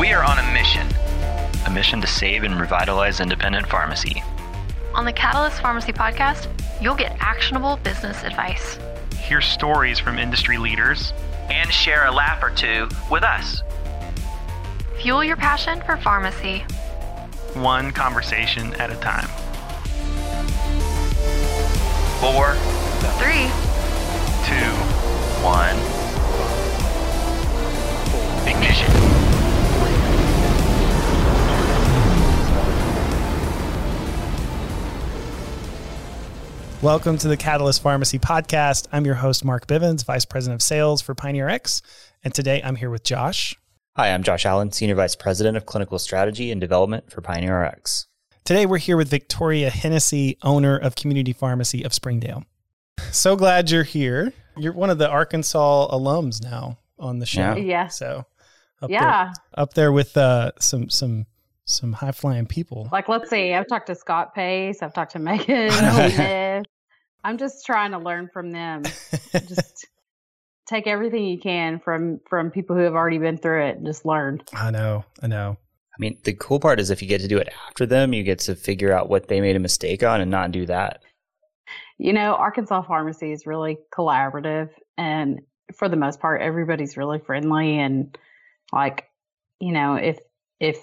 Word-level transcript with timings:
We 0.00 0.14
are 0.14 0.24
on 0.24 0.38
a 0.38 0.52
mission. 0.54 0.88
A 1.66 1.70
mission 1.70 2.00
to 2.00 2.06
save 2.06 2.42
and 2.42 2.58
revitalize 2.58 3.20
independent 3.20 3.66
pharmacy. 3.66 4.22
On 4.94 5.04
the 5.04 5.12
Catalyst 5.12 5.60
Pharmacy 5.60 5.92
podcast, 5.92 6.48
you'll 6.80 6.94
get 6.94 7.18
actionable 7.20 7.76
business 7.82 8.22
advice. 8.22 8.78
Hear 9.18 9.42
stories 9.42 9.98
from 9.98 10.18
industry 10.18 10.56
leaders. 10.56 11.12
And 11.50 11.70
share 11.70 12.06
a 12.06 12.10
laugh 12.10 12.42
or 12.42 12.48
two 12.48 12.88
with 13.10 13.22
us. 13.22 13.62
Fuel 15.02 15.22
your 15.22 15.36
passion 15.36 15.82
for 15.82 15.98
pharmacy. 15.98 16.60
One 17.52 17.92
conversation 17.92 18.72
at 18.80 18.90
a 18.90 18.96
time. 18.96 19.28
Four, 22.20 22.54
Three, 23.18 23.50
Two. 24.48 24.72
one, 25.44 25.76
ignition. 28.48 29.09
Welcome 36.82 37.18
to 37.18 37.28
the 37.28 37.36
Catalyst 37.36 37.82
Pharmacy 37.82 38.18
Podcast. 38.18 38.88
I'm 38.90 39.04
your 39.04 39.16
host, 39.16 39.44
Mark 39.44 39.66
Bivens, 39.66 40.02
Vice 40.04 40.24
President 40.24 40.54
of 40.60 40.62
Sales 40.62 41.02
for 41.02 41.14
Pioneer 41.14 41.46
RX. 41.46 41.82
And 42.24 42.32
today 42.32 42.62
I'm 42.64 42.74
here 42.76 42.88
with 42.88 43.02
Josh. 43.04 43.54
Hi, 43.96 44.12
I'm 44.14 44.22
Josh 44.22 44.46
Allen, 44.46 44.72
Senior 44.72 44.94
Vice 44.94 45.14
President 45.14 45.58
of 45.58 45.66
Clinical 45.66 45.98
Strategy 45.98 46.50
and 46.50 46.58
Development 46.60 47.10
for 47.12 47.20
Pioneer 47.20 47.60
RX. 47.66 48.06
Today 48.44 48.64
we're 48.64 48.78
here 48.78 48.96
with 48.96 49.10
Victoria 49.10 49.68
Hennessy, 49.68 50.38
owner 50.42 50.78
of 50.78 50.94
Community 50.96 51.34
Pharmacy 51.34 51.82
of 51.82 51.92
Springdale. 51.92 52.44
So 53.12 53.36
glad 53.36 53.70
you're 53.70 53.82
here. 53.82 54.32
You're 54.56 54.72
one 54.72 54.88
of 54.88 54.96
the 54.96 55.08
Arkansas 55.08 55.88
alums 55.94 56.42
now 56.42 56.78
on 56.98 57.18
the 57.18 57.26
show. 57.26 57.40
Yeah. 57.40 57.56
Yeah. 57.56 57.88
So 57.88 58.24
up 58.80 58.88
Yeah. 58.90 59.24
there, 59.24 59.32
up 59.62 59.74
there 59.74 59.92
with 59.92 60.16
uh, 60.16 60.52
some 60.60 60.88
some 60.88 61.26
some 61.66 61.92
high 61.92 62.10
flying 62.10 62.46
people. 62.46 62.88
Like, 62.90 63.08
let's 63.08 63.30
see. 63.30 63.52
I've 63.54 63.68
talked 63.68 63.86
to 63.88 63.94
Scott 63.94 64.34
Pace. 64.34 64.82
I've 64.82 64.92
talked 64.92 65.12
to 65.12 65.18
Megan 65.20 65.70
I 65.70 65.80
know. 65.80 66.08
Smith. 66.08 66.66
I'm 67.22 67.38
just 67.38 67.66
trying 67.66 67.92
to 67.92 67.98
learn 67.98 68.28
from 68.32 68.50
them. 68.50 68.82
Just 69.32 69.86
take 70.70 70.86
everything 70.86 71.24
you 71.24 71.38
can 71.38 71.80
from 71.80 72.20
from 72.28 72.50
people 72.50 72.76
who 72.76 72.82
have 72.82 72.94
already 72.94 73.18
been 73.18 73.36
through 73.36 73.66
it 73.66 73.76
and 73.76 73.86
just 73.86 74.06
learn. 74.06 74.40
I 74.54 74.70
know, 74.70 75.04
I 75.22 75.26
know. 75.26 75.56
I 75.58 75.96
mean, 75.98 76.18
the 76.22 76.32
cool 76.32 76.60
part 76.60 76.78
is 76.80 76.90
if 76.90 77.02
you 77.02 77.08
get 77.08 77.20
to 77.20 77.28
do 77.28 77.38
it 77.38 77.48
after 77.66 77.84
them, 77.84 78.14
you 78.14 78.22
get 78.22 78.38
to 78.40 78.54
figure 78.54 78.92
out 78.92 79.10
what 79.10 79.28
they 79.28 79.40
made 79.40 79.56
a 79.56 79.60
mistake 79.60 80.02
on 80.02 80.20
and 80.20 80.30
not 80.30 80.52
do 80.52 80.64
that. 80.66 81.02
You 81.98 82.12
know, 82.12 82.34
Arkansas 82.34 82.82
Pharmacy 82.82 83.32
is 83.32 83.46
really 83.46 83.78
collaborative, 83.92 84.70
and 84.96 85.40
for 85.76 85.88
the 85.88 85.96
most 85.96 86.20
part, 86.20 86.40
everybody's 86.40 86.96
really 86.96 87.18
friendly 87.18 87.78
and 87.78 88.16
like, 88.72 89.10
you 89.60 89.72
know, 89.72 89.96
if 89.96 90.18
if 90.60 90.78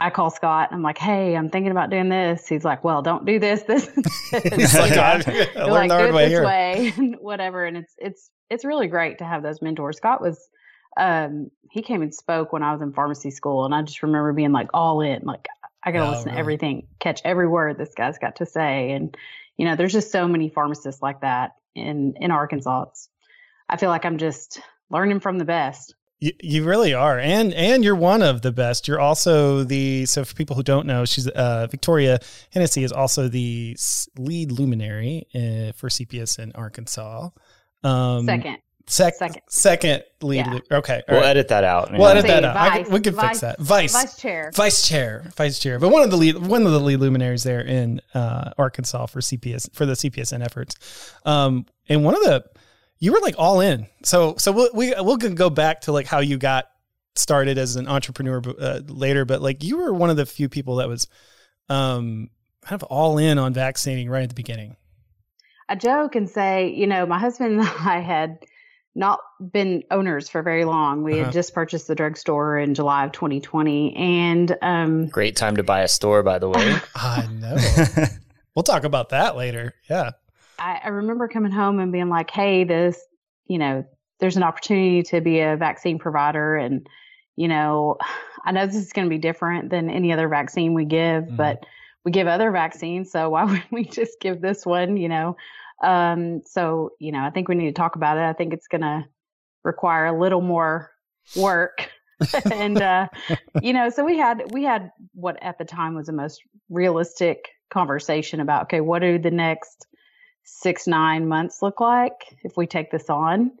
I 0.00 0.10
call 0.10 0.30
Scott, 0.30 0.70
I'm 0.72 0.82
like, 0.82 0.98
hey, 0.98 1.36
I'm 1.36 1.50
thinking 1.50 1.70
about 1.72 1.90
doing 1.90 2.08
this. 2.08 2.46
He's 2.48 2.64
like, 2.64 2.82
well, 2.82 3.02
don't 3.02 3.24
do 3.26 3.38
this, 3.38 3.62
this, 3.62 3.86
like, 4.32 4.92
I, 4.92 5.46
I 5.56 5.64
like, 5.64 5.90
do 5.90 5.96
it 5.98 6.14
way 6.14 6.24
this 6.24 6.30
here. 6.30 6.44
way, 6.44 6.92
and 6.96 7.16
whatever. 7.20 7.64
And 7.64 7.76
it's 7.76 7.94
it's 7.98 8.30
it's 8.48 8.64
really 8.64 8.86
great 8.86 9.18
to 9.18 9.24
have 9.24 9.42
those 9.42 9.60
mentors. 9.62 9.98
Scott 9.98 10.20
was 10.20 10.48
um 10.96 11.50
he 11.70 11.82
came 11.82 12.02
and 12.02 12.12
spoke 12.14 12.52
when 12.52 12.62
I 12.62 12.72
was 12.72 12.82
in 12.82 12.92
pharmacy 12.92 13.30
school, 13.30 13.64
and 13.64 13.74
I 13.74 13.82
just 13.82 14.02
remember 14.02 14.32
being 14.32 14.52
like 14.52 14.70
all 14.74 15.00
in, 15.02 15.22
like 15.22 15.46
I 15.84 15.92
gotta 15.92 16.06
Oh, 16.06 16.10
listen 16.10 16.26
really? 16.26 16.34
to 16.36 16.38
everything, 16.40 16.86
catch 16.98 17.20
every 17.24 17.46
word 17.48 17.78
this 17.78 17.94
guy's 17.94 18.18
got 18.18 18.36
to 18.36 18.46
say, 18.46 18.92
and 18.92 19.16
you 19.56 19.66
know, 19.66 19.76
there's 19.76 19.92
just 19.92 20.10
so 20.10 20.26
many 20.26 20.48
pharmacists 20.48 21.02
like 21.02 21.20
that 21.20 21.56
in 21.74 22.14
in 22.20 22.30
Arkansas. 22.30 22.86
It's, 22.90 23.08
I 23.68 23.76
feel 23.76 23.90
like 23.90 24.04
I'm 24.04 24.18
just 24.18 24.60
learning 24.90 25.20
from 25.20 25.38
the 25.38 25.44
best. 25.44 25.94
You, 26.20 26.32
you 26.42 26.64
really 26.64 26.92
are, 26.92 27.18
and 27.18 27.54
and 27.54 27.82
you're 27.82 27.94
one 27.96 28.20
of 28.22 28.42
the 28.42 28.52
best. 28.52 28.86
You're 28.86 29.00
also 29.00 29.64
the 29.64 30.04
so 30.06 30.22
for 30.24 30.34
people 30.34 30.54
who 30.54 30.62
don't 30.62 30.86
know, 30.86 31.04
she's 31.06 31.26
uh, 31.28 31.66
Victoria 31.70 32.18
Hennessy 32.52 32.84
is 32.84 32.92
also 32.92 33.26
the 33.28 33.74
lead 34.18 34.52
luminary 34.52 35.26
uh, 35.34 35.72
for 35.72 35.88
CPS 35.88 36.38
in 36.38 36.52
Arkansas. 36.52 37.30
Um, 37.82 38.26
Second, 38.26 38.58
sec- 38.86 39.14
second. 39.14 39.42
second 39.48 40.02
lead. 40.20 40.44
Yeah. 40.46 40.52
lu- 40.52 40.60
Okay, 40.78 41.02
We'll 41.08 41.20
right. 41.20 41.28
edit 41.30 41.48
that 41.48 41.64
out. 41.64 41.90
We'll 41.90 42.02
yeah. 42.02 42.08
edit 42.10 42.26
that 42.26 42.44
out. 42.44 42.54
Vice, 42.54 42.84
can, 42.84 42.92
we 42.92 43.00
can 43.00 43.14
fix 43.16 43.40
that. 43.40 43.58
Vice, 43.58 43.92
vice 43.94 44.16
chair. 44.18 44.50
vice 44.54 44.86
chair, 44.86 45.24
vice 45.36 45.58
chair, 45.58 45.78
but 45.78 45.88
one 45.88 46.02
of 46.02 46.10
the 46.10 46.18
lead, 46.18 46.36
one 46.36 46.66
of 46.66 46.72
the 46.72 46.80
lead 46.80 47.00
luminaries 47.00 47.44
there 47.44 47.62
in 47.62 48.02
uh, 48.12 48.50
Arkansas 48.58 49.06
for 49.06 49.20
CPS 49.20 49.72
for 49.74 49.86
the 49.86 49.94
CPESN 49.94 50.44
efforts, 50.44 51.14
um, 51.24 51.64
and 51.88 52.04
one 52.04 52.14
of 52.14 52.20
the 52.24 52.44
you 53.00 53.12
were 53.12 53.20
like 53.20 53.34
all 53.38 53.60
in. 53.60 53.86
So 54.04 54.36
so 54.38 54.52
we'll, 54.52 54.70
we 54.74 54.94
we'll 54.98 55.16
go 55.16 55.50
back 55.50 55.82
to 55.82 55.92
like 55.92 56.06
how 56.06 56.20
you 56.20 56.38
got 56.38 56.66
started 57.16 57.58
as 57.58 57.76
an 57.76 57.88
entrepreneur 57.88 58.40
uh, 58.58 58.80
later, 58.86 59.24
but 59.24 59.42
like 59.42 59.64
you 59.64 59.78
were 59.78 59.92
one 59.92 60.10
of 60.10 60.16
the 60.16 60.26
few 60.26 60.48
people 60.48 60.76
that 60.76 60.88
was 60.88 61.08
um, 61.68 62.30
kind 62.62 62.80
of 62.80 62.84
all 62.84 63.18
in 63.18 63.38
on 63.38 63.52
vaccinating 63.52 64.08
right 64.08 64.22
at 64.22 64.28
the 64.28 64.34
beginning. 64.34 64.76
I 65.68 65.74
joke 65.76 66.14
and 66.16 66.28
say, 66.28 66.68
you 66.74 66.86
know, 66.86 67.06
my 67.06 67.18
husband 67.18 67.60
and 67.60 67.68
I 67.68 68.00
had 68.00 68.38
not 68.96 69.20
been 69.52 69.84
owners 69.92 70.28
for 70.28 70.42
very 70.42 70.64
long. 70.64 71.04
We 71.04 71.14
Uh-huh. 71.14 71.24
had 71.26 71.32
just 71.32 71.54
purchased 71.54 71.86
the 71.86 71.94
drugstore 71.94 72.58
in 72.58 72.74
July 72.74 73.04
of 73.04 73.12
2020, 73.12 73.94
and 73.96 74.56
um, 74.62 75.06
Great 75.06 75.36
time 75.36 75.56
to 75.56 75.62
buy 75.62 75.82
a 75.82 75.88
store, 75.88 76.22
by 76.24 76.38
the 76.40 76.48
way. 76.48 76.76
I 76.96 77.28
know. 77.32 77.56
we'll 78.56 78.64
talk 78.64 78.82
about 78.84 79.10
that 79.10 79.36
later. 79.36 79.74
Yeah. 79.88 80.10
I, 80.60 80.80
I 80.84 80.88
remember 80.88 81.26
coming 81.26 81.50
home 81.52 81.80
and 81.80 81.90
being 81.90 82.10
like, 82.10 82.30
"Hey, 82.30 82.64
this, 82.64 83.00
you 83.46 83.58
know, 83.58 83.84
there's 84.20 84.36
an 84.36 84.42
opportunity 84.42 85.02
to 85.04 85.20
be 85.20 85.40
a 85.40 85.56
vaccine 85.56 85.98
provider, 85.98 86.56
and 86.56 86.86
you 87.36 87.48
know, 87.48 87.96
I 88.44 88.52
know 88.52 88.66
this 88.66 88.76
is 88.76 88.92
going 88.92 89.06
to 89.06 89.10
be 89.10 89.18
different 89.18 89.70
than 89.70 89.90
any 89.90 90.12
other 90.12 90.28
vaccine 90.28 90.74
we 90.74 90.84
give, 90.84 91.24
Mhm. 91.24 91.36
but 91.36 91.66
we 92.04 92.12
give 92.12 92.26
other 92.26 92.50
vaccines, 92.50 93.10
so 93.10 93.30
why 93.30 93.44
wouldn't 93.46 93.72
we 93.72 93.84
just 93.84 94.20
give 94.20 94.40
this 94.40 94.64
one? 94.64 94.96
You 94.96 95.08
know." 95.08 95.36
Um, 95.82 96.42
so 96.44 96.90
you 97.00 97.10
know, 97.10 97.20
I 97.24 97.30
think 97.30 97.48
we 97.48 97.54
need 97.54 97.74
to 97.74 97.80
talk 97.80 97.96
about 97.96 98.18
it. 98.18 98.22
I 98.22 98.34
think 98.34 98.52
it's 98.52 98.68
going 98.68 98.82
to 98.82 99.06
require 99.64 100.06
a 100.06 100.18
little 100.18 100.42
more 100.42 100.90
work. 101.34 101.90
and 102.52 102.82
uh, 102.82 103.08
you 103.62 103.72
know, 103.72 103.88
so 103.88 104.04
we 104.04 104.18
had 104.18 104.52
we 104.52 104.62
had 104.62 104.90
what 105.14 105.42
at 105.42 105.56
the 105.56 105.64
time 105.64 105.94
was 105.94 106.06
the 106.06 106.12
most 106.12 106.42
realistic 106.68 107.48
conversation 107.70 108.40
about 108.40 108.64
okay, 108.64 108.82
what 108.82 108.98
do 108.98 109.18
the 109.18 109.30
next 109.30 109.86
six 110.58 110.86
nine 110.86 111.28
months 111.28 111.62
look 111.62 111.80
like 111.80 112.36
if 112.42 112.56
we 112.56 112.66
take 112.66 112.90
this 112.90 113.08
on? 113.08 113.52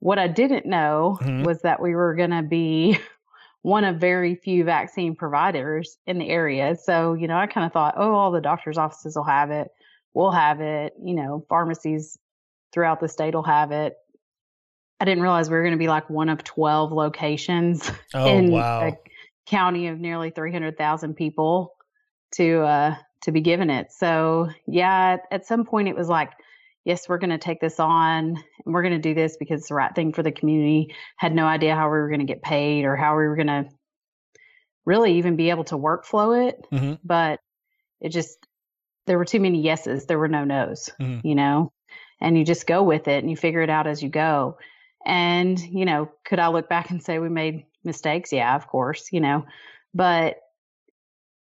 What 0.00 0.18
I 0.18 0.28
didn't 0.28 0.66
know 0.66 1.18
Mhm. 1.22 1.44
was 1.44 1.62
that 1.62 1.80
we 1.80 1.94
were 1.94 2.14
going 2.14 2.30
to 2.30 2.42
be 2.42 2.98
one 3.62 3.84
of 3.84 3.96
very 3.96 4.34
few 4.36 4.62
vaccine 4.64 5.16
providers 5.16 5.96
in 6.06 6.18
the 6.18 6.28
area. 6.28 6.76
So 6.76 7.14
you 7.14 7.26
know, 7.28 7.36
I 7.36 7.46
kind 7.46 7.66
of 7.66 7.72
thought, 7.72 7.94
oh, 7.96 8.14
all 8.14 8.30
the 8.30 8.40
doctors' 8.40 8.78
offices 8.78 9.16
will 9.16 9.24
have 9.24 9.50
it. 9.50 9.68
We'll 10.14 10.30
have 10.32 10.60
it. 10.60 10.92
You 11.02 11.14
know, 11.14 11.44
pharmacies 11.48 12.18
throughout 12.72 13.00
the 13.00 13.08
state 13.08 13.34
will 13.34 13.42
have 13.42 13.72
it. 13.72 13.94
I 15.00 15.04
didn't 15.04 15.22
realize 15.22 15.50
we 15.50 15.56
were 15.56 15.62
going 15.62 15.72
to 15.72 15.78
be 15.78 15.88
like 15.88 16.08
one 16.08 16.28
of 16.30 16.42
12 16.42 16.90
locations 16.92 17.90
Oh 18.14 18.36
in 18.36 18.50
wow. 18.50 18.80
a 18.82 18.92
county 19.46 19.88
of 19.88 19.98
nearly 20.00 20.30
300,000 20.30 21.14
people 21.14 21.74
to 22.32 22.60
uh 22.62 22.94
to 23.22 23.32
be 23.32 23.40
given 23.40 23.70
it. 23.70 23.92
So, 23.92 24.48
yeah, 24.66 25.16
at, 25.30 25.46
some 25.46 25.64
point 25.64 25.88
it 25.88 25.96
was 25.96 26.08
like, 26.08 26.30
yes, 26.84 27.08
we're 27.08 27.18
going 27.18 27.30
to 27.30 27.38
take 27.38 27.60
this 27.60 27.80
on 27.80 28.36
and 28.64 28.74
we're 28.74 28.82
going 28.82 28.94
to 28.94 28.98
do 28.98 29.14
this 29.14 29.36
because 29.36 29.60
it's 29.60 29.68
the 29.68 29.74
right 29.74 29.94
thing 29.94 30.12
for 30.12 30.22
the 30.22 30.32
community. 30.32 30.94
Had 31.16 31.34
no 31.34 31.46
idea 31.46 31.74
how 31.74 31.86
we 31.86 31.98
were 31.98 32.08
going 32.08 32.20
to 32.20 32.26
get 32.26 32.42
paid 32.42 32.84
or 32.84 32.94
how 32.96 33.16
we 33.16 33.26
were 33.26 33.36
going 33.36 33.46
to 33.48 33.64
really 34.84 35.18
even 35.18 35.36
be 35.36 35.50
able 35.50 35.64
to 35.64 35.76
workflow 35.76 36.48
it, 36.48 36.64
Mhm. 36.72 36.98
but 37.02 37.40
it 38.00 38.10
just 38.10 38.38
there 39.06 39.18
were 39.18 39.24
too 39.24 39.40
many 39.40 39.60
yeses, 39.60 40.06
there 40.06 40.18
were 40.18 40.28
no 40.28 40.44
nos, 40.44 40.90
Mhm. 41.00 41.20
you 41.24 41.34
know. 41.34 41.72
And 42.20 42.36
you 42.36 42.44
just 42.44 42.66
go 42.66 42.82
with 42.82 43.08
it 43.08 43.22
and 43.22 43.30
you 43.30 43.36
figure 43.36 43.60
it 43.62 43.70
out 43.70 43.86
as 43.86 44.02
you 44.02 44.08
go. 44.08 44.58
And, 45.04 45.58
you 45.60 45.84
know, 45.84 46.08
could 46.24 46.40
I 46.40 46.48
look 46.48 46.68
back 46.68 46.90
and 46.90 47.02
say 47.02 47.18
we 47.18 47.28
made 47.28 47.66
mistakes? 47.84 48.32
Yeah, 48.32 48.56
of 48.56 48.66
course, 48.66 49.12
you 49.12 49.20
know. 49.20 49.44
But 49.94 50.38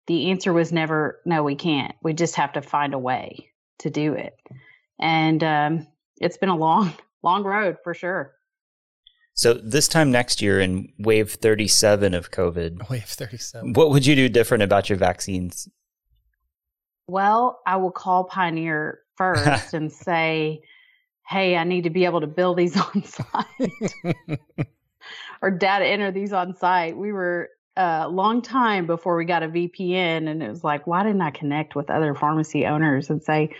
the 0.10 0.32
answer 0.32 0.52
was 0.52 0.72
never 0.72 1.22
no, 1.24 1.44
we 1.44 1.56
can't. 1.56 1.94
We 2.02 2.14
just 2.14 2.36
have 2.36 2.52
to 2.54 2.64
find 2.64 2.96
a 2.96 3.00
way 3.00 3.52
to 3.78 3.92
do 3.92 4.14
it. 4.14 4.36
And 5.00 5.44
um, 5.44 5.88
it's 6.20 6.36
been 6.36 6.50
a 6.50 6.58
long, 6.58 6.92
long 7.24 7.44
road 7.44 7.78
for 7.84 7.94
sure. 7.94 8.34
so 9.36 9.54
this 9.54 9.88
time 9.88 10.12
next 10.12 10.42
year 10.42 10.60
in 10.60 10.92
wave 10.98 11.32
37 11.34 12.16
of 12.16 12.32
COVID, 12.32 12.90
Wave 12.90 13.04
37. 13.04 13.74
what 13.74 13.92
would 13.92 14.06
you 14.06 14.16
do 14.16 14.28
different 14.28 14.64
about 14.64 14.90
your 14.90 14.98
vaccines? 14.98 15.70
Well, 17.08 17.60
I 17.68 17.78
will 17.78 17.92
call 17.92 18.24
Pioneer 18.24 19.02
first 19.16 19.74
and 19.76 19.92
say, 19.92 20.62
hey, 21.28 21.56
I 21.56 21.64
need 21.66 21.84
to 21.84 21.92
be 21.92 22.06
able 22.06 22.22
to 22.22 22.28
build 22.28 22.58
these 22.58 22.76
on 22.76 23.04
site 23.04 23.72
or 25.44 25.52
data 25.52 25.86
enter 25.86 26.12
these 26.12 26.34
on 26.34 26.56
site. 26.56 26.98
We 26.98 27.12
were 27.12 27.50
a 27.78 28.08
long 28.10 28.42
time 28.42 28.86
before 28.88 29.16
we 29.16 29.26
got 29.26 29.44
a 29.44 29.48
VPN, 29.48 30.28
and 30.30 30.44
it 30.44 30.50
was 30.50 30.64
like, 30.64 30.88
why 30.88 31.04
didn't 31.04 31.22
I 31.22 31.32
connect 31.32 31.76
with 31.76 31.90
other 31.90 32.14
pharmacy 32.16 32.66
owners 32.66 33.10
and 33.10 33.24
say, 33.24 33.56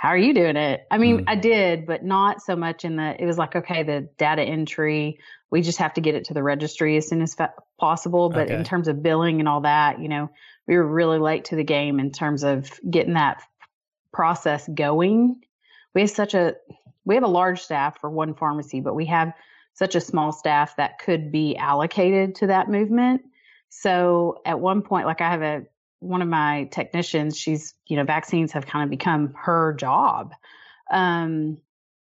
how 0.00 0.10
are 0.10 0.18
you 0.18 0.34
doing 0.34 0.56
it? 0.56 0.86
I 0.90 0.98
mean, 0.98 1.20
Mm. 1.20 1.24
I 1.28 1.36
did, 1.36 1.86
but 1.86 2.04
not 2.04 2.42
so 2.42 2.56
much 2.56 2.84
in 2.84 2.96
the, 2.96 3.16
it 3.18 3.24
was 3.24 3.38
like, 3.38 3.56
okay, 3.56 3.84
the 3.84 4.08
data 4.18 4.42
entry, 4.42 5.18
we 5.50 5.62
just 5.62 5.78
have 5.78 5.94
to 5.94 6.00
get 6.00 6.14
it 6.14 6.24
to 6.26 6.34
the 6.34 6.42
registry 6.42 6.96
as 6.96 7.08
soon 7.08 7.22
as 7.22 7.34
fa- 7.34 7.54
possible. 7.78 8.28
But 8.28 8.48
Okay. 8.48 8.54
in 8.56 8.64
terms 8.64 8.88
of 8.88 9.02
billing 9.02 9.40
and 9.40 9.48
all 9.48 9.62
that, 9.62 10.00
you 10.00 10.08
know, 10.08 10.30
we 10.66 10.76
were 10.76 10.86
really 10.86 11.18
late 11.18 11.46
to 11.46 11.56
the 11.56 11.64
game 11.64 12.00
in 12.00 12.10
terms 12.10 12.42
of 12.44 12.70
getting 12.88 13.14
that 13.14 13.42
process 14.12 14.68
going. 14.68 15.40
We 15.94 16.02
have 16.02 16.10
such 16.10 16.34
a, 16.34 16.56
we 17.04 17.14
have 17.14 17.24
a 17.24 17.28
large 17.28 17.60
staff 17.62 18.00
for 18.00 18.10
one 18.10 18.34
pharmacy, 18.34 18.80
but 18.80 18.94
we 18.94 19.06
have 19.06 19.32
such 19.74 19.94
a 19.94 20.00
small 20.00 20.32
staff 20.32 20.76
that 20.76 20.98
could 20.98 21.30
be 21.30 21.56
allocated 21.56 22.36
to 22.36 22.46
that 22.46 22.70
movement. 22.70 23.22
So 23.68 24.40
at 24.46 24.60
one 24.60 24.82
point, 24.82 25.06
like 25.06 25.20
I 25.20 25.30
have 25.30 25.42
a 25.42 25.62
one 25.98 26.22
of 26.22 26.28
my 26.28 26.68
technicians, 26.70 27.38
she's 27.38 27.74
you 27.86 27.96
know 27.96 28.04
vaccines 28.04 28.52
have 28.52 28.66
kind 28.66 28.84
of 28.84 28.90
become 28.90 29.34
her 29.34 29.74
job. 29.74 30.32
Um, 30.90 31.58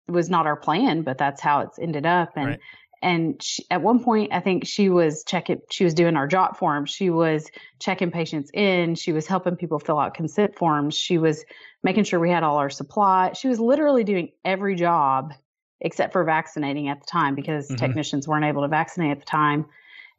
it 0.07 0.11
was 0.11 0.29
not 0.29 0.45
our 0.45 0.55
plan, 0.55 1.01
but 1.01 1.17
that's 1.17 1.41
how 1.41 1.61
it's 1.61 1.79
ended 1.79 2.05
up. 2.05 2.33
And 2.35 2.47
Right. 2.47 2.59
and 3.01 3.41
she, 3.41 3.65
at 3.69 3.81
one 3.81 4.03
point, 4.03 4.33
I 4.33 4.39
think 4.39 4.65
she 4.65 4.89
was 4.89 5.23
checking. 5.23 5.61
She 5.71 5.83
was 5.83 5.93
doing 5.93 6.15
our 6.15 6.27
JotForms. 6.27 6.87
She 6.87 7.09
was 7.09 7.49
checking 7.79 8.11
patients 8.11 8.51
in. 8.53 8.95
She 8.95 9.11
was 9.11 9.27
helping 9.27 9.55
people 9.55 9.79
fill 9.79 9.99
out 9.99 10.13
consent 10.13 10.55
forms. 10.55 10.95
She 10.95 11.17
was 11.17 11.43
making 11.83 12.03
sure 12.03 12.19
we 12.19 12.29
had 12.29 12.43
all 12.43 12.57
our 12.57 12.69
supply. 12.69 13.33
She 13.33 13.47
was 13.47 13.59
literally 13.59 14.03
doing 14.03 14.29
every 14.43 14.75
job 14.75 15.33
except 15.81 16.13
for 16.13 16.23
vaccinating 16.23 16.87
at 16.87 16.99
the 17.01 17.05
time 17.05 17.35
because 17.35 17.69
Mhm. 17.69 17.77
technicians 17.77 18.27
weren't 18.27 18.45
able 18.45 18.61
to 18.61 18.67
vaccinate 18.67 19.11
at 19.11 19.19
the 19.19 19.25
time. 19.25 19.65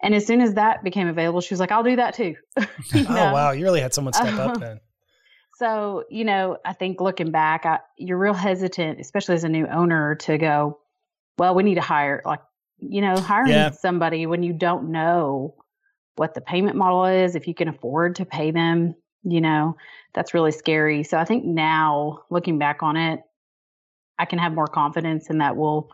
And 0.03 0.15
as 0.15 0.27
soon 0.27 0.41
as 0.41 0.55
that 0.55 0.85
became 0.85 1.09
available, 1.09 1.41
she 1.41 1.55
was 1.55 1.61
like, 1.61 1.73
"I'll 1.73 1.83
do 1.83 1.97
that 1.97 2.15
too." 2.15 2.37
Oh 2.95 3.15
know? 3.15 3.33
wow, 3.33 3.51
you 3.53 3.65
really 3.65 3.81
had 3.81 3.95
someone 3.95 4.13
step 4.13 4.39
up 4.39 4.57
Uh, 4.57 4.59
then. 4.59 4.81
So, 5.55 6.05
you 6.11 6.25
know, 6.25 6.59
I 6.67 6.75
think 6.75 7.01
looking 7.01 7.31
back, 7.31 7.65
I, 7.65 7.79
you're 7.97 8.19
real 8.19 8.35
hesitant, 8.35 9.01
especially 9.01 9.37
as 9.37 9.45
a 9.45 9.49
new 9.49 9.67
owner, 9.67 10.15
to 10.17 10.37
go, 10.37 10.79
well, 11.39 11.55
we 11.55 11.63
need 11.63 11.77
to 11.77 11.81
hire, 11.81 12.21
like, 12.27 12.41
you 12.79 13.01
know, 13.01 13.21
hiring 13.21 13.51
Yeah. 13.51 13.71
somebody 13.71 14.27
when 14.27 14.43
you 14.43 14.53
don't 14.53 14.91
know 14.93 15.55
what 16.17 16.35
the 16.35 16.43
payment 16.43 16.77
model 16.77 17.07
is, 17.07 17.35
if 17.35 17.49
you 17.49 17.55
can 17.55 17.69
afford 17.69 18.17
to 18.17 18.27
pay 18.27 18.51
them, 18.51 18.95
you 19.23 19.41
know, 19.41 19.77
that's 20.13 20.35
really 20.35 20.53
scary. 20.53 21.03
So 21.05 21.17
I 21.17 21.25
think 21.25 21.45
now, 21.47 22.21
looking 22.31 22.59
back 22.59 22.83
on 22.83 22.97
it, 22.99 23.21
I 24.19 24.25
can 24.25 24.39
have 24.39 24.53
more 24.53 24.67
confidence 24.67 25.31
in 25.31 25.39
that 25.39 25.57
will 25.57 25.91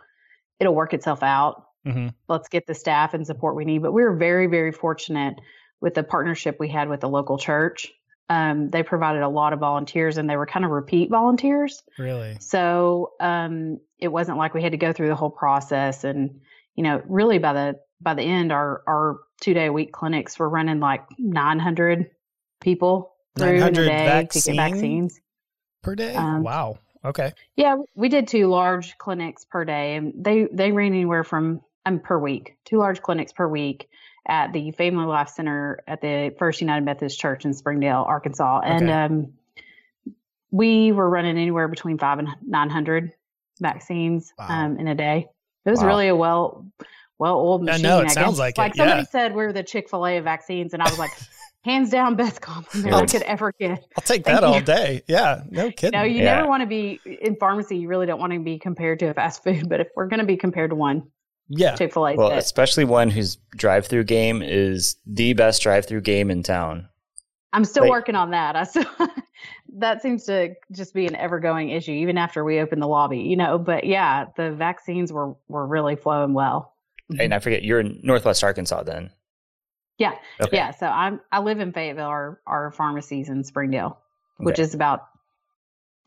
it'll 0.61 0.75
work 0.75 0.95
itself 0.95 1.23
out 1.23 1.67
hmm 1.85 2.09
let's 2.29 2.49
get 2.49 2.67
the 2.67 2.75
staff 2.75 3.15
and 3.15 3.27
support 3.27 3.57
we 3.57 3.65
need. 3.65 3.83
But 3.83 3.93
we 3.93 4.03
were 4.03 4.15
very, 4.15 4.47
very 4.47 4.73
fortunate 4.73 5.35
with 5.81 5.95
the 5.95 6.03
partnership 6.03 6.57
we 6.59 6.69
had 6.69 6.89
with 6.89 7.01
the 7.01 7.09
local 7.09 7.39
church. 7.39 7.93
Um, 8.29 8.71
they 8.71 8.83
provided 8.83 9.23
a 9.23 9.29
lot 9.29 9.53
of 9.53 9.59
volunteers 9.59 10.17
and 10.17 10.31
they 10.31 10.37
were 10.37 10.47
kind 10.47 10.65
of 10.65 10.71
repeat 10.71 11.11
volunteers. 11.11 11.83
Really. 11.99 12.39
So 12.41 13.13
um, 13.21 13.81
it 13.99 14.09
wasn't 14.09 14.39
like 14.39 14.55
we 14.55 14.63
had 14.63 14.73
to 14.73 14.79
go 14.79 14.93
through 14.93 15.09
the 15.09 15.15
whole 15.15 15.31
process. 15.31 16.05
And, 16.05 16.41
you 16.75 16.83
know, 16.83 17.03
really 17.07 17.39
by 17.39 17.53
the 17.53 17.81
by 18.01 18.15
the 18.15 18.23
end, 18.23 18.53
our 18.53 18.83
our 18.87 19.21
two 19.41 19.55
day 19.55 19.67
a 19.67 19.73
week 19.73 19.93
clinics 19.93 20.39
were 20.39 20.49
running 20.49 20.81
like 20.81 21.05
900 21.19 22.11
people 22.61 23.15
through 23.37 23.49
in 23.49 23.55
a 23.57 23.71
900 23.71 23.87
day 23.87 24.29
to 24.31 24.41
get 24.41 24.57
vaccines. 24.57 25.21
Per 25.83 25.95
day? 25.95 26.15
Um, 26.15 26.43
wow. 26.43 26.79
Okay. 27.05 27.33
Yeah, 27.57 27.77
we 27.95 28.09
did 28.09 28.29
two 28.29 28.47
large 28.49 28.97
clinics 28.99 29.45
per 29.45 29.65
day, 29.65 29.97
and 29.97 30.13
they 30.25 30.47
they 30.53 30.71
ran 30.73 30.93
anywhere 30.93 31.25
from 31.25 31.61
um 31.85 31.99
per 32.01 32.19
week, 32.19 32.57
two 32.65 32.79
large 32.79 33.03
clinics 33.03 33.33
per 33.33 33.49
week 33.49 33.89
at 34.27 34.53
the 34.53 34.71
Family 34.73 35.05
Life 35.07 35.29
Center 35.31 35.81
at 35.89 36.01
the 36.01 36.33
First 36.39 36.61
United 36.61 36.85
Methodist 36.85 37.19
Church 37.19 37.45
in 37.45 37.53
Springdale, 37.55 38.05
Arkansas, 38.07 38.61
and 38.65 38.85
Okay. 38.85 38.93
um, 38.93 39.33
we 40.51 40.93
were 40.93 41.09
running 41.09 41.37
anywhere 41.39 41.69
between 41.69 41.99
five 41.99 42.19
and 42.19 42.29
nine 42.47 42.71
hundred 42.71 43.13
vaccines 43.61 44.33
Wow. 44.39 44.47
um, 44.49 44.79
in 44.79 44.87
a 44.89 44.95
day. 44.95 45.27
It 45.65 45.71
was 45.71 45.81
Wow. 45.81 45.87
really 45.89 46.09
a 46.09 46.17
well 46.17 46.67
well 47.19 47.37
oiled 47.39 47.63
I 47.63 47.73
machine. 47.73 47.83
know, 47.83 48.01
it 48.01 48.05
guess. 48.05 48.15
sounds 48.15 48.39
like 48.39 48.59
it, 48.59 48.61
Like 48.61 48.75
somebody 48.75 49.01
yeah. 49.03 49.07
said, 49.07 49.35
we're 49.35 49.53
the 49.53 49.63
Chick 49.63 49.89
Fil 49.89 50.07
A 50.07 50.19
of 50.19 50.25
vaccines, 50.25 50.73
and 50.75 50.83
I 50.83 50.89
was 50.89 50.99
like, 50.99 51.11
hands 51.65 51.91
down, 51.91 52.17
best 52.17 52.41
compliment 52.41 52.93
Yeah. 52.93 52.99
I 52.99 53.07
could 53.07 53.23
ever 53.23 53.53
get. 53.59 53.85
I'll 53.97 54.03
take 54.03 54.25
Thank 54.25 54.41
that 54.41 54.45
all 54.45 54.61
day. 54.61 55.03
Yeah. 55.09 55.43
No 55.51 55.71
kidding. 55.71 55.99
No, 55.99 56.05
you 56.05 56.19
Yeah. 56.23 56.37
never 56.37 56.49
want 56.49 56.63
to 56.63 56.67
be 56.67 57.01
in 57.05 57.37
pharmacy. 57.37 57.77
You 57.79 57.89
really 57.89 58.07
don't 58.07 58.21
want 58.21 58.33
to 58.33 58.39
be 58.41 58.59
compared 58.59 58.99
to 59.01 59.07
a 59.07 59.15
fast 59.15 59.43
food. 59.45 59.69
But 59.69 59.81
if 59.81 59.89
we're 59.97 60.09
going 60.09 60.21
to 60.21 60.27
be 60.27 60.37
compared 60.37 60.71
to 60.71 60.77
one, 60.77 61.05
yeah. 61.49 61.75
Chick 61.77 61.93
Fil 61.93 62.07
A. 62.09 62.15
Well, 62.15 62.33
especially 62.33 62.85
one 62.85 63.11
whose 63.11 63.37
drive-through 63.57 64.05
game 64.05 64.43
is 64.43 64.97
the 65.07 65.33
best 65.35 65.63
drive-through 65.63 66.01
game 66.03 66.31
in 66.31 66.43
town. 66.43 66.89
I'm 67.53 67.65
still 67.65 67.83
like- 67.85 67.91
working 67.91 68.15
on 68.15 68.31
that. 68.31 68.57
I 68.57 68.65
still 68.65 68.87
that 69.79 70.03
seems 70.03 70.25
to 70.25 70.55
just 70.73 70.95
be 70.95 71.07
an 71.07 71.15
ever-going 71.17 71.69
issue, 71.71 71.93
even 71.93 72.17
after 72.17 72.45
we 72.45 72.61
open 72.61 72.81
the 72.81 72.89
lobby. 72.89 73.19
You 73.19 73.37
know, 73.37 73.59
but 73.59 73.85
yeah, 73.85 74.27
the 74.37 74.53
vaccines 74.53 75.13
were 75.13 75.35
were 75.49 75.67
really 75.67 75.97
flowing 75.97 76.33
well. 76.33 76.75
Mm-hmm. 77.13 77.21
And 77.21 77.35
I 77.35 77.39
forget 77.41 77.63
you're 77.63 77.81
in 77.81 78.01
Northwest 78.03 78.43
Arkansas 78.43 78.85
then. 78.85 79.11
Yeah, 79.99 80.13
Okay. 80.41 80.57
yeah. 80.57 80.71
So 80.73 80.87
I'm 80.87 81.21
I 81.31 81.41
live 81.41 81.61
in 81.61 81.73
Fayetteville. 81.73 82.07
Our 82.07 82.41
our 82.47 82.73
pharmacy's 82.73 83.29
in 83.29 83.45
Springdale, 83.45 83.99
which 84.39 84.59
is 84.59 84.75
about 84.75 85.03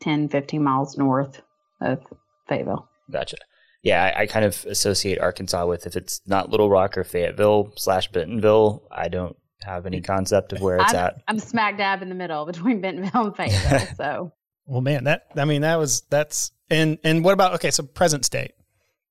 10, 0.00 0.28
15 0.28 0.62
miles 0.62 0.98
north 0.98 1.40
of 1.80 2.00
Fayetteville. 2.48 2.88
Gotcha. 3.10 3.36
Yeah, 3.82 4.02
I, 4.16 4.22
I 4.22 4.26
kind 4.26 4.44
of 4.44 4.64
associate 4.66 5.20
Arkansas 5.20 5.64
with 5.66 5.86
if 5.86 5.96
it's 5.96 6.20
not 6.26 6.50
Little 6.50 6.68
Rock 6.68 6.98
or 6.98 7.04
Fayetteville 7.04 7.72
slash 7.76 8.10
Bentonville, 8.10 8.82
I 8.90 9.08
don't 9.08 9.36
have 9.62 9.86
any 9.86 10.00
concept 10.00 10.52
of 10.52 10.60
where 10.60 10.76
it's 10.78 10.92
I'm, 10.92 10.96
at. 10.96 11.14
I'm 11.28 11.38
smack 11.38 11.78
dab 11.78 12.02
in 12.02 12.08
the 12.08 12.14
middle 12.14 12.44
between 12.46 12.80
Bentonville 12.80 13.26
and 13.26 13.36
Fayetteville. 13.36 13.88
so 13.96 14.32
Well, 14.66 14.80
man, 14.80 15.04
that 15.04 15.26
I 15.36 15.44
mean, 15.44 15.62
that 15.62 15.76
was 15.76 16.02
that's 16.10 16.50
and 16.68 16.98
and 17.04 17.24
what 17.24 17.32
about 17.32 17.54
okay? 17.54 17.70
So 17.70 17.84
present 17.84 18.24
state, 18.24 18.52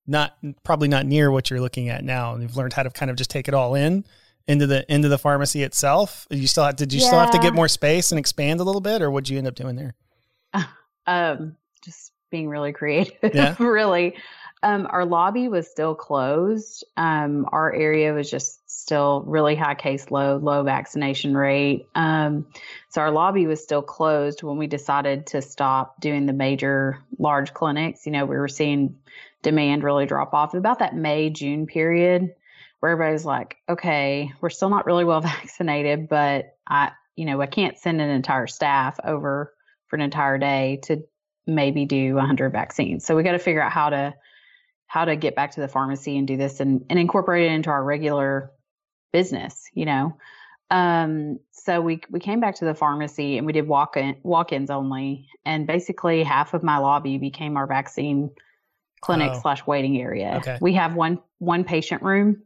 not 0.05 0.35
probably 0.63 0.89
not 0.89 1.05
near 1.05 1.31
what 1.31 1.49
you're 1.49 1.61
looking 1.61 1.87
at 1.89 2.03
now. 2.03 2.33
And 2.33 2.43
you've 2.43 2.57
learned 2.57 2.73
how 2.73 2.83
to 2.83 2.89
kind 2.89 3.09
of 3.09 3.15
just 3.17 3.29
take 3.29 3.47
it 3.47 3.53
all 3.53 3.75
in 3.75 4.03
into 4.47 4.67
the 4.67 4.91
into 4.93 5.09
the 5.09 5.17
pharmacy 5.17 5.63
itself. 5.63 6.27
You 6.29 6.47
still 6.47 6.65
have 6.65 6.75
did 6.75 6.93
you 6.93 6.99
still 6.99 7.19
have 7.19 7.31
to 7.31 7.39
get 7.39 7.53
more 7.53 7.67
space 7.67 8.11
and 8.11 8.19
expand 8.19 8.59
a 8.59 8.63
little 8.63 8.81
bit, 8.81 9.01
or 9.01 9.09
what'd 9.09 9.29
you 9.29 9.37
end 9.37 9.47
up 9.47 9.55
doing 9.55 9.75
there? 9.75 9.95
um, 11.07 11.55
just 11.83 12.11
being 12.29 12.47
really 12.49 12.71
creative. 12.71 13.33
Yeah. 13.33 13.55
really. 13.59 14.15
Um, 14.63 14.87
our 14.89 15.05
lobby 15.05 15.47
was 15.47 15.69
still 15.69 15.93
closed. 15.93 16.83
Um, 16.97 17.47
our 17.51 17.71
area 17.71 18.13
was 18.13 18.31
just 18.31 18.67
still 18.67 19.23
really 19.27 19.55
high 19.55 19.75
caseload, 19.75 20.41
low 20.41 20.63
vaccination 20.63 21.37
rate. 21.37 21.87
Um, 21.93 22.47
so 22.89 23.01
our 23.01 23.11
lobby 23.11 23.45
was 23.45 23.61
still 23.61 23.83
closed 23.83 24.41
when 24.41 24.57
we 24.57 24.65
decided 24.65 25.27
to 25.27 25.41
stop 25.43 25.99
doing 26.01 26.25
the 26.25 26.33
major 26.33 26.97
large 27.19 27.53
clinics. 27.53 28.07
You 28.07 28.11
know, 28.13 28.25
we 28.25 28.37
were 28.37 28.47
seeing 28.47 28.97
demand 29.43 29.83
really 29.83 30.07
drop 30.07 30.33
off 30.33 30.55
about 30.55 30.79
that 30.79 30.95
May, 30.95 31.29
June 31.29 31.67
period 31.67 32.33
where 32.85 32.91
everybody's 32.91 33.25
like, 33.25 33.57
okay, 33.67 34.31
we're 34.41 34.51
still 34.51 34.69
not 34.69 34.85
really 34.85 35.05
well 35.05 35.21
vaccinated, 35.33 36.07
but 36.07 36.55
I, 36.67 36.91
you 37.15 37.25
know, 37.25 37.41
I 37.41 37.47
can't 37.47 37.79
send 37.79 37.99
an 37.99 38.11
entire 38.11 38.45
staff 38.45 38.99
over 39.03 39.55
for 39.87 39.95
an 39.95 40.03
entire 40.03 40.37
day 40.37 40.81
to 40.83 41.03
maybe 41.47 41.85
do 41.85 42.13
100 42.13 42.51
vaccines. 42.51 43.03
So 43.03 43.15
we 43.15 43.23
got 43.23 43.31
to 43.31 43.39
figure 43.39 43.61
out 43.61 43.71
how 43.71 43.89
to 43.89 44.13
how 44.85 45.05
to 45.05 45.15
get 45.15 45.35
back 45.35 45.51
to 45.51 45.61
the 45.61 45.67
pharmacy 45.67 46.15
and 46.15 46.27
do 46.27 46.37
this 46.37 46.59
and, 46.59 46.85
and 46.91 46.99
incorporate 46.99 47.47
it 47.49 47.53
into 47.53 47.71
our 47.71 47.83
regular 47.83 48.51
business, 49.11 49.67
you 49.73 49.85
know. 49.85 50.15
Um, 50.69 51.39
so 51.53 51.81
we 51.81 52.01
we 52.11 52.19
came 52.19 52.39
back 52.39 52.55
to 52.57 52.65
the 52.65 52.75
pharmacy 52.75 53.39
and 53.39 53.47
we 53.47 53.53
did 53.53 53.67
walk 53.67 53.97
in 53.97 54.17
walk-ins 54.21 54.69
only, 54.69 55.27
and 55.43 55.65
basically 55.65 56.21
half 56.21 56.53
of 56.53 56.61
my 56.61 56.77
lobby 56.77 57.17
became 57.17 57.57
our 57.57 57.65
vaccine 57.65 58.29
clinic 59.01 59.31
Oh. 59.33 59.39
slash 59.41 59.65
waiting 59.65 59.99
area. 59.99 60.35
Okay. 60.37 60.59
We 60.61 60.73
have 60.75 60.93
one 60.93 61.19
one 61.39 61.63
patient 61.63 62.03
room, 62.03 62.43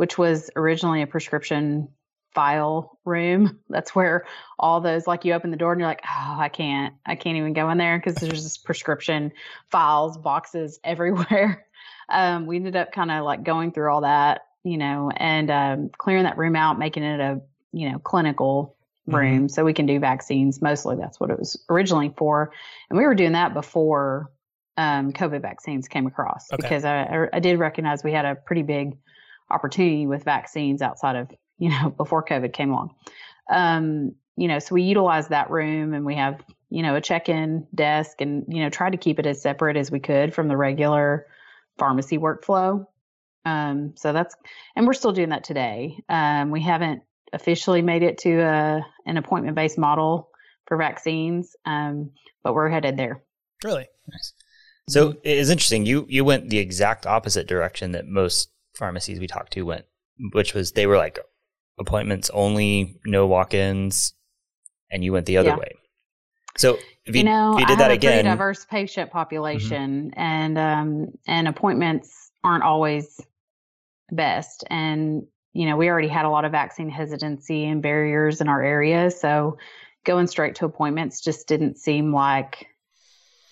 which 0.00 0.16
was 0.16 0.48
originally 0.56 1.02
a 1.02 1.06
prescription 1.06 1.86
file 2.34 2.98
room. 3.04 3.58
That's 3.68 3.94
where 3.94 4.24
all 4.58 4.80
those 4.80 5.06
like 5.06 5.26
you 5.26 5.34
open 5.34 5.50
the 5.50 5.58
door 5.58 5.72
and 5.72 5.78
you're 5.78 5.90
like, 5.90 6.00
oh, 6.06 6.36
I 6.38 6.48
can't, 6.48 6.94
I 7.04 7.16
can't 7.16 7.36
even 7.36 7.52
go 7.52 7.68
in 7.68 7.76
there 7.76 7.98
because 7.98 8.14
there's 8.14 8.42
just 8.42 8.64
prescription 8.64 9.32
files, 9.70 10.16
boxes 10.16 10.80
everywhere. 10.84 11.66
Um, 12.08 12.46
we 12.46 12.56
ended 12.56 12.76
up 12.76 12.92
kind 12.92 13.10
of 13.10 13.26
like 13.26 13.42
going 13.44 13.72
through 13.72 13.92
all 13.92 14.00
that, 14.00 14.40
you 14.64 14.78
know, 14.78 15.10
and 15.14 15.50
um, 15.50 15.90
clearing 15.98 16.24
that 16.24 16.38
room 16.38 16.56
out, 16.56 16.78
making 16.78 17.02
it 17.02 17.20
a 17.20 17.42
you 17.72 17.90
know 17.92 17.98
clinical 17.98 18.78
Mhm. 19.06 19.14
room 19.14 19.48
so 19.50 19.66
we 19.66 19.74
can 19.74 19.84
do 19.84 19.98
vaccines. 20.00 20.62
Mostly 20.62 20.96
that's 20.96 21.20
what 21.20 21.28
it 21.28 21.38
was 21.38 21.62
originally 21.68 22.14
for, 22.16 22.52
and 22.88 22.98
we 22.98 23.04
were 23.04 23.14
doing 23.14 23.32
that 23.32 23.52
before 23.52 24.30
um, 24.78 25.12
COVID 25.12 25.42
vaccines 25.42 25.88
came 25.88 26.06
across 26.06 26.50
Okay. 26.50 26.62
because 26.62 26.86
I, 26.86 27.02
I- 27.02 27.28
I 27.34 27.40
did 27.40 27.58
recognize 27.58 28.02
we 28.02 28.12
had 28.12 28.24
a 28.24 28.34
pretty 28.34 28.62
big 28.62 28.96
opportunity 29.50 30.06
with 30.06 30.24
vaccines 30.24 30.82
outside 30.82 31.16
of 31.16 31.30
you 31.58 31.70
know 31.70 31.90
before 31.96 32.24
COVID 32.24 32.52
came 32.52 32.70
along. 32.70 32.94
Um, 33.50 34.14
you 34.36 34.48
know, 34.48 34.58
so 34.58 34.74
we 34.74 34.82
utilize 34.82 35.28
that 35.28 35.50
room 35.50 35.92
and 35.92 36.04
we 36.04 36.14
have 36.14 36.40
you 36.70 36.82
know 36.82 36.96
a 36.96 37.00
check-in 37.00 37.66
desk 37.74 38.20
and 38.20 38.44
you 38.48 38.62
know 38.62 38.70
try 38.70 38.90
to 38.90 38.96
keep 38.96 39.18
it 39.18 39.26
as 39.26 39.42
separate 39.42 39.76
as 39.76 39.90
we 39.90 40.00
could 40.00 40.34
from 40.34 40.48
the 40.48 40.56
regular 40.56 41.26
pharmacy 41.78 42.18
workflow. 42.18 42.86
Um, 43.44 43.94
so 43.96 44.12
that's 44.12 44.34
and 44.76 44.86
we're 44.86 44.92
still 44.94 45.12
doing 45.12 45.30
that 45.30 45.44
today. 45.44 45.98
Um, 46.08 46.50
we 46.50 46.62
haven't 46.62 47.02
officially 47.32 47.82
made 47.82 48.02
it 48.02 48.18
to 48.18 48.40
a, 48.40 48.86
an 49.06 49.16
appointment-based 49.16 49.78
model 49.78 50.30
for 50.66 50.76
vaccines, 50.76 51.54
um, 51.64 52.10
but 52.42 52.54
we're 52.54 52.68
headed 52.68 52.96
there. 52.96 53.22
Really? 53.64 53.86
nice. 54.10 54.32
So 54.88 55.10
it 55.22 55.38
is 55.38 55.50
interesting. 55.50 55.86
You 55.86 56.06
you 56.08 56.24
went 56.24 56.50
the 56.50 56.58
exact 56.58 57.06
opposite 57.06 57.46
direction 57.46 57.92
that 57.92 58.06
most 58.06 58.50
pharmacies 58.74 59.18
we 59.20 59.26
talked 59.26 59.52
to 59.54 59.62
went, 59.62 59.84
which 60.32 60.54
was 60.54 60.72
they 60.72 60.86
were 60.86 60.96
like 60.96 61.18
appointments 61.78 62.30
only, 62.30 62.98
no 63.04 63.26
walk-ins, 63.26 64.14
and 64.90 65.04
you 65.04 65.12
went 65.12 65.26
the 65.26 65.36
other 65.38 65.50
Yeah. 65.50 65.56
way. 65.56 65.72
So 66.56 66.78
if 67.06 67.14
you, 67.14 67.20
you 67.20 67.24
know, 67.24 67.54
if 67.54 67.60
you 67.60 67.66
did 67.66 67.78
I 67.78 67.78
that 67.78 67.90
have 67.90 67.90
a 67.90 67.94
again, 67.94 68.10
Mm-hmm. 68.10 68.26
pretty 68.26 68.36
diverse 68.36 68.64
patient 68.66 69.10
population, 69.10 70.12
and 70.16 70.58
um, 70.58 71.18
and 71.26 71.48
appointments 71.48 72.30
aren't 72.44 72.64
always 72.64 73.20
best. 74.10 74.64
And 74.68 75.26
you 75.52 75.66
know, 75.66 75.76
we 75.76 75.88
already 75.88 76.08
had 76.08 76.24
a 76.24 76.30
lot 76.30 76.44
of 76.44 76.52
vaccine 76.52 76.88
hesitancy 76.88 77.66
and 77.66 77.82
barriers 77.82 78.40
in 78.40 78.48
our 78.48 78.62
area, 78.62 79.10
so 79.10 79.58
going 80.04 80.26
straight 80.26 80.54
to 80.56 80.64
appointments 80.64 81.20
just 81.20 81.46
didn't 81.46 81.76
seem 81.78 82.12
like 82.12 82.66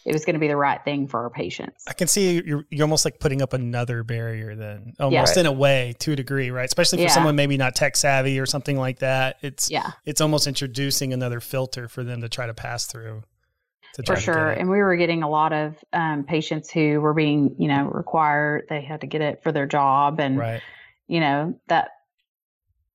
it 0.04 0.12
was 0.12 0.24
going 0.24 0.34
to 0.34 0.40
be 0.40 0.48
the 0.48 0.56
right 0.56 0.82
thing 0.84 1.06
for 1.08 1.22
our 1.22 1.30
patients. 1.30 1.84
I 1.88 1.92
can 1.92 2.08
see 2.08 2.40
you're 2.44 2.64
you're 2.70 2.84
almost 2.84 3.04
like 3.04 3.18
putting 3.20 3.42
up 3.42 3.52
another 3.52 4.02
barrier 4.04 4.54
then, 4.54 4.94
almost 4.98 5.36
Right. 5.36 5.40
in 5.40 5.46
a 5.46 5.52
way, 5.52 5.94
to 6.00 6.12
a 6.12 6.16
degree, 6.16 6.50
right? 6.50 6.64
Especially 6.64 6.98
for 6.98 7.04
Yeah. 7.04 7.10
someone 7.10 7.36
maybe 7.36 7.56
not 7.56 7.74
tech 7.74 7.96
savvy 7.96 8.38
or 8.40 8.46
something 8.46 8.78
like 8.78 9.00
that. 9.00 9.36
It's 9.42 9.70
Yeah, 9.70 9.90
it's 10.06 10.20
almost 10.20 10.46
introducing 10.46 11.12
another 11.12 11.40
filter 11.40 11.88
for 11.88 12.04
them 12.04 12.20
to 12.22 12.28
try 12.28 12.46
to 12.46 12.54
pass 12.54 12.86
through. 12.86 13.22
To 13.94 14.02
for 14.02 14.06
try 14.06 14.14
to 14.16 14.20
sure. 14.20 14.50
And 14.50 14.70
we 14.70 14.78
were 14.78 14.96
getting 14.96 15.22
a 15.22 15.28
lot 15.28 15.52
of 15.52 15.74
um, 15.92 16.24
patients 16.24 16.70
who 16.70 17.00
were 17.00 17.14
being, 17.14 17.56
you 17.58 17.68
know, 17.68 17.88
required 17.92 18.66
they 18.68 18.80
had 18.82 19.00
to 19.00 19.06
get 19.06 19.20
it 19.20 19.42
for 19.42 19.50
their 19.50 19.66
job, 19.66 20.20
and 20.20 20.38
right. 20.38 20.60
you 21.06 21.20
know 21.20 21.58
that 21.68 21.90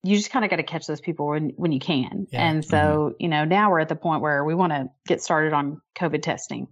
you 0.03 0.15
just 0.17 0.31
kind 0.31 0.43
of 0.43 0.51
got 0.51 0.57
to 0.57 0.63
catch 0.63 0.86
those 0.86 1.01
people 1.01 1.27
when 1.27 1.50
when 1.55 1.72
you 1.72 1.79
can. 1.79 2.27
Yeah. 2.31 2.45
And 2.48 2.63
so, 2.63 3.15
you 3.19 3.27
know, 3.27 3.45
now 3.45 3.72
we're 3.72 3.79
at 3.79 3.89
the 3.89 3.95
point 3.95 4.22
where 4.22 4.43
we 4.43 4.53
want 4.53 4.72
to 4.74 4.89
get 5.07 5.22
started 5.22 5.53
on 5.53 5.81
COVID 5.95 6.22
testing. 6.22 6.67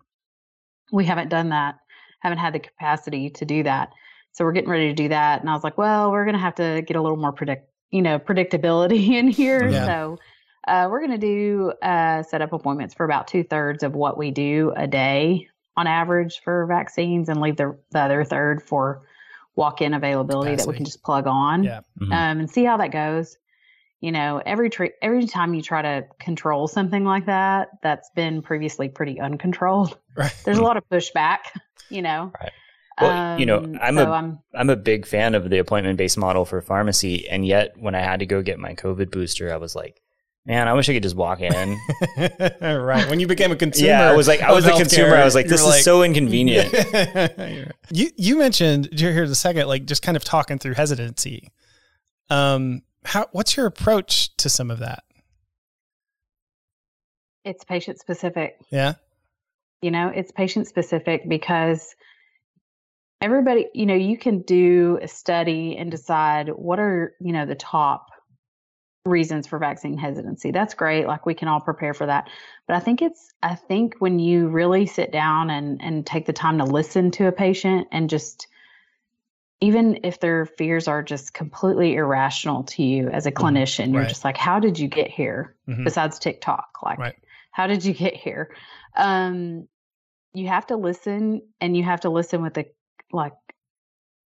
We 0.92 1.06
haven't 1.06 1.30
done 1.30 1.50
that, 1.50 1.80
haven't 2.20 2.38
had 2.40 2.54
the 2.54 2.60
capacity 2.60 3.30
to 3.32 3.46
do 3.46 3.64
that. 3.64 3.90
So 4.34 4.46
we're 4.46 4.52
getting 4.54 4.70
ready 4.70 4.88
to 4.88 4.94
do 4.94 5.10
that. 5.10 5.42
And 5.42 5.50
I 5.50 5.54
was 5.54 5.64
like, 5.64 5.78
well, 5.78 6.12
we're 6.12 6.24
going 6.26 6.36
to 6.36 6.40
have 6.42 6.56
to 6.56 6.82
get 6.86 6.96
a 6.96 7.02
little 7.02 7.18
more 7.18 7.32
predict, 7.34 7.70
you 7.90 8.02
know, 8.02 8.20
predictability 8.20 9.10
in 9.14 9.28
here. 9.28 9.68
Yeah. 9.68 9.86
So 9.86 10.20
uh, 10.68 10.88
we're 10.90 11.00
going 11.00 11.12
to 11.12 11.18
do 11.18 11.74
uh, 11.82 12.24
set 12.24 12.42
up 12.42 12.54
appointments 12.54 12.94
for 12.94 13.04
about 13.04 13.28
two 13.28 13.44
thirds 13.44 13.84
of 13.84 13.94
what 13.96 14.18
we 14.18 14.32
do 14.32 14.74
a 14.76 14.88
day 14.88 15.48
on 15.78 15.88
average 15.88 16.42
for 16.44 16.66
vaccines, 16.66 17.30
and 17.30 17.40
leave 17.40 17.56
the, 17.56 17.78
the 17.92 18.00
other 18.00 18.26
third 18.26 18.62
for 18.62 19.04
walk-in 19.56 19.94
availability 19.94 20.56
that 20.56 20.68
we 20.68 20.76
can 20.76 20.84
just 20.86 21.02
plug 21.02 21.28
on 21.28 21.64
Yeah. 21.64 21.80
Mhm. 22.00 22.08
um, 22.12 22.40
and 22.42 22.50
see 22.50 22.66
how 22.66 22.78
that 22.78 22.92
goes. 22.92 23.38
You 24.02 24.12
know, 24.12 24.42
every 24.46 24.70
tre- 24.72 24.94
every 25.02 25.26
time 25.28 25.54
you 25.54 25.62
try 25.62 25.82
to 25.84 26.06
control 26.20 26.68
something 26.68 27.06
like 27.06 27.28
that, 27.28 27.70
that's 27.84 28.10
been 28.16 28.42
previously 28.42 28.90
pretty 28.90 29.20
uncontrolled. 29.20 29.98
Right. 30.18 30.36
There's 30.44 30.58
a 30.58 30.62
lot 30.64 30.76
of 30.76 30.84
pushback. 30.90 31.38
You 31.90 32.02
know. 32.02 32.34
Right. 32.42 32.52
Well, 33.00 33.40
you 33.40 33.46
know, 33.46 33.60
Um, 33.60 33.78
I'm 33.82 33.96
so 33.96 34.12
a- 34.12 34.12
I'm 34.12 34.40
I'm 34.54 34.70
a 34.70 34.76
big 34.76 35.06
fan 35.06 35.36
of 35.36 35.50
the 35.50 35.60
appointment 35.60 35.98
based 35.98 36.18
model 36.18 36.44
for 36.46 36.62
pharmacy, 36.62 37.28
and 37.30 37.46
yet 37.46 37.72
when 37.78 37.96
I 37.96 38.02
had 38.02 38.20
to 38.20 38.26
go 38.26 38.42
get 38.42 38.60
my 38.60 38.74
COVID 38.76 39.10
booster, 39.12 39.54
I 39.54 39.58
was 39.58 39.74
like, 39.76 40.02
man, 40.46 40.68
I 40.68 40.74
wish 40.74 40.90
I 40.90 40.94
could 40.94 41.04
just 41.04 41.16
walk 41.16 41.40
in. 41.40 41.80
right. 42.62 43.10
When 43.10 43.20
you 43.22 43.28
became 43.28 43.52
a 43.54 43.56
consumer, 43.66 43.88
yeah, 43.90 44.10
I 44.12 44.16
was 44.18 44.28
like, 44.28 44.42
I 44.42 44.52
was 44.52 44.66
a 44.66 44.72
consumer. 44.72 45.16
I 45.16 45.24
was 45.24 45.34
like, 45.36 45.48
this 45.48 45.64
were 45.64 45.76
is 45.76 45.84
so 45.86 46.04
inconvenient. 46.04 46.74
you 47.92 48.10
you 48.18 48.38
mentioned 48.38 48.90
you're 48.92 49.14
here 49.14 49.24
a 49.24 49.34
second, 49.36 49.68
like 49.68 49.86
just 49.86 50.02
kind 50.02 50.18
of 50.18 50.24
talking 50.26 50.60
through 50.60 50.74
hesitancy. 50.74 51.50
Um, 52.30 52.82
how 53.06 53.28
what's 53.32 53.58
your 53.58 53.66
approach 53.66 54.36
to 54.38 54.50
some 54.50 54.72
of 54.72 54.80
that? 54.80 55.04
it's 57.44 57.64
patient 57.64 58.00
specific. 58.00 58.58
Yeah. 58.70 58.94
You 59.82 59.92
know, 59.92 60.12
it's 60.14 60.32
patient 60.32 60.68
specific 60.68 61.28
because 61.28 61.96
everybody, 63.20 63.68
you 63.74 63.86
know, 63.86 63.96
you 63.96 64.18
can 64.18 64.42
do 64.42 65.00
a 65.02 65.08
study 65.08 65.76
and 65.78 65.90
decide 65.90 66.50
what 66.50 66.80
are, 66.80 67.16
you 67.20 67.34
know, 67.34 67.46
the 67.46 67.56
top 67.56 68.08
reasons 69.06 69.48
for 69.48 69.58
vaccine 69.58 69.98
hesitancy. 69.98 70.52
That's 70.52 70.76
great. 70.76 71.08
Like 71.08 71.26
we 71.26 71.34
can 71.34 71.48
all 71.48 71.60
prepare 71.60 71.96
for 71.96 72.06
that. 72.06 72.30
But 72.68 72.76
I 72.76 72.80
think 72.80 73.02
it's 73.02 73.34
I 73.42 73.56
think 73.56 73.96
when 73.98 74.20
you 74.20 74.48
really 74.48 74.86
sit 74.86 75.12
down 75.12 75.50
and 75.50 75.82
and 75.82 76.06
take 76.06 76.28
the 76.28 76.34
time 76.34 76.60
to 76.60 76.66
listen 76.66 77.10
to 77.12 77.28
a 77.28 77.32
patient 77.32 77.88
and 77.92 78.10
just 78.10 78.48
even 79.62 80.00
if 80.04 80.20
their 80.20 80.46
fears 80.48 80.88
are 80.88 81.04
just 81.04 81.34
completely 81.34 81.96
irrational 81.96 82.64
to 82.64 82.84
you 82.84 83.10
as 83.10 83.28
a 83.28 83.32
clinician, 83.32 83.92
you're 83.94 84.02
Right. 84.02 84.10
just 84.10 84.26
like, 84.26 84.38
how 84.38 84.60
did 84.60 84.80
you 84.80 84.88
get 84.88 85.10
here 85.10 85.56
Mhm. 85.68 85.84
besides 85.86 86.18
TikTok? 86.18 86.80
Like, 86.84 86.98
Right. 87.00 87.16
how 87.52 87.68
did 87.68 87.86
you 87.86 87.94
get 87.94 88.16
here? 88.16 88.54
Um, 88.96 89.68
you 90.34 90.48
have 90.48 90.66
to 90.68 90.78
listen 90.78 91.44
and 91.60 91.78
you 91.78 91.84
have 91.84 92.02
to 92.02 92.10
listen 92.10 92.42
with 92.42 92.56
the 92.56 92.66
like 93.12 93.34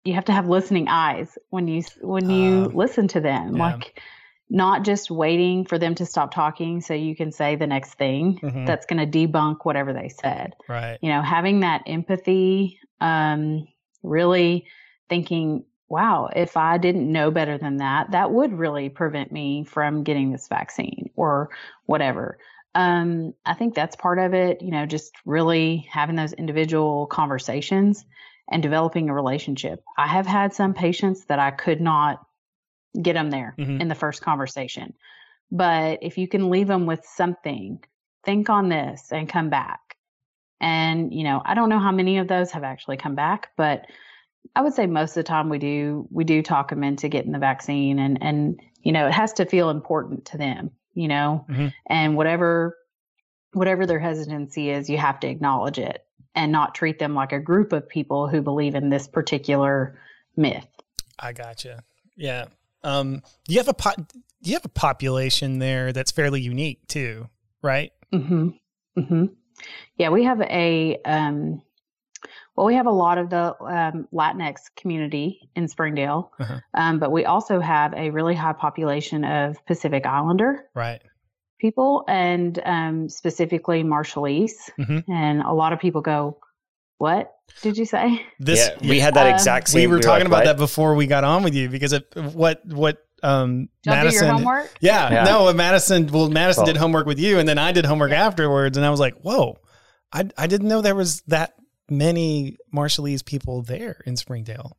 you 0.03 0.13
have 0.13 0.25
to 0.25 0.33
have 0.33 0.47
listening 0.49 0.87
eyes 0.89 1.37
when 1.49 1.67
you 1.67 1.83
when 2.01 2.29
you 2.29 2.63
Uh, 2.65 2.69
listen 2.73 3.07
to 3.09 3.21
them 3.21 3.55
yeah. 3.55 3.63
like 3.69 4.01
not 4.49 4.83
just 4.83 5.09
waiting 5.09 5.63
for 5.63 5.77
them 5.77 5.95
to 5.95 6.05
stop 6.05 6.33
talking 6.33 6.81
so 6.81 6.93
you 6.93 7.15
can 7.15 7.31
say 7.31 7.55
the 7.55 7.67
next 7.67 7.93
thing 7.93 8.39
Mhm. 8.41 8.65
that's 8.65 8.85
going 8.87 8.99
to 8.99 9.17
debunk 9.19 9.59
whatever 9.63 9.93
they 9.93 10.09
said 10.09 10.55
Right. 10.67 10.97
you 11.01 11.09
know 11.09 11.21
having 11.21 11.61
that 11.61 11.83
empathy 11.85 12.79
um 12.99 13.67
really 14.01 14.65
thinking 15.09 15.63
wow 15.89 16.29
if 16.35 16.57
i 16.57 16.77
didn't 16.77 17.11
know 17.11 17.29
better 17.31 17.57
than 17.57 17.77
that 17.77 18.11
that 18.11 18.31
would 18.31 18.53
really 18.53 18.89
prevent 18.89 19.31
me 19.31 19.63
from 19.63 20.03
getting 20.03 20.31
this 20.31 20.47
vaccine 20.47 21.09
or 21.15 21.49
whatever. 21.85 22.37
Um 22.75 23.33
i 23.45 23.53
think 23.53 23.75
that's 23.75 23.95
part 23.95 24.19
of 24.19 24.33
it 24.33 24.61
you 24.61 24.71
know 24.71 24.85
just 24.85 25.13
really 25.25 25.87
having 25.89 26.15
those 26.15 26.33
individual 26.33 27.05
conversations 27.07 28.05
and 28.51 28.61
developing 28.61 29.09
a 29.09 29.13
relationship. 29.13 29.83
I 29.97 30.07
have 30.07 30.25
had 30.27 30.53
some 30.53 30.73
patients 30.73 31.25
that 31.25 31.39
i 31.39 31.51
could 31.51 31.81
not 31.81 32.25
get 33.01 33.13
them 33.13 33.29
there 33.29 33.55
Mhm. 33.57 33.81
in 33.81 33.87
the 33.87 33.95
first 33.95 34.21
conversation 34.21 34.93
but 35.51 35.99
if 36.01 36.17
you 36.17 36.27
can 36.27 36.49
leave 36.49 36.67
them 36.67 36.85
with 36.87 37.05
something 37.05 37.83
think 38.23 38.49
on 38.49 38.69
this 38.69 39.11
and 39.11 39.27
come 39.29 39.49
back. 39.49 39.97
And, 40.61 41.13
you 41.13 41.23
know, 41.23 41.41
I 41.43 41.55
don't 41.55 41.69
know 41.69 41.79
how 41.79 41.91
many 41.91 42.17
of 42.19 42.27
those 42.27 42.51
have 42.51 42.63
actually 42.63 42.97
come 42.97 43.15
back, 43.15 43.49
but 43.57 43.85
I 44.55 44.61
would 44.61 44.73
say 44.73 44.85
most 44.85 45.11
of 45.11 45.15
the 45.15 45.23
time 45.23 45.49
we 45.49 45.59
do 45.59 46.07
we 46.11 46.23
do 46.23 46.41
talk 46.41 46.69
them 46.69 46.83
into 46.83 47.09
getting 47.09 47.31
the 47.31 47.39
vaccine 47.39 47.99
and 47.99 48.21
and 48.21 48.59
you 48.81 48.91
know, 48.91 49.07
it 49.07 49.13
has 49.13 49.33
to 49.33 49.45
feel 49.45 49.69
important 49.69 50.25
to 50.25 50.37
them, 50.37 50.71
you 50.93 51.07
know. 51.07 51.45
Mhm. 51.49 51.73
And 51.87 52.17
whatever 52.17 52.77
whatever 53.53 53.85
their 53.85 53.99
hesitancy 53.99 54.69
is, 54.69 54.89
you 54.89 54.97
have 54.97 55.19
to 55.21 55.27
acknowledge 55.27 55.79
it 55.79 56.03
and 56.35 56.51
not 56.51 56.75
treat 56.75 56.99
them 56.99 57.13
like 57.13 57.31
a 57.31 57.39
group 57.39 57.71
of 57.71 57.87
people 57.87 58.27
who 58.27 58.41
believe 58.41 58.75
in 58.75 58.89
this 58.89 59.07
particular 59.07 59.99
myth. 60.35 60.67
I 61.19 61.33
gotcha. 61.33 61.83
Yeah. 62.15 62.45
Um, 62.83 63.21
you 63.47 63.57
have 63.57 63.67
a 63.67 63.73
po- 63.73 64.05
you 64.41 64.53
have 64.53 64.65
a 64.65 64.69
population 64.69 65.59
there 65.59 65.93
that's 65.93 66.11
fairly 66.11 66.41
unique 66.41 66.85
too, 66.87 67.29
right? 67.61 67.91
Mm-hmm. 68.13 68.49
Mm-hmm. 68.97 69.25
Yeah, 69.97 70.09
we 70.09 70.23
have 70.25 70.41
a 70.41 70.99
um, 71.05 71.61
well, 72.55 72.67
we 72.67 72.75
have 72.75 72.85
a 72.87 72.91
lot 72.91 73.17
of 73.17 73.29
the 73.29 73.55
um, 73.63 74.07
Latinx 74.13 74.55
community 74.75 75.49
in 75.55 75.67
Springdale, 75.67 76.31
Uh-huh. 76.39 76.59
um, 76.75 76.99
but 76.99 77.11
we 77.11 77.25
also 77.25 77.59
have 77.59 77.93
a 77.95 78.09
really 78.11 78.35
high 78.35 78.53
population 78.53 79.23
of 79.25 79.57
Pacific 79.65 80.05
Islander 80.05 80.65
Right. 80.75 81.01
people, 81.59 82.03
and 82.07 82.59
um, 82.65 83.09
specifically 83.09 83.83
Marshallese. 83.83 84.69
Mhm. 84.79 85.03
And 85.09 85.41
a 85.41 85.53
lot 85.53 85.73
of 85.73 85.79
people 85.79 86.01
go, 86.01 86.37
"What 86.97 87.31
did 87.61 87.77
you 87.77 87.85
say?" 87.85 88.21
This 88.39 88.69
yeah, 88.81 88.87
we 88.89 88.99
had 88.99 89.13
that 89.15 89.27
Um, 89.27 89.33
exact 89.33 89.73
we 89.73 89.87
were 89.87 89.95
we 89.95 90.01
talking 90.01 90.25
like, 90.25 90.27
about 90.27 90.37
"What?" 90.39 90.45
that 90.45 90.57
before 90.57 90.95
we 90.95 91.07
got 91.07 91.23
on 91.23 91.43
with 91.43 91.55
you 91.55 91.69
because 91.69 91.93
it, 91.93 92.05
what 92.15 92.61
what 92.65 92.97
um 93.23 93.69
Did 93.83 93.91
y'all 93.91 93.95
do 93.95 94.03
Madison 94.05 94.25
your 94.27 94.35
homework? 94.35 94.77
Yeah, 94.81 95.11
Yeah. 95.11 95.23
no, 95.23 95.53
Madison 95.53 96.07
well 96.07 96.29
Madison 96.29 96.63
Well- 96.63 96.73
did 96.73 96.77
homework 96.77 97.05
with 97.07 97.19
you 97.19 97.39
and 97.39 97.47
then 97.47 97.57
I 97.57 97.71
did 97.71 97.85
homework 97.85 98.11
afterwards 98.11 98.75
and 98.77 98.85
I 98.85 98.89
was 98.89 98.99
like, 98.99 99.15
"Whoa. 99.21 99.57
I 100.11 100.27
I 100.37 100.45
didn't 100.47 100.67
know 100.67 100.81
there 100.81 100.93
was 100.95 101.21
that 101.27 101.53
many 101.89 102.57
Marshallese 102.73 103.23
people 103.25 103.61
there 103.61 104.01
in 104.05 104.15
Springdale." 104.17 104.77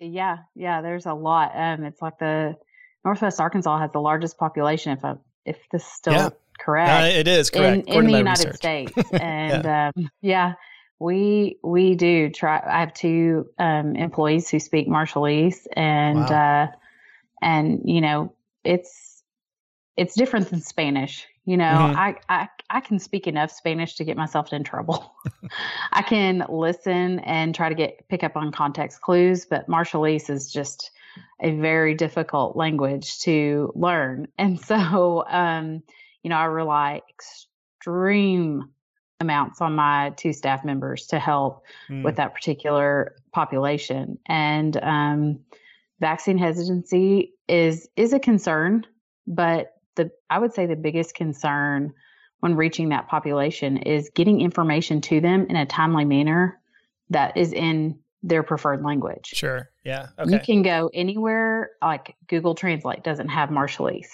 Yeah, 0.00 0.38
yeah. 0.54 0.80
There's 0.82 1.06
a 1.06 1.14
lot. 1.14 1.52
Um, 1.54 1.84
it's 1.84 2.00
like 2.00 2.18
the 2.18 2.56
Northwest 3.04 3.40
Arkansas 3.40 3.78
has 3.80 3.90
the 3.92 4.00
largest 4.00 4.38
population. 4.38 4.92
If 4.92 5.04
I, 5.04 5.14
if 5.44 5.58
this 5.72 5.82
is 5.82 5.88
still 5.88 6.12
Yeah. 6.12 6.28
correct, 6.60 6.90
Uh, 7.14 7.18
it 7.18 7.26
is 7.28 7.50
correct. 7.50 7.88
in, 7.88 7.94
in 7.94 8.06
the 8.06 8.18
United 8.18 8.46
research. 8.46 8.56
States. 8.56 8.92
And 9.20 9.64
yeah. 9.64 9.90
Um, 9.96 10.10
yeah, 10.20 10.52
we 11.00 11.58
we 11.64 11.94
do 11.94 12.30
try. 12.30 12.62
I 12.64 12.80
have 12.80 12.92
two 12.94 13.46
um, 13.58 13.96
employees 13.96 14.48
who 14.50 14.58
speak 14.60 14.88
Marshallese, 14.88 15.66
and 15.74 16.18
Wow. 16.28 16.64
uh, 16.64 16.76
and 17.42 17.80
you 17.84 18.00
know 18.00 18.32
it's 18.64 19.22
it's 19.96 20.14
different 20.14 20.50
than 20.50 20.60
Spanish. 20.60 21.26
You 21.44 21.56
know, 21.56 21.64
Mhm. 21.64 21.96
I, 21.96 22.14
I 22.28 22.48
I 22.70 22.80
can 22.80 22.98
speak 22.98 23.26
enough 23.26 23.50
Spanish 23.50 23.94
to 23.96 24.04
get 24.04 24.16
myself 24.16 24.52
in 24.52 24.62
trouble. 24.64 25.14
I 25.92 26.02
can 26.02 26.44
listen 26.48 27.20
and 27.20 27.54
try 27.54 27.68
to 27.68 27.74
get 27.74 28.08
pick 28.08 28.22
up 28.22 28.36
on 28.36 28.52
context 28.52 29.00
clues, 29.00 29.46
but 29.46 29.68
Marshallese 29.68 30.28
is 30.30 30.52
just 30.52 30.90
a 31.40 31.52
very 31.52 31.94
difficult 31.94 32.56
language 32.56 33.20
to 33.20 33.72
learn. 33.74 34.28
And 34.38 34.60
so, 34.60 35.24
um, 35.28 35.82
you 36.22 36.30
know, 36.30 36.36
I 36.36 36.44
rely 36.44 37.00
extreme 37.08 38.70
amounts 39.20 39.60
on 39.60 39.74
my 39.74 40.12
two 40.16 40.32
staff 40.32 40.64
members 40.64 41.06
to 41.08 41.18
help 41.18 41.64
Mm. 41.90 42.04
with 42.04 42.16
that 42.16 42.34
particular 42.34 43.16
population. 43.32 44.18
And 44.26 44.76
um, 44.82 45.40
vaccine 46.00 46.38
hesitancy 46.38 47.32
is 47.48 47.88
is 47.96 48.12
a 48.12 48.20
concern, 48.20 48.84
but 49.26 49.72
the 49.96 50.10
I 50.30 50.38
would 50.38 50.52
say 50.52 50.66
the 50.66 50.76
biggest 50.76 51.14
concern 51.14 51.94
when 52.40 52.54
reaching 52.54 52.90
that 52.90 53.08
population 53.08 53.78
is 53.78 54.10
getting 54.14 54.40
information 54.40 55.00
to 55.02 55.20
them 55.20 55.46
in 55.48 55.56
a 55.56 55.66
timely 55.66 56.04
manner 56.04 56.60
that 57.10 57.36
is 57.36 57.52
in 57.52 57.98
their 58.22 58.42
preferred 58.42 58.82
language. 58.84 59.26
Sure. 59.26 59.70
Yeah. 59.84 60.08
You 60.26 60.38
can 60.40 60.62
go 60.62 60.90
anywhere, 60.92 61.70
like 61.82 62.16
Google 62.28 62.54
Translate 62.54 63.02
doesn't 63.02 63.28
have 63.28 63.48
Marshallese. 63.48 64.10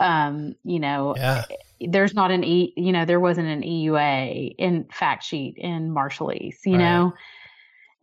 Um, 0.00 0.54
you 0.64 0.78
know, 0.78 1.14
Yeah. 1.16 1.44
there's 1.80 2.14
not 2.14 2.30
an 2.30 2.44
E, 2.44 2.72
you 2.76 2.92
know, 2.92 3.04
there 3.04 3.20
wasn't 3.20 3.48
an 3.48 3.62
EUA 3.62 4.54
in 4.58 4.84
fact 4.92 5.24
sheet 5.24 5.56
in 5.56 5.90
Marshallese, 5.90 6.58
you 6.64 6.72
Right. 6.72 6.78
know, 6.78 7.14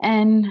and 0.02 0.48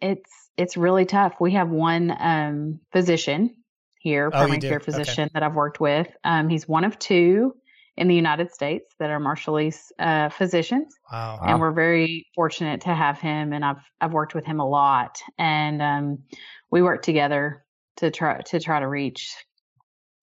it's 0.00 0.50
it's 0.56 0.76
really 0.76 1.04
tough. 1.04 1.34
We 1.40 1.52
have 1.52 1.68
one 1.68 2.16
um, 2.18 2.80
physician 2.92 3.54
here, 4.00 4.26
Oh, 4.28 4.30
primary 4.30 4.60
care 4.60 4.76
Okay. 4.76 4.84
physician 4.84 5.30
that 5.34 5.42
I've 5.42 5.54
worked 5.54 5.80
with. 5.80 6.08
Um, 6.24 6.48
he's 6.48 6.66
one 6.68 6.84
of 6.84 6.98
two 6.98 7.54
in 7.98 8.06
the 8.06 8.14
United 8.14 8.52
States 8.52 8.94
that 9.00 9.10
are 9.10 9.18
Marshallese 9.18 9.90
uh, 9.98 10.28
physicians. 10.28 10.94
Wow. 11.12 11.40
and 11.44 11.58
we're 11.58 11.72
very 11.72 12.26
fortunate 12.34 12.82
to 12.82 12.94
have 12.94 13.18
him 13.18 13.52
and 13.52 13.64
I've 13.64 13.82
I've 14.00 14.12
worked 14.12 14.34
with 14.36 14.46
him 14.46 14.60
a 14.60 14.68
lot. 14.68 15.18
And 15.36 15.82
um, 15.82 16.18
we 16.70 16.80
work 16.80 17.02
together 17.02 17.64
to 17.96 18.12
try 18.12 18.40
to 18.40 18.60
try 18.60 18.78
to 18.78 18.86
reach 18.86 19.34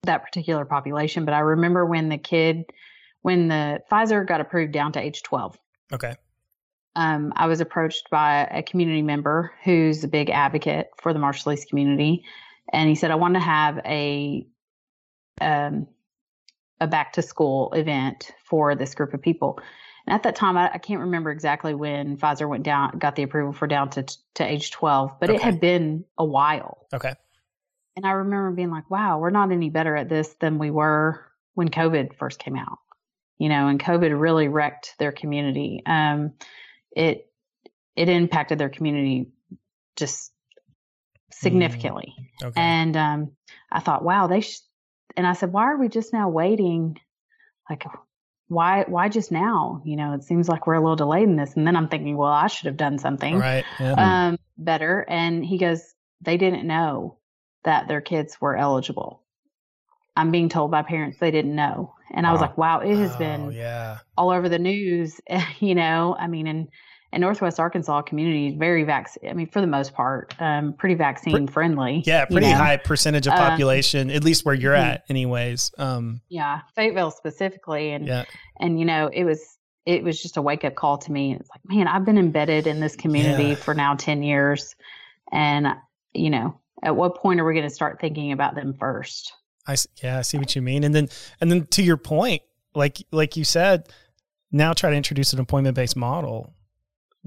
that 0.04 0.24
particular 0.24 0.64
population. 0.64 1.26
But 1.26 1.34
I 1.34 1.40
remember 1.40 1.84
when 1.84 2.08
the 2.08 2.16
kid 2.16 2.64
when 3.20 3.48
the 3.48 3.80
Pfizer 3.92 4.26
got 4.26 4.40
approved 4.40 4.72
down 4.72 4.92
to 4.92 5.00
age 5.00 5.22
12 5.22 5.58
Okay. 5.92 6.14
um, 6.94 7.32
I 7.36 7.46
was 7.46 7.60
approached 7.60 8.08
by 8.10 8.44
a 8.50 8.62
community 8.62 9.02
member 9.02 9.52
who's 9.64 10.02
a 10.02 10.08
big 10.08 10.30
advocate 10.30 10.88
for 10.98 11.12
the 11.12 11.18
Marshallese 11.18 11.68
community, 11.68 12.24
and 12.72 12.88
he 12.88 12.94
said 12.94 13.10
I 13.10 13.16
want 13.16 13.34
to 13.34 13.40
have 13.40 13.78
a 13.84 14.46
um, 15.42 15.88
a 16.80 16.86
back 16.86 17.14
to 17.14 17.22
school 17.22 17.72
event 17.72 18.32
for 18.44 18.74
this 18.74 18.94
group 18.94 19.14
of 19.14 19.22
people. 19.22 19.58
And 20.06 20.14
at 20.14 20.22
that 20.24 20.36
time, 20.36 20.56
I, 20.56 20.70
I 20.74 20.78
can't 20.78 21.00
remember 21.00 21.30
exactly 21.30 21.74
when 21.74 22.16
Pfizer 22.16 22.48
went 22.48 22.62
down, 22.62 22.98
got 22.98 23.16
the 23.16 23.22
approval 23.22 23.52
for 23.52 23.66
down 23.66 23.90
to 23.90 24.04
to 24.34 24.44
age 24.44 24.70
twelve, 24.70 25.18
but 25.18 25.30
it 25.30 25.40
had 25.40 25.60
been 25.60 26.04
a 26.16 26.24
while. 26.24 26.86
Okay. 26.92 27.14
And 27.96 28.06
I 28.06 28.10
remember 28.10 28.50
being 28.50 28.70
like, 28.70 28.90
wow, 28.90 29.18
we're 29.18 29.30
not 29.30 29.50
any 29.50 29.70
better 29.70 29.96
at 29.96 30.08
this 30.08 30.34
than 30.38 30.58
we 30.58 30.70
were 30.70 31.24
when 31.54 31.70
COVID 31.70 32.14
first 32.16 32.38
came 32.38 32.56
out. 32.56 32.78
You 33.38 33.48
know, 33.48 33.68
and 33.68 33.82
COVID 33.82 34.18
really 34.20 34.48
wrecked 34.48 34.94
their 34.98 35.12
community. 35.12 35.82
Um, 35.86 36.34
it 36.92 37.30
it 37.96 38.08
impacted 38.08 38.58
their 38.58 38.68
community 38.68 39.30
just 39.96 40.30
significantly. 41.32 42.14
Okay. 42.42 42.60
And 42.60 42.96
um, 42.96 43.32
I 43.72 43.80
thought, 43.80 44.04
wow, 44.04 44.26
they. 44.26 44.42
Sh-. 44.42 44.60
And 45.16 45.26
I 45.26 45.32
said, 45.32 45.52
why 45.52 45.64
are 45.64 45.76
we 45.78 45.88
just 45.88 46.12
now 46.12 46.28
waiting? 46.28 46.98
Like, 47.70 47.84
why? 48.48 48.84
Why 48.86 49.08
just 49.08 49.32
now? 49.32 49.82
You 49.84 49.96
know, 49.96 50.12
it 50.12 50.22
seems 50.24 50.48
like 50.48 50.66
we're 50.66 50.74
a 50.74 50.80
little 50.80 50.96
delayed 50.96 51.24
in 51.28 51.36
this. 51.36 51.54
And 51.56 51.66
then 51.66 51.76
I'm 51.76 51.88
thinking, 51.88 52.16
well, 52.16 52.30
I 52.30 52.46
should 52.46 52.66
have 52.66 52.76
done 52.76 52.98
something 52.98 53.38
right. 53.38 53.64
Yeah. 53.80 53.94
um, 54.28 54.38
better. 54.56 55.04
And 55.08 55.44
he 55.44 55.58
goes, 55.58 55.82
they 56.20 56.36
didn't 56.36 56.66
know 56.66 57.18
that 57.64 57.88
their 57.88 58.00
kids 58.00 58.40
were 58.40 58.56
eligible. 58.56 59.22
I'm 60.14 60.30
being 60.30 60.48
told 60.48 60.70
by 60.70 60.82
parents 60.82 61.18
they 61.18 61.30
didn't 61.30 61.54
know. 61.54 61.94
And 62.10 62.26
I 62.26 62.32
was 62.32 62.40
like, 62.40 62.56
wow, 62.56 62.80
it 62.80 62.96
has 62.96 63.14
Oh, 63.16 63.18
been 63.18 63.52
yeah. 63.52 63.98
all 64.16 64.30
over 64.30 64.48
the 64.48 64.58
news. 64.58 65.20
you 65.60 65.74
know, 65.74 66.16
I 66.18 66.26
mean, 66.28 66.46
and 66.46 66.68
and 67.12 67.20
Northwest 67.20 67.58
Arkansas 67.60 68.02
community 68.02 68.48
is 68.48 68.54
very 68.54 68.84
vaccine. 68.84 69.30
I 69.30 69.32
mean, 69.32 69.46
for 69.46 69.60
the 69.60 69.66
most 69.66 69.94
part, 69.94 70.34
um, 70.40 70.72
pretty 70.72 70.94
vaccine 70.96 71.46
friendly. 71.46 72.02
Yeah. 72.04 72.26
you 72.28 72.34
Pretty 72.34 72.50
know. 72.50 72.56
high 72.56 72.76
percentage 72.76 73.26
of 73.26 73.32
Um, 73.34 73.38
population, 73.38 74.10
at 74.10 74.24
least 74.24 74.44
where 74.44 74.54
you're 74.54 74.74
at, 74.74 75.04
anyways. 75.08 75.70
Um. 75.78 76.20
Yeah, 76.28 76.60
Fayetteville 76.74 77.10
specifically, 77.12 77.92
and 77.92 78.06
Yeah. 78.06 78.24
and 78.60 78.78
you 78.78 78.84
know, 78.84 79.08
it 79.12 79.24
was 79.24 79.56
it 79.86 80.02
was 80.02 80.20
just 80.20 80.36
a 80.36 80.42
wake 80.42 80.64
up 80.64 80.74
call 80.74 80.98
to 80.98 81.12
me. 81.12 81.34
It's 81.36 81.48
like, 81.48 81.60
man, 81.64 81.86
I've 81.86 82.04
been 82.04 82.18
embedded 82.18 82.66
in 82.66 82.80
this 82.80 82.96
community 82.96 83.50
Yeah. 83.50 83.54
for 83.54 83.72
now 83.72 83.94
ten 83.94 84.22
years, 84.22 84.74
and 85.32 85.68
you 86.12 86.28
know, 86.30 86.58
at 86.82 86.96
what 86.96 87.16
point 87.16 87.38
are 87.40 87.44
we 87.44 87.54
going 87.54 87.68
to 87.68 87.74
start 87.74 88.00
thinking 88.00 88.32
about 88.32 88.54
them 88.56 88.74
first? 88.74 89.32
I 89.66 89.76
yeah, 90.02 90.18
I 90.18 90.22
see 90.22 90.38
what 90.38 90.56
you 90.56 90.62
mean. 90.62 90.82
And 90.84 90.94
then 90.94 91.08
and 91.40 91.50
then 91.50 91.66
to 91.68 91.82
your 91.82 91.96
point, 91.96 92.42
like 92.74 93.02
like 93.12 93.36
you 93.36 93.44
said, 93.44 93.88
now 94.50 94.72
try 94.72 94.90
to 94.90 94.96
introduce 94.96 95.32
an 95.32 95.38
appointment 95.40 95.76
based 95.76 95.96
model 95.96 96.52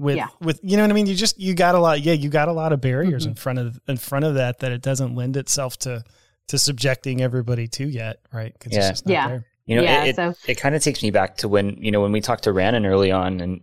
with 0.00 0.16
Yeah. 0.16 0.28
with 0.40 0.58
you 0.62 0.76
know 0.76 0.82
what 0.84 0.90
I 0.90 0.94
mean. 0.94 1.06
You 1.06 1.14
just 1.14 1.38
you 1.38 1.54
got 1.54 1.74
a 1.74 1.78
lot. 1.78 2.00
Yeah, 2.00 2.14
you 2.14 2.28
got 2.30 2.48
a 2.48 2.52
lot 2.52 2.72
of 2.72 2.80
barriers 2.80 3.24
Mhm. 3.26 3.30
in 3.30 3.34
front 3.34 3.58
of 3.58 3.78
in 3.86 3.96
front 3.96 4.24
of 4.24 4.34
that 4.34 4.58
that 4.60 4.72
it 4.72 4.82
doesn't 4.82 5.14
lend 5.14 5.36
itself 5.36 5.76
to 5.80 6.02
to 6.48 6.58
subjecting 6.58 7.20
everybody 7.22 7.68
to 7.68 7.86
yet, 7.88 8.18
right? 8.32 8.52
'Cause 8.58 8.72
it's 8.72 8.76
Yeah. 8.76 8.90
just 8.90 9.06
not 9.06 9.12
Yeah. 9.12 9.28
there. 9.28 9.46
You 9.66 9.76
know, 9.76 9.82
Yeah, 9.82 10.04
it, 10.04 10.08
it, 10.10 10.16
so- 10.16 10.34
it 10.48 10.54
kind 10.56 10.74
of 10.74 10.82
takes 10.82 11.00
me 11.02 11.10
back 11.12 11.36
to 11.38 11.48
when, 11.48 11.76
you 11.80 11.92
know, 11.92 12.00
when 12.00 12.10
we 12.10 12.20
talked 12.20 12.42
to 12.44 12.50
Rannon 12.50 12.86
early 12.86 13.12
on 13.12 13.40
and 13.40 13.60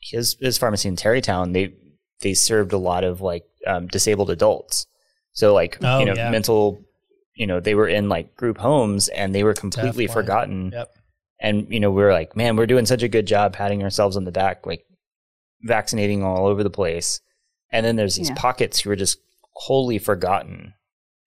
his, 0.00 0.36
his 0.40 0.56
pharmacy 0.58 0.88
in 0.88 0.94
Terrytown, 0.94 1.52
they, 1.52 1.72
they 2.20 2.34
served 2.34 2.72
a 2.72 2.78
lot 2.78 3.02
of 3.02 3.20
like 3.20 3.42
um, 3.66 3.88
disabled 3.88 4.30
adults. 4.30 4.86
So 5.32 5.52
like, 5.52 5.78
Oh, 5.82 5.98
you 5.98 6.04
know, 6.06 6.14
yeah. 6.14 6.30
mental, 6.30 6.84
you 7.34 7.46
know, 7.48 7.58
they 7.58 7.74
were 7.74 7.88
in 7.88 8.08
like 8.08 8.36
group 8.36 8.58
homes 8.58 9.08
and 9.08 9.34
they 9.34 9.42
were 9.42 9.54
completely 9.54 10.06
Deaf, 10.06 10.14
blind. 10.14 10.26
forgotten. 10.26 10.70
Yep. 10.72 10.90
And, 11.40 11.66
you 11.70 11.80
know, 11.80 11.90
we 11.90 12.02
were 12.02 12.12
like, 12.12 12.36
man, 12.36 12.54
we're 12.56 12.66
doing 12.66 12.86
such 12.86 13.02
a 13.02 13.08
good 13.08 13.26
job 13.26 13.52
patting 13.54 13.82
ourselves 13.82 14.16
on 14.16 14.24
the 14.24 14.30
back, 14.32 14.64
like 14.64 14.84
vaccinating 15.62 16.22
all 16.22 16.46
over 16.46 16.62
the 16.62 16.70
place. 16.70 17.20
And 17.70 17.84
then 17.86 17.96
there's 17.96 18.16
these 18.16 18.28
Yeah. 18.28 18.34
pockets 18.34 18.80
who 18.80 18.90
are 18.90 18.96
just 18.96 19.18
wholly 19.52 19.98
forgotten. 19.98 20.74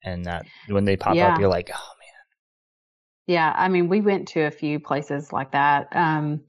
And 0.04 0.26
that 0.26 0.46
when 0.68 0.86
they 0.86 0.98
pop 0.98 1.16
Yeah. 1.16 1.34
up, 1.34 1.40
you're 1.40 1.50
like, 1.50 1.72
oh 1.74 1.90
man. 2.00 2.06
Yeah, 3.28 3.54
I 3.56 3.70
mean, 3.70 3.90
we 3.90 4.02
went 4.02 4.28
to 4.30 4.42
a 4.42 4.52
few 4.52 4.80
places 4.80 5.34
like 5.34 5.52
that. 5.54 5.88
Um, 5.96 6.42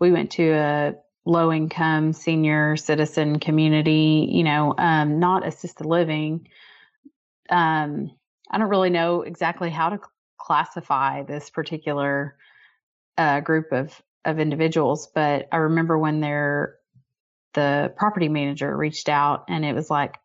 we 0.00 0.10
went 0.10 0.32
to 0.32 0.50
a 0.50 0.94
low 1.24 1.52
income 1.52 2.12
senior 2.12 2.76
citizen 2.76 3.38
community, 3.38 4.28
you 4.30 4.44
know, 4.44 4.74
um, 4.78 5.20
not 5.20 5.46
assisted 5.46 5.86
living. 5.86 6.48
Um, 7.48 8.10
I 8.50 8.58
don't 8.58 8.68
really 8.68 8.90
know 8.90 9.22
exactly 9.22 9.70
how 9.70 9.90
to 9.90 10.00
classify 10.38 11.22
this 11.22 11.50
particular 11.50 12.36
uh, 13.18 13.40
group 13.40 13.72
of, 13.72 14.00
of 14.24 14.38
individuals, 14.38 15.08
but 15.14 15.48
I 15.52 15.56
remember 15.56 15.98
when 15.98 16.20
their 16.20 16.76
the 17.56 17.92
property 17.96 18.28
manager 18.28 18.74
reached 18.76 19.08
out 19.08 19.46
and 19.48 19.64
it 19.64 19.74
was 19.74 19.90
like, 19.90 20.16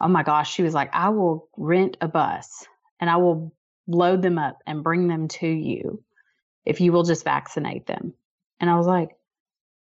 oh 0.00 0.08
my 0.08 0.22
gosh, 0.22 0.50
she 0.52 0.62
was 0.62 0.72
like, 0.72 0.90
I 0.94 1.10
will 1.10 1.48
rent 1.58 1.98
a 2.00 2.08
bus 2.08 2.66
and 2.98 3.10
I 3.10 3.16
will 3.16 3.52
load 3.86 4.22
them 4.22 4.38
up 4.38 4.58
and 4.66 4.82
bring 4.82 5.06
them 5.08 5.28
to 5.28 5.46
you 5.46 6.02
if 6.64 6.80
you 6.80 6.92
will 6.92 7.02
just 7.02 7.24
vaccinate 7.24 7.86
them. 7.86 8.14
And 8.58 8.70
I 8.70 8.76
was 8.76 8.86
like, 8.86 9.10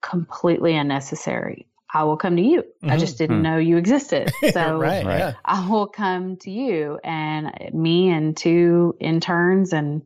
completely 0.03 0.77
unnecessary. 0.77 1.67
I 1.93 2.05
will 2.05 2.17
come 2.17 2.37
to 2.37 2.43
you. 2.43 2.65
I 2.83 2.97
Mhm. 2.97 3.01
just 3.01 3.19
didn't 3.19 3.37
Hmm. 3.39 3.43
know 3.43 3.57
you 3.59 3.77
existed. 3.79 4.33
So 4.53 4.79
right, 4.79 5.05
Right. 5.05 5.19
yeah. 5.19 5.35
I 5.45 5.69
will 5.69 5.87
come 5.87 6.37
to 6.39 6.51
you 6.51 6.99
and 7.03 7.53
me 7.73 8.11
and 8.11 8.37
two 8.37 8.97
interns 9.01 9.73
and 9.73 10.03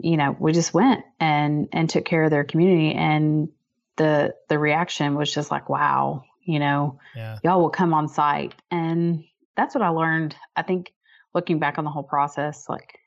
you 0.00 0.16
know, 0.16 0.36
we 0.38 0.52
just 0.52 0.72
went 0.72 1.02
and 1.18 1.68
and 1.72 1.90
took 1.90 2.04
care 2.04 2.22
of 2.22 2.30
their 2.30 2.44
community 2.44 2.92
and 2.94 3.48
the 3.98 4.34
the 4.48 4.58
reaction 4.58 5.14
was 5.14 5.32
just 5.32 5.50
like, 5.50 5.68
wow, 5.68 6.24
you 6.44 6.58
know, 6.58 6.98
Yeah. 7.14 7.38
y'all 7.44 7.60
will 7.60 7.70
come 7.70 7.92
on 7.92 8.08
site. 8.08 8.54
And 8.70 9.24
that's 9.56 9.74
what 9.74 9.82
I 9.82 9.88
learned. 9.90 10.34
I 10.56 10.62
think 10.62 10.92
looking 11.34 11.58
back 11.58 11.78
on 11.78 11.84
the 11.84 11.90
whole 11.90 12.02
process, 12.02 12.68
like 12.68 12.98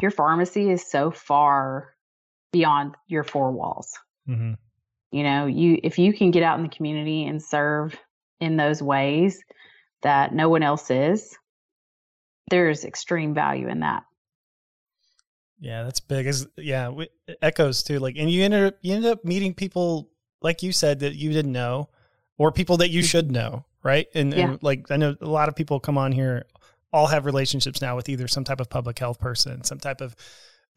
your 0.00 0.12
pharmacy 0.12 0.70
is 0.70 0.88
so 0.88 1.10
far 1.10 1.94
beyond 2.52 2.94
your 3.08 3.24
four 3.24 3.50
walls. 3.50 3.98
hmm 4.26 4.52
You 5.10 5.24
know, 5.24 5.46
you 5.46 5.78
if 5.82 5.98
you 5.98 6.12
can 6.12 6.30
get 6.30 6.42
out 6.44 6.58
in 6.58 6.62
the 6.62 6.76
community 6.76 7.26
and 7.26 7.42
serve 7.42 7.98
in 8.40 8.56
those 8.56 8.80
ways 8.80 9.42
that 10.02 10.32
no 10.32 10.48
one 10.48 10.62
else 10.62 10.90
is, 10.90 11.36
there's 12.50 12.84
extreme 12.84 13.34
value 13.34 13.68
in 13.68 13.80
that. 13.80 14.04
Yeah, 15.60 15.82
that's 15.82 16.00
big. 16.00 16.26
Is 16.26 16.46
yeah, 16.56 16.92
it 17.26 17.38
echoes 17.42 17.82
too. 17.82 17.98
Like, 17.98 18.16
and 18.16 18.30
you 18.30 18.44
ended 18.44 18.64
up 18.64 18.78
you 18.80 18.94
ended 18.94 19.10
up 19.10 19.24
meeting 19.24 19.54
people 19.54 20.08
like 20.42 20.62
you 20.62 20.72
said 20.72 21.00
that 21.00 21.14
you 21.14 21.32
didn't 21.32 21.52
know, 21.52 21.88
or 22.36 22.52
people 22.52 22.76
that 22.78 22.90
you 22.90 23.02
should 23.02 23.30
know, 23.30 23.64
right? 23.82 24.06
And, 24.14 24.32
Yeah. 24.32 24.50
and 24.50 24.62
like 24.62 24.90
I 24.90 24.96
know 24.96 25.16
a 25.20 25.26
lot 25.26 25.48
of 25.48 25.56
people 25.56 25.80
come 25.80 25.98
on 25.98 26.12
here, 26.12 26.44
all 26.92 27.06
have 27.08 27.26
relationships 27.26 27.82
now 27.82 27.96
with 27.96 28.08
either 28.08 28.28
some 28.28 28.44
type 28.44 28.60
of 28.60 28.70
public 28.70 28.98
health 28.98 29.18
person, 29.18 29.64
some 29.64 29.78
type 29.78 30.00
of 30.00 30.14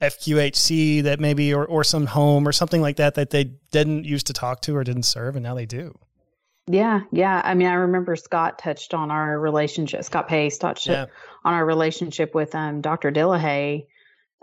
FQHC 0.02 1.04
that 1.04 1.20
maybe, 1.20 1.54
or 1.54 1.66
or 1.66 1.84
some 1.84 2.08
home 2.08 2.48
or 2.48 2.52
something 2.52 2.82
like 2.82 2.96
that 2.98 3.16
that 3.16 3.30
they 3.30 3.46
didn't 3.72 4.04
used 4.06 4.28
to 4.28 4.34
talk 4.34 4.62
to 4.62 4.76
or 4.76 4.84
didn't 4.84 5.04
serve, 5.04 5.36
and 5.36 5.44
now 5.44 5.54
they 5.54 5.66
do. 5.66 5.98
Yeah, 6.68 7.02
yeah. 7.12 7.42
I 7.44 7.54
mean, 7.54 7.68
I 7.68 7.74
remember 7.74 8.16
Scott 8.16 8.60
touched 8.60 8.94
on 8.94 9.12
our 9.12 9.40
relationship. 9.40 10.04
Scott 10.04 10.28
Pace 10.28 10.58
touched 10.58 10.88
Yeah. 10.88 11.06
on 11.44 11.54
our 11.54 11.66
relationship 11.66 12.34
with 12.36 12.54
um, 12.56 12.82
Dr. 12.82 13.12
Dillaha 13.12 13.86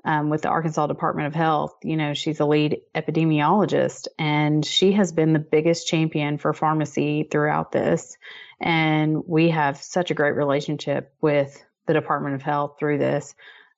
um, 0.05 0.31
with 0.31 0.43
the 0.43 0.49
Arkansas 0.49 0.87
Department 0.87 1.27
of 1.29 1.35
Health. 1.35 1.77
You 1.83 1.97
know, 1.97 2.15
she's 2.15 2.41
a 2.41 2.47
lead 2.47 2.79
epidemiologist, 2.95 4.09
and 4.19 4.65
she 4.65 4.93
has 4.93 5.13
been 5.13 5.33
the 5.33 5.39
biggest 5.39 5.87
champion 5.87 6.39
for 6.39 6.53
pharmacy 6.53 7.29
throughout 7.31 7.73
this. 7.73 8.17
And 8.61 9.23
we 9.27 9.51
have 9.51 9.77
such 9.83 10.11
a 10.11 10.15
great 10.15 10.35
relationship 10.35 11.13
with 11.21 11.63
the 11.87 11.93
Department 11.95 12.35
of 12.35 12.43
Health 12.43 12.77
through 12.79 12.99
this. 12.99 13.35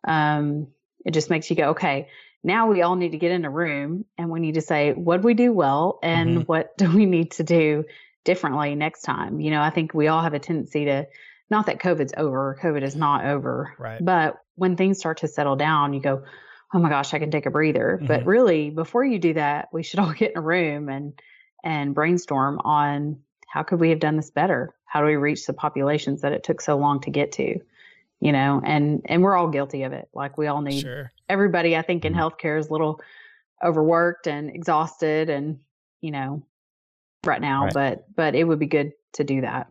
Um, 0.07 0.69
it 1.05 1.13
just 1.13 1.31
makes 1.31 1.51
you 1.51 1.57
go, 1.57 1.71
okay, 1.71 2.09
now 2.43 2.69
we 2.71 2.83
all 2.83 2.97
need 2.97 3.13
to 3.13 3.19
get 3.19 3.33
in 3.33 3.45
a 3.45 3.51
room 3.51 4.07
and 4.17 4.31
we 4.31 4.41
need 4.41 4.55
to 4.55 4.61
say, 4.63 4.93
what 4.93 5.21
do 5.21 5.27
we 5.27 5.35
do 5.35 5.53
well 5.53 5.99
and 6.03 6.39
Mhm. 6.39 6.49
what 6.49 6.75
do 6.79 6.91
we 6.95 7.05
need 7.07 7.33
to 7.33 7.43
do 7.45 7.85
differently 8.25 8.75
next 8.75 9.03
time? 9.03 9.41
You 9.41 9.51
know, 9.51 9.61
I 9.61 9.71
think 9.71 9.93
we 9.93 10.09
all 10.09 10.23
have 10.23 10.35
a 10.35 10.39
tendency 10.39 10.87
to, 10.87 11.07
not 11.51 11.67
that 11.67 11.81
COVID's 11.81 12.15
over, 12.17 12.57
COVID 12.63 12.83
is 12.83 12.97
not 12.97 13.27
over, 13.27 13.75
Right. 13.79 14.03
but 14.03 14.39
when 14.61 14.77
things 14.77 14.99
start 14.99 15.19
to 15.19 15.29
settle 15.29 15.57
down, 15.57 15.95
you 15.95 16.01
go, 16.01 16.23
oh 16.75 16.79
my 16.79 16.91
gosh, 16.91 17.15
I 17.15 17.19
can 17.19 17.31
take 17.31 17.47
a 17.47 17.51
breather. 17.51 17.99
But 18.07 18.21
Mhm. 18.23 18.27
really, 18.27 18.71
before 18.71 19.05
you 19.05 19.19
do 19.19 19.33
that, 19.35 19.69
we 19.73 19.83
should 19.83 19.99
all 20.01 20.13
get 20.13 20.33
in 20.33 20.39
a 20.39 20.41
room 20.43 20.89
and 20.89 21.15
and 21.65 21.95
brainstorm 21.95 22.59
on 22.65 23.21
how 23.49 23.63
could 23.63 23.81
we 23.81 23.91
have 23.91 23.99
done 24.01 24.17
this 24.17 24.31
better? 24.31 24.75
How 24.85 25.01
do 25.01 25.07
we 25.07 25.17
reach 25.17 25.47
the 25.47 25.53
populations 25.53 26.21
that 26.21 26.33
it 26.33 26.45
took 26.45 26.61
so 26.61 26.77
long 26.77 27.01
to 27.01 27.11
get 27.11 27.33
to? 27.33 27.59
You 28.21 28.33
know, 28.33 28.61
and 28.65 29.01
and 29.07 29.23
we're 29.23 29.35
all 29.37 29.49
guilty 29.49 29.83
of 29.85 29.93
it. 29.93 30.09
Like 30.15 30.37
we 30.39 30.47
all 30.47 30.61
need 30.61 30.83
Sure. 30.83 31.11
everybody 31.29 31.77
I 31.77 31.83
think 31.83 32.05
in 32.05 32.13
healthcare 32.15 32.59
is 32.59 32.69
a 32.69 32.73
little 32.73 33.01
overworked 33.65 34.27
and 34.27 34.51
exhausted 34.51 35.29
and 35.31 35.59
you 36.01 36.11
know 36.11 36.43
right 37.25 37.41
now, 37.41 37.65
Right. 37.65 37.75
but 37.75 38.15
but 38.15 38.35
it 38.35 38.45
would 38.45 38.59
be 38.59 38.67
good 38.67 38.93
to 39.15 39.25
do 39.25 39.41
that. 39.41 39.67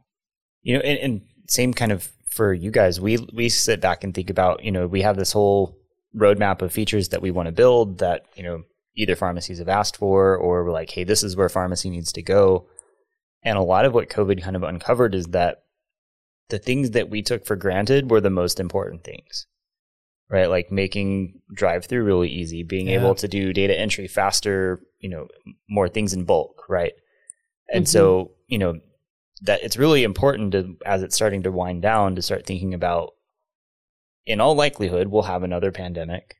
you 0.63 0.73
know, 0.75 0.81
and, 0.81 0.99
and 0.99 1.21
same 1.47 1.73
kind 1.73 1.91
of 1.91 2.11
for 2.29 2.53
you 2.53 2.71
guys. 2.71 2.99
We 3.01 3.17
we 3.33 3.49
sit 3.49 3.81
back 3.81 4.03
and 4.03 4.13
think 4.13 4.29
about, 4.29 4.63
you 4.63 4.71
know, 4.71 4.87
we 4.87 5.01
have 5.01 5.17
this 5.17 5.31
whole 5.31 5.75
roadmap 6.15 6.61
of 6.61 6.71
features 6.71 7.09
that 7.09 7.21
we 7.21 7.31
want 7.31 7.45
to 7.47 7.51
build 7.51 7.99
that 7.99 8.23
you 8.35 8.41
know 8.43 8.63
either 8.95 9.15
pharmacies 9.15 9.59
have 9.59 9.69
asked 9.69 9.97
for 9.97 10.35
or 10.35 10.63
we're 10.63 10.71
like, 10.71 10.89
hey, 10.91 11.03
this 11.03 11.23
is 11.23 11.35
where 11.35 11.49
pharmacy 11.49 11.89
needs 11.89 12.11
to 12.13 12.21
go. 12.21 12.67
And 13.43 13.57
a 13.57 13.61
lot 13.61 13.85
of 13.85 13.93
what 13.93 14.09
COVID 14.09 14.41
kind 14.43 14.55
of 14.55 14.63
uncovered 14.63 15.15
is 15.15 15.27
that 15.27 15.63
the 16.49 16.59
things 16.59 16.91
that 16.91 17.09
we 17.09 17.21
took 17.21 17.45
for 17.45 17.55
granted 17.55 18.09
were 18.11 18.19
the 18.21 18.29
most 18.29 18.59
important 18.59 19.03
things. 19.03 19.45
Right? 20.29 20.49
Like 20.49 20.71
making 20.71 21.39
drive 21.55 21.85
through 21.85 22.03
really 22.03 22.29
easy, 22.29 22.63
being 22.63 22.87
Yeah. 22.87 22.99
able 22.99 23.15
to 23.15 23.27
do 23.27 23.53
data 23.53 23.79
entry 23.79 24.07
faster, 24.07 24.79
you 24.99 25.09
know, 25.09 25.27
more 25.69 25.87
things 25.89 26.13
in 26.13 26.23
bulk, 26.25 26.63
right? 26.67 26.93
And 27.73 27.85
Mhm. 27.85 27.87
so, 27.87 28.31
you 28.47 28.57
know, 28.57 28.79
that 29.43 29.63
it's 29.63 29.77
really 29.77 30.03
important 30.03 30.51
to 30.51 30.77
as 30.85 31.01
it's 31.03 31.15
starting 31.15 31.43
to 31.43 31.51
wind 31.51 31.81
down 31.81 32.15
to 32.15 32.21
start 32.21 32.45
thinking 32.45 32.73
about 32.73 33.11
in 34.25 34.39
all 34.41 34.55
likelihood 34.55 35.07
we'll 35.07 35.23
have 35.23 35.43
another 35.43 35.71
pandemic. 35.71 36.35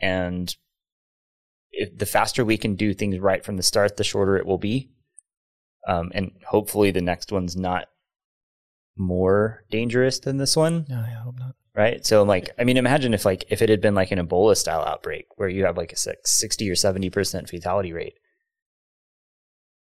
And 0.00 0.54
if 1.72 1.96
the 1.96 2.06
faster 2.06 2.44
we 2.44 2.56
can 2.58 2.74
do 2.74 2.92
things 2.94 3.18
right 3.18 3.44
from 3.44 3.56
the 3.56 3.62
start 3.62 3.96
the 3.96 4.04
shorter 4.04 4.36
it 4.36 4.46
will 4.46 4.58
be. 4.58 4.90
Um, 5.86 6.10
and 6.14 6.32
hopefully 6.46 6.90
the 6.90 7.00
next 7.00 7.32
one's 7.32 7.56
not 7.56 7.86
more 8.96 9.64
dangerous 9.70 10.18
than 10.18 10.36
this 10.36 10.56
one. 10.56 10.84
No, 10.88 10.96
I 10.98 11.10
hope 11.10 11.36
not. 11.38 11.54
right? 11.74 12.04
So 12.04 12.22
like 12.22 12.50
i 12.58 12.64
mean 12.64 12.76
imagine 12.76 13.14
if 13.14 13.24
like 13.24 13.44
if 13.48 13.62
it 13.62 13.68
had 13.68 13.80
been 13.80 13.94
like 13.94 14.10
an 14.10 14.18
ebola 14.26 14.56
style 14.56 14.82
outbreak 14.82 15.26
where 15.36 15.48
you 15.48 15.64
have 15.64 15.76
like 15.76 15.92
a 15.92 15.96
six- 15.96 16.38
60 16.38 16.68
or 16.70 16.74
70% 16.74 17.48
fatality 17.48 17.92
rate 17.92 18.18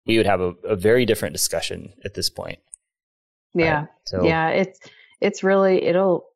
we 0.06 0.16
would 0.16 0.26
have 0.26 0.40
a, 0.40 0.54
a 0.64 0.76
very 0.76 1.04
different 1.06 1.32
discussion 1.34 1.92
at 2.04 2.14
this 2.14 2.30
point 2.30 2.58
right? 3.54 3.64
Yeah. 3.64 3.86
so 4.06 4.24
yeah, 4.24 4.48
it's 4.48 4.78
it's 5.20 5.42
really 5.42 5.82
it'll 5.84 6.26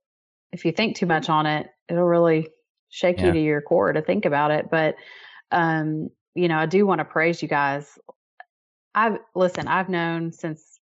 if 0.52 0.64
you 0.64 0.72
think 0.72 0.96
too 0.96 1.06
much 1.06 1.28
on 1.28 1.46
it, 1.46 1.68
it'll 1.88 2.04
really 2.04 2.48
shake 2.88 3.18
Yeah. 3.18 3.26
you 3.26 3.32
to 3.32 3.40
your 3.40 3.60
core 3.60 3.92
to 3.92 4.02
think 4.02 4.24
about 4.24 4.50
it. 4.50 4.70
But 4.70 4.96
um, 5.50 6.10
you 6.34 6.48
know, 6.48 6.58
I 6.58 6.66
do 6.66 6.86
want 6.86 6.98
to 7.00 7.04
praise 7.04 7.42
you 7.42 7.48
guys. 7.48 7.98
I've 8.94 9.18
listen, 9.34 9.68
I've 9.68 9.88
known 9.88 10.32
since 10.32 10.78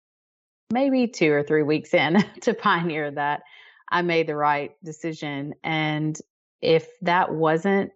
maybe 0.72 1.08
two 1.08 1.32
or 1.32 1.44
three 1.44 1.64
weeks 1.64 1.94
in 1.94 2.24
to 2.42 2.54
Pioneer 2.54 3.12
that 3.12 3.42
I 3.92 4.02
made 4.02 4.28
the 4.28 4.36
right 4.36 4.72
decision. 4.84 5.56
And 5.64 6.18
if 6.62 6.88
that 7.02 7.34
wasn't 7.34 7.92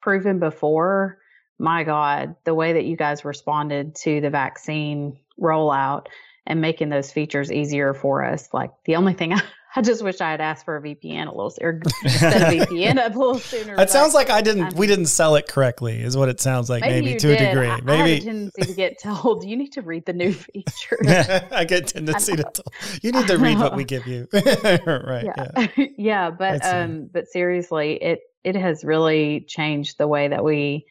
proven 0.00 0.38
before, 0.38 1.18
my 1.62 1.84
God, 1.84 2.34
the 2.44 2.54
way 2.54 2.72
that 2.74 2.84
you 2.84 2.96
guys 2.96 3.24
responded 3.24 3.94
to 3.96 4.20
the 4.20 4.30
vaccine 4.30 5.16
rollout 5.40 6.06
and 6.46 6.60
making 6.60 6.88
those 6.88 7.12
features 7.12 7.52
easier 7.52 7.94
for 7.94 8.24
us. 8.24 8.48
Like 8.52 8.72
the 8.84 8.96
only 8.96 9.14
thing 9.14 9.32
I, 9.32 9.40
I 9.76 9.80
just 9.80 10.02
wish 10.02 10.20
I 10.20 10.30
had 10.32 10.40
asked 10.40 10.64
for 10.66 10.76
a 10.76 10.82
VPN 10.82 11.28
a 11.28 11.30
little 11.30 11.54
or 11.60 11.80
instead 12.02 12.42
of 12.42 12.68
VPN 12.68 13.02
a 13.02 13.16
little 13.16 13.38
sooner. 13.38 13.74
It 13.80 13.88
sounds 13.90 14.12
like 14.12 14.28
I 14.28 14.42
didn't. 14.42 14.64
I'm- 14.64 14.74
we 14.76 14.86
didn't 14.86 15.06
sell 15.06 15.36
it 15.36 15.46
correctly, 15.48 16.02
is 16.02 16.16
what 16.16 16.28
it 16.28 16.40
sounds 16.40 16.68
like. 16.68 16.82
Maybe, 16.82 17.12
you 17.12 17.18
to 17.20 17.28
did. 17.28 17.40
a 17.40 17.46
degree. 17.50 17.68
I, 17.68 17.70
I 17.70 17.74
had 17.76 17.84
a 17.84 17.84
maybe 17.86 18.20
tendency 18.24 18.62
to 18.62 18.74
get 18.74 19.00
told 19.00 19.44
you 19.44 19.56
need 19.56 19.72
to 19.72 19.82
read 19.82 20.04
the 20.04 20.12
new 20.12 20.32
features. 20.52 21.06
I 21.08 21.64
get 21.64 21.86
tendency 21.86 22.36
to. 22.36 22.42
Tell, 22.42 22.64
you 23.02 23.12
need 23.12 23.28
to 23.28 23.38
read 23.38 23.58
what 23.58 23.76
we 23.76 23.84
give 23.84 24.06
you. 24.06 24.28
right. 24.32 25.24
Yeah. 25.24 25.46
yeah 25.76 25.86
yeah 25.96 26.30
but 26.30 26.64
um 26.66 27.08
but 27.12 27.28
seriously 27.28 27.94
it 28.02 28.20
it 28.44 28.56
has 28.56 28.84
really 28.84 29.44
changed 29.48 29.96
the 29.96 30.08
way 30.08 30.28
that 30.28 30.42
we 30.44 30.84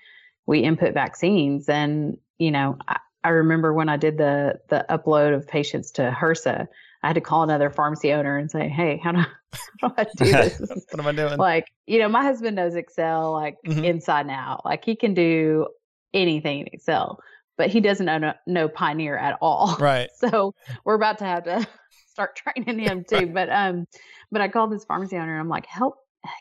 we 0.52 0.60
input 0.60 0.94
vaccines 0.94 1.70
and 1.70 2.18
you 2.38 2.52
know 2.52 2.78
I, 2.88 3.00
I 3.24 3.30
remember 3.30 3.74
when 3.74 3.88
i 3.90 3.96
did 3.96 4.18
the 4.18 4.60
the 4.70 4.86
upload 4.90 5.34
of 5.34 5.48
patients 5.48 5.92
to 5.92 6.16
hrsa 6.22 6.68
i 7.04 7.08
had 7.08 7.14
to 7.14 7.22
call 7.22 7.44
another 7.44 7.70
pharmacy 7.70 8.12
owner 8.12 8.38
and 8.38 8.52
say 8.52 8.68
hey 8.68 9.00
how 9.02 9.14
do, 9.14 9.20
how 9.82 9.88
do 9.88 9.94
i 9.98 10.06
do 10.18 10.26
this, 10.32 10.60
What 10.60 11.00
am 11.00 11.08
I 11.08 11.14
doing? 11.14 11.38
like 11.40 11.72
you 11.88 12.00
know 12.00 12.10
my 12.10 12.22
husband 12.22 12.58
knows 12.58 12.76
excel 12.76 13.32
like 13.32 13.56
Mhm. 13.66 13.86
inside 13.86 14.22
and 14.22 14.32
out 14.32 14.66
like 14.66 14.84
he 14.84 14.96
can 14.96 15.14
do 15.14 15.68
anything 16.14 16.60
in 16.60 16.68
excel 16.68 17.20
but 17.58 17.70
he 17.70 17.80
doesn't 17.80 18.06
know, 18.08 18.34
know 18.46 18.68
pioneer 18.68 19.18
at 19.18 19.38
all 19.42 19.78
right. 19.80 20.10
so 20.16 20.54
we're 20.84 20.96
about 20.96 21.20
to 21.20 21.26
have 21.26 21.44
to 21.46 21.66
start 22.08 22.36
training 22.36 22.80
him 22.80 23.04
too. 23.08 23.28
But 23.28 23.50
um, 23.50 23.86
but 24.32 24.42
I 24.42 24.48
called 24.48 24.72
this 24.72 24.84
pharmacy 24.84 25.16
owner 25.16 25.32
and 25.34 25.40
I'm 25.40 25.50
like, 25.50 25.68
help, 25.68 25.96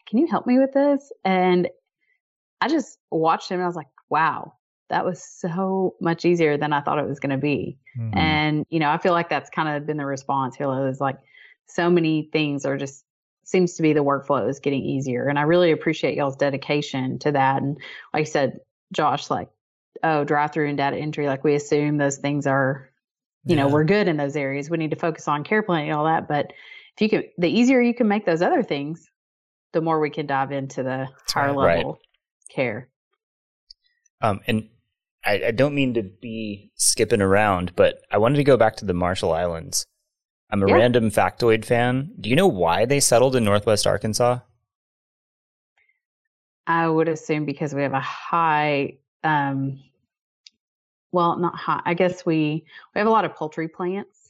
can 0.09 0.18
you 0.18 0.27
help 0.27 0.46
me 0.46 0.59
with 0.59 0.73
this? 0.73 1.12
And 1.25 1.68
I 2.61 2.68
just 2.68 2.99
watched 3.11 3.51
him 3.51 3.57
and 3.57 3.64
I 3.64 3.66
was 3.66 3.77
like, 3.77 3.88
wow, 4.11 4.55
that 4.88 5.05
was 5.05 5.23
so 5.23 5.94
much 6.01 6.25
easier 6.25 6.57
than 6.57 6.73
I 6.73 6.81
thought 6.81 6.99
it 6.99 7.09
was 7.09 7.20
going 7.20 7.31
to 7.31 7.38
be. 7.38 7.79
Mhm. 7.99 8.16
And 8.16 8.66
you 8.68 8.81
know, 8.81 8.90
I 8.90 8.99
feel 8.99 9.12
like 9.12 9.29
that's 9.29 9.51
kind 9.51 9.68
of 9.68 9.87
been 9.87 9.96
the 9.96 10.07
response 10.07 10.57
here. 10.57 10.88
Is 10.88 11.01
like 11.01 11.18
so 11.66 11.88
many 11.88 12.29
things 12.33 12.66
are 12.66 12.77
just 12.77 13.05
seems 13.44 13.75
to 13.75 13.83
be 13.83 13.92
the 13.92 14.05
workflow 14.05 14.49
is 14.49 14.61
getting 14.61 14.83
easier, 14.83 15.29
and 15.29 15.38
I 15.38 15.42
really 15.42 15.73
appreciate 15.73 16.16
y'all's 16.16 16.37
dedication 16.37 17.18
to 17.20 17.33
that. 17.33 17.62
And 17.62 17.79
like 18.12 18.23
I 18.23 18.25
said, 18.25 18.61
Josh, 18.92 19.31
like 19.31 19.49
oh, 20.03 20.25
drive 20.25 20.53
through 20.53 20.68
and 20.68 20.77
data 20.77 20.96
entry, 20.96 21.27
like 21.27 21.44
we 21.44 21.55
assume 21.55 21.99
those 21.99 22.18
things 22.18 22.46
are 22.46 22.90
you 23.44 23.57
know 23.57 23.68
we're 23.68 23.85
good 23.85 24.09
in 24.09 24.16
those 24.16 24.37
areas 24.37 24.68
we 24.68 24.77
need 24.77 24.90
to 24.90 24.96
focus 24.96 25.27
on 25.29 25.44
care 25.44 25.62
planning 25.62 25.90
and 25.90 25.99
all 25.99 26.05
that 26.05 26.29
but 26.29 26.53
if 26.96 27.01
you 27.01 27.09
can 27.09 27.25
the 27.38 27.49
easier 27.49 27.81
you 27.81 27.94
can 27.94 28.09
make 28.09 28.27
those 28.27 28.42
other 28.42 28.62
things 28.62 29.09
the 29.73 29.81
more 29.81 30.01
we 30.01 30.11
can 30.11 30.27
dive 30.27 30.53
into 30.53 30.83
the 30.83 31.09
higher 31.29 31.55
right. 31.55 31.79
level 31.79 31.99
care 32.51 32.88
Um, 34.21 34.41
and 34.47 34.69
I, 35.25 35.43
I 35.47 35.51
don't 35.51 35.75
mean 35.75 35.95
to 35.95 36.03
be 36.03 36.71
skipping 36.77 37.23
around, 37.23 37.75
but 37.77 38.01
I 38.11 38.19
wanted 38.19 38.37
to 38.37 38.45
go 38.45 38.57
back 38.57 38.77
to 38.77 38.85
the 38.85 38.95
Marshall 38.95 39.33
Islands. 39.33 39.85
I'm 40.51 40.63
a 40.63 40.69
Yeah. 40.69 40.75
random 40.75 41.11
factoid 41.11 41.65
fan. 41.65 42.13
Do 42.21 42.29
you 42.29 42.37
know 42.37 42.49
why 42.49 42.85
they 42.85 43.01
settled 43.01 43.37
in 43.37 43.45
Northwest 43.45 43.87
Arkansas? 43.87 44.41
i 46.67 46.87
would 46.87 47.09
assume 47.09 47.47
because 47.47 47.75
we 47.75 47.83
have 47.83 47.95
a 47.95 48.01
high 48.01 48.97
um 49.25 49.81
well 51.11 51.37
not 51.39 51.57
high 51.57 51.81
i 51.87 51.95
guess 51.95 52.25
we 52.27 52.65
we 52.95 52.99
have 52.99 53.07
a 53.09 53.11
lot 53.11 53.25
of 53.25 53.35
poultry 53.35 53.67
plants 53.67 54.29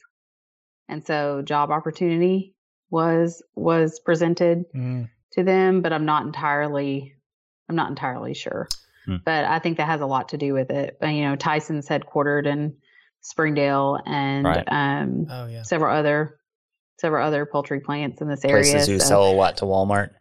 and 0.87 1.05
so 1.05 1.41
job 1.41 1.69
opportunity 1.71 2.55
was 2.89 3.43
was 3.55 3.99
presented 3.99 4.65
Mm. 4.73 5.09
to 5.33 5.43
them, 5.43 5.81
but 5.81 5.93
I'm 5.93 6.05
not 6.05 6.25
entirely 6.25 7.15
I'm 7.69 7.75
not 7.75 7.89
entirely 7.89 8.33
sure. 8.33 8.67
Hmm. 9.05 9.15
But 9.25 9.45
I 9.45 9.59
think 9.59 9.77
that 9.77 9.87
has 9.87 10.01
a 10.01 10.05
lot 10.05 10.29
to 10.29 10.37
do 10.37 10.53
with 10.53 10.69
it. 10.69 10.97
You 11.01 11.21
know, 11.23 11.35
Tyson's 11.35 11.87
headquartered 11.87 12.45
in 12.45 12.75
Springdale 13.21 13.99
and 14.05 14.45
Right. 14.45 14.63
um, 14.67 15.25
Oh 15.29 15.47
yeah. 15.47 15.63
several 15.63 15.95
other 15.95 16.37
several 16.99 17.25
other 17.25 17.45
poultry 17.47 17.79
plants 17.79 18.21
in 18.21 18.27
this 18.27 18.45
area. 18.45 18.63
Places 18.63 18.87
who 18.87 18.99
so- 18.99 19.05
sell 19.05 19.31
a 19.31 19.33
lot 19.33 19.57
to 19.57 19.65
Walmart. 19.65 20.11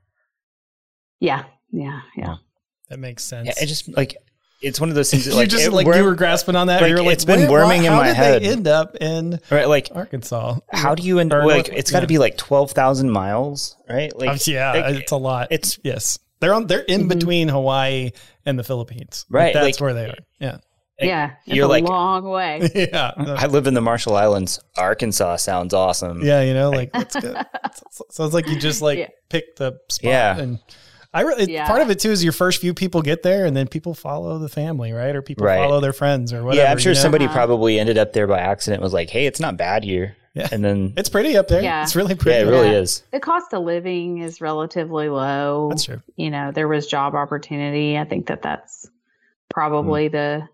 yeah, 1.20 1.44
yeah, 1.72 2.00
yeah. 2.16 2.36
That 2.88 2.98
makes 2.98 3.22
sense. 3.24 3.46
Yeah, 3.46 3.54
it 3.62 3.66
just 3.66 3.88
like 3.96 4.16
it's 4.62 4.80
one 4.80 4.88
of 4.88 4.94
those 4.94 5.10
things. 5.10 5.24
That, 5.26 5.36
you 5.40 5.46
just 5.46 5.66
it 5.66 5.72
like 5.72 5.86
worm- 5.86 5.98
you 5.98 6.04
were 6.04 6.14
grasping 6.14 6.56
on 6.56 6.66
that. 6.68 6.82
like, 6.82 6.88
you 6.90 6.96
were 6.96 7.02
like, 7.02 7.12
it's 7.14 7.24
been 7.24 7.40
"Wait, 7.40 7.50
worming 7.50 7.82
why- 7.82 7.86
in 7.86 7.92
how 7.92 7.96
my 7.98 8.06
did 8.08 8.16
head." 8.16 8.42
They 8.42 8.48
end 8.48 8.66
up 8.68 8.96
in 8.96 9.40
right. 9.50 9.68
Like, 9.68 9.88
Arkansas. 9.94 10.58
how 10.72 10.94
do 10.94 11.02
you 11.02 11.18
end? 11.18 11.32
Or 11.32 11.44
Like, 11.46 11.68
North- 11.68 11.78
it's 11.78 11.90
got 11.90 12.00
to 12.00 12.04
yeah. 12.04 12.08
be 12.08 12.18
like 12.18 12.36
twelve 12.36 12.72
thousand 12.72 13.10
miles, 13.10 13.76
right? 13.88 14.14
Like, 14.16 14.30
Oh, 14.30 14.50
yeah, 14.50 14.72
like, 14.72 14.96
it's 14.96 15.12
a 15.12 15.16
lot. 15.16 15.48
it's 15.50 15.78
yes, 15.84 16.18
they're 16.40 16.54
on. 16.54 16.66
They're 16.66 16.80
in 16.80 17.04
Mhm. 17.04 17.08
between 17.08 17.48
Hawaii 17.48 18.10
and 18.46 18.58
the 18.58 18.64
Philippines. 18.64 19.26
Like, 19.30 19.40
Right, 19.42 19.54
that's 19.54 19.64
like- 19.64 19.80
where 19.80 19.94
they 19.94 20.06
are. 20.06 20.18
Yeah, 20.40 20.52
like, 20.52 20.60
yeah, 21.00 21.30
it's 21.46 21.56
you're 21.56 21.66
a 21.66 21.68
like- 21.68 21.84
long 21.84 22.24
way. 22.28 22.68
yeah, 22.74 23.12
I 23.16 23.46
live 23.46 23.66
in 23.66 23.74
the 23.74 23.80
Marshall 23.80 24.16
Islands. 24.16 24.60
Arkansas 24.76 25.36
sounds 25.36 25.74
awesome. 25.74 26.22
yeah. 26.22 26.40
You 26.42 26.54
know, 26.54 26.70
like 26.70 26.90
let's 26.94 27.14
go. 27.16 27.34
Sounds 28.10 28.34
like 28.34 28.48
you 28.48 28.58
just 28.58 28.82
like 28.82 28.98
Yeah. 28.98 29.08
pick 29.28 29.56
the 29.56 29.78
spot 29.88 30.08
Yeah. 30.10 30.38
and 30.38 30.58
I 31.12 31.22
really 31.22 31.52
Yeah. 31.52 31.66
part 31.66 31.82
of 31.82 31.90
it 31.90 31.98
too 31.98 32.12
is 32.12 32.22
your 32.22 32.32
first 32.32 32.60
few 32.60 32.72
people 32.72 33.02
get 33.02 33.24
there, 33.24 33.44
and 33.44 33.56
then 33.56 33.66
people 33.66 33.94
follow 33.94 34.38
the 34.38 34.48
family, 34.48 34.92
right? 34.92 35.14
Or 35.16 35.22
people 35.22 35.44
Right. 35.44 35.58
follow 35.58 35.80
their 35.80 35.92
friends 35.92 36.32
or 36.32 36.44
whatever. 36.44 36.62
yeah, 36.62 36.70
I'm 36.70 36.78
sure 36.78 36.92
you 36.92 36.96
know? 36.98 37.02
somebody 37.02 37.24
Uh-huh. 37.24 37.34
probably 37.34 37.80
ended 37.80 37.98
up 37.98 38.12
there 38.12 38.28
by 38.28 38.38
accident. 38.38 38.80
Was 38.80 38.92
like, 38.92 39.10
hey, 39.10 39.26
it's 39.26 39.40
not 39.40 39.56
bad 39.56 39.82
here. 39.82 40.16
Yeah. 40.34 40.48
And 40.52 40.64
then 40.64 40.92
It's 40.96 41.08
pretty 41.08 41.36
up 41.36 41.48
there. 41.48 41.60
Yeah. 41.62 41.82
It's 41.82 41.96
really 41.96 42.14
yeah, 42.14 42.22
pretty. 42.22 42.40
it 42.48 42.50
really 42.50 42.70
Yeah. 42.70 42.78
is. 42.78 43.02
The 43.10 43.18
cost 43.20 43.52
of 43.52 43.64
living 43.64 44.18
is 44.18 44.40
relatively 44.40 45.08
low. 45.08 45.68
That's 45.70 45.84
true. 45.84 46.02
You 46.16 46.30
know, 46.30 46.52
there 46.52 46.68
was 46.68 46.86
job 46.86 47.14
opportunity. 47.14 47.98
I 47.98 48.04
think 48.04 48.26
that 48.28 48.42
that's 48.42 48.88
probably 49.48 50.06
Hmm. 50.06 50.12
the, 50.12 50.48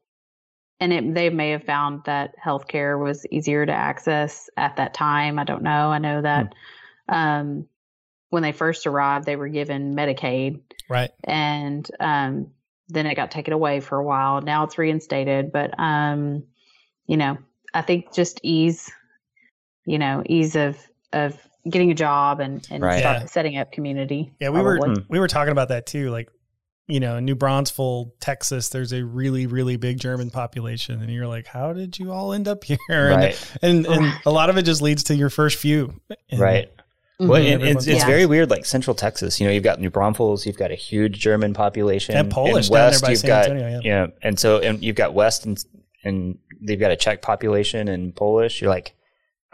and 0.81 0.93
it, 0.93 1.15
they 1.15 1.29
may 1.31 1.51
have 1.51 1.65
found 1.65 2.05
that 2.05 2.35
healthcare 2.43 2.99
was 3.03 3.27
easier 3.31 3.67
to 3.67 3.73
access 3.73 4.49
at 4.57 4.77
that 4.77 4.95
time. 4.95 5.39
I 5.39 5.45
don't 5.45 5.63
know. 5.63 5.91
I 5.91 5.99
know 5.99 6.23
that 6.23 6.55
Hmm. 7.09 7.15
um, 7.15 7.67
when 8.31 8.43
they 8.43 8.53
first 8.53 8.87
arrived, 8.87 9.27
they 9.27 9.37
were 9.37 9.49
given 9.49 9.95
Medicaid, 9.95 10.61
Right. 10.89 11.11
and 11.25 11.89
um, 12.01 12.49
then 12.89 13.07
it 13.07 13.15
got 13.15 13.31
taken 13.31 13.53
away 13.53 13.81
for 13.81 13.99
a 13.99 14.05
while. 14.05 14.41
Now 14.41 14.65
it's 14.65 14.79
reinstated, 14.79 15.53
but 15.53 15.79
um, 15.79 16.45
you 17.07 17.17
know, 17.17 17.39
I 17.75 17.83
think 17.83 18.13
just 18.13 18.41
ease, 18.43 18.91
you 19.87 19.99
know, 19.99 20.23
ease 20.27 20.55
of 20.57 20.77
of 21.13 21.37
getting 21.71 21.91
a 21.91 21.95
job 21.95 22.41
and 22.41 22.67
and 22.71 22.83
Right. 22.83 22.99
start 22.99 23.21
Yeah. 23.23 23.27
setting 23.27 23.57
up 23.59 23.73
community. 23.73 24.33
Yeah, 24.41 24.51
we 24.51 24.61
were 24.61 24.79
we 25.09 25.19
were 25.19 25.29
talking 25.29 25.53
about 25.53 25.69
that 25.69 25.87
too. 25.87 26.11
Like, 26.11 26.29
you 26.89 27.01
know, 27.01 27.19
New 27.19 27.35
Braunfels, 27.35 28.09
Texas, 28.21 28.69
there's 28.69 28.93
a 28.93 29.03
really 29.05 29.47
really 29.47 29.77
big 29.77 29.99
German 29.99 30.31
population, 30.31 31.01
and 31.01 31.11
you're 31.11 31.27
like, 31.27 31.47
how 31.47 31.73
did 31.73 31.99
you 31.99 32.13
all 32.13 32.33
end 32.33 32.47
up 32.49 32.63
here? 32.71 32.77
Right. 32.91 33.53
And 33.63 33.87
and, 33.87 34.05
and 34.05 34.13
a 34.27 34.31
lot 34.31 34.51
of 34.51 34.59
it 34.59 34.63
just 34.63 34.83
leads 34.83 35.05
to 35.05 35.15
your 35.17 35.31
first 35.31 35.57
few. 35.59 35.95
And- 36.31 36.41
Right. 36.41 36.71
Mhm. 37.21 37.29
Well, 37.29 37.43
it's, 37.43 37.87
it's 37.87 38.01
Yeah. 38.01 38.07
very 38.07 38.27
weird. 38.27 38.51
Like 38.51 38.67
Central 38.67 38.95
Texas, 38.95 39.41
you 39.41 39.47
know, 39.47 39.53
you've 39.55 39.65
got 39.65 39.81
New 39.81 39.89
Braunfels, 39.89 40.45
you've 40.45 40.59
got 40.59 40.71
a 40.71 40.75
huge 40.75 41.19
German 41.19 41.55
population, 41.55 42.15
And 42.15 42.31
Polish 42.31 42.67
In 42.69 42.75
down 42.75 42.81
there 42.83 42.89
West, 42.91 43.03
by 43.03 43.09
you've 43.11 43.19
San 43.21 43.29
got, 43.29 43.45
Antonio, 43.47 43.69
yeah. 43.69 43.81
you 43.83 43.91
know, 43.91 44.13
and 44.23 44.39
so 44.39 44.59
and 44.59 44.85
you've 44.85 44.97
got 44.97 45.15
West 45.15 45.47
and 45.47 45.57
and 46.05 46.39
they've 46.61 46.79
got 46.79 46.91
a 46.91 46.97
Czech 46.97 47.23
population 47.23 47.89
and 47.89 48.15
Polish. 48.15 48.61
You're 48.61 48.69
like, 48.71 48.95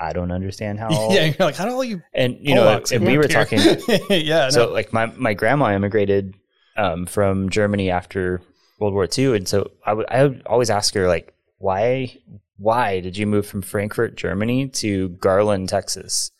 I 0.02 0.12
don't 0.12 0.32
understand 0.32 0.78
how. 0.78 0.88
Yeah, 1.12 1.24
you're 1.26 1.36
like, 1.46 1.54
how 1.54 1.64
do 1.64 1.72
all 1.72 1.84
you? 1.84 2.02
And 2.12 2.36
you 2.40 2.54
know, 2.54 2.82
and 2.92 3.06
we 3.06 3.16
were 3.16 3.28
here? 3.28 3.44
talking. 3.44 3.60
yeah. 4.10 4.48
so 4.48 4.66
no. 4.66 4.72
like 4.72 4.92
my 4.92 5.06
my 5.06 5.34
grandma 5.34 5.74
immigrated 5.74 6.34
um, 6.76 7.06
from 7.06 7.50
Germany 7.50 7.90
after 7.90 8.40
World 8.78 8.94
War 8.94 9.06
II, 9.16 9.36
and 9.36 9.48
so 9.48 9.70
I 9.84 9.92
would 9.92 10.06
I 10.08 10.24
would 10.24 10.42
always 10.46 10.70
ask 10.70 10.94
her 10.94 11.06
like, 11.06 11.34
why 11.58 12.16
why 12.56 13.00
did 13.00 13.16
you 13.16 13.26
move 13.26 13.46
from 13.46 13.62
Frankfurt, 13.62 14.16
Germany, 14.16 14.68
to 14.68 15.10
Garland, 15.10 15.68
Texas? 15.68 16.30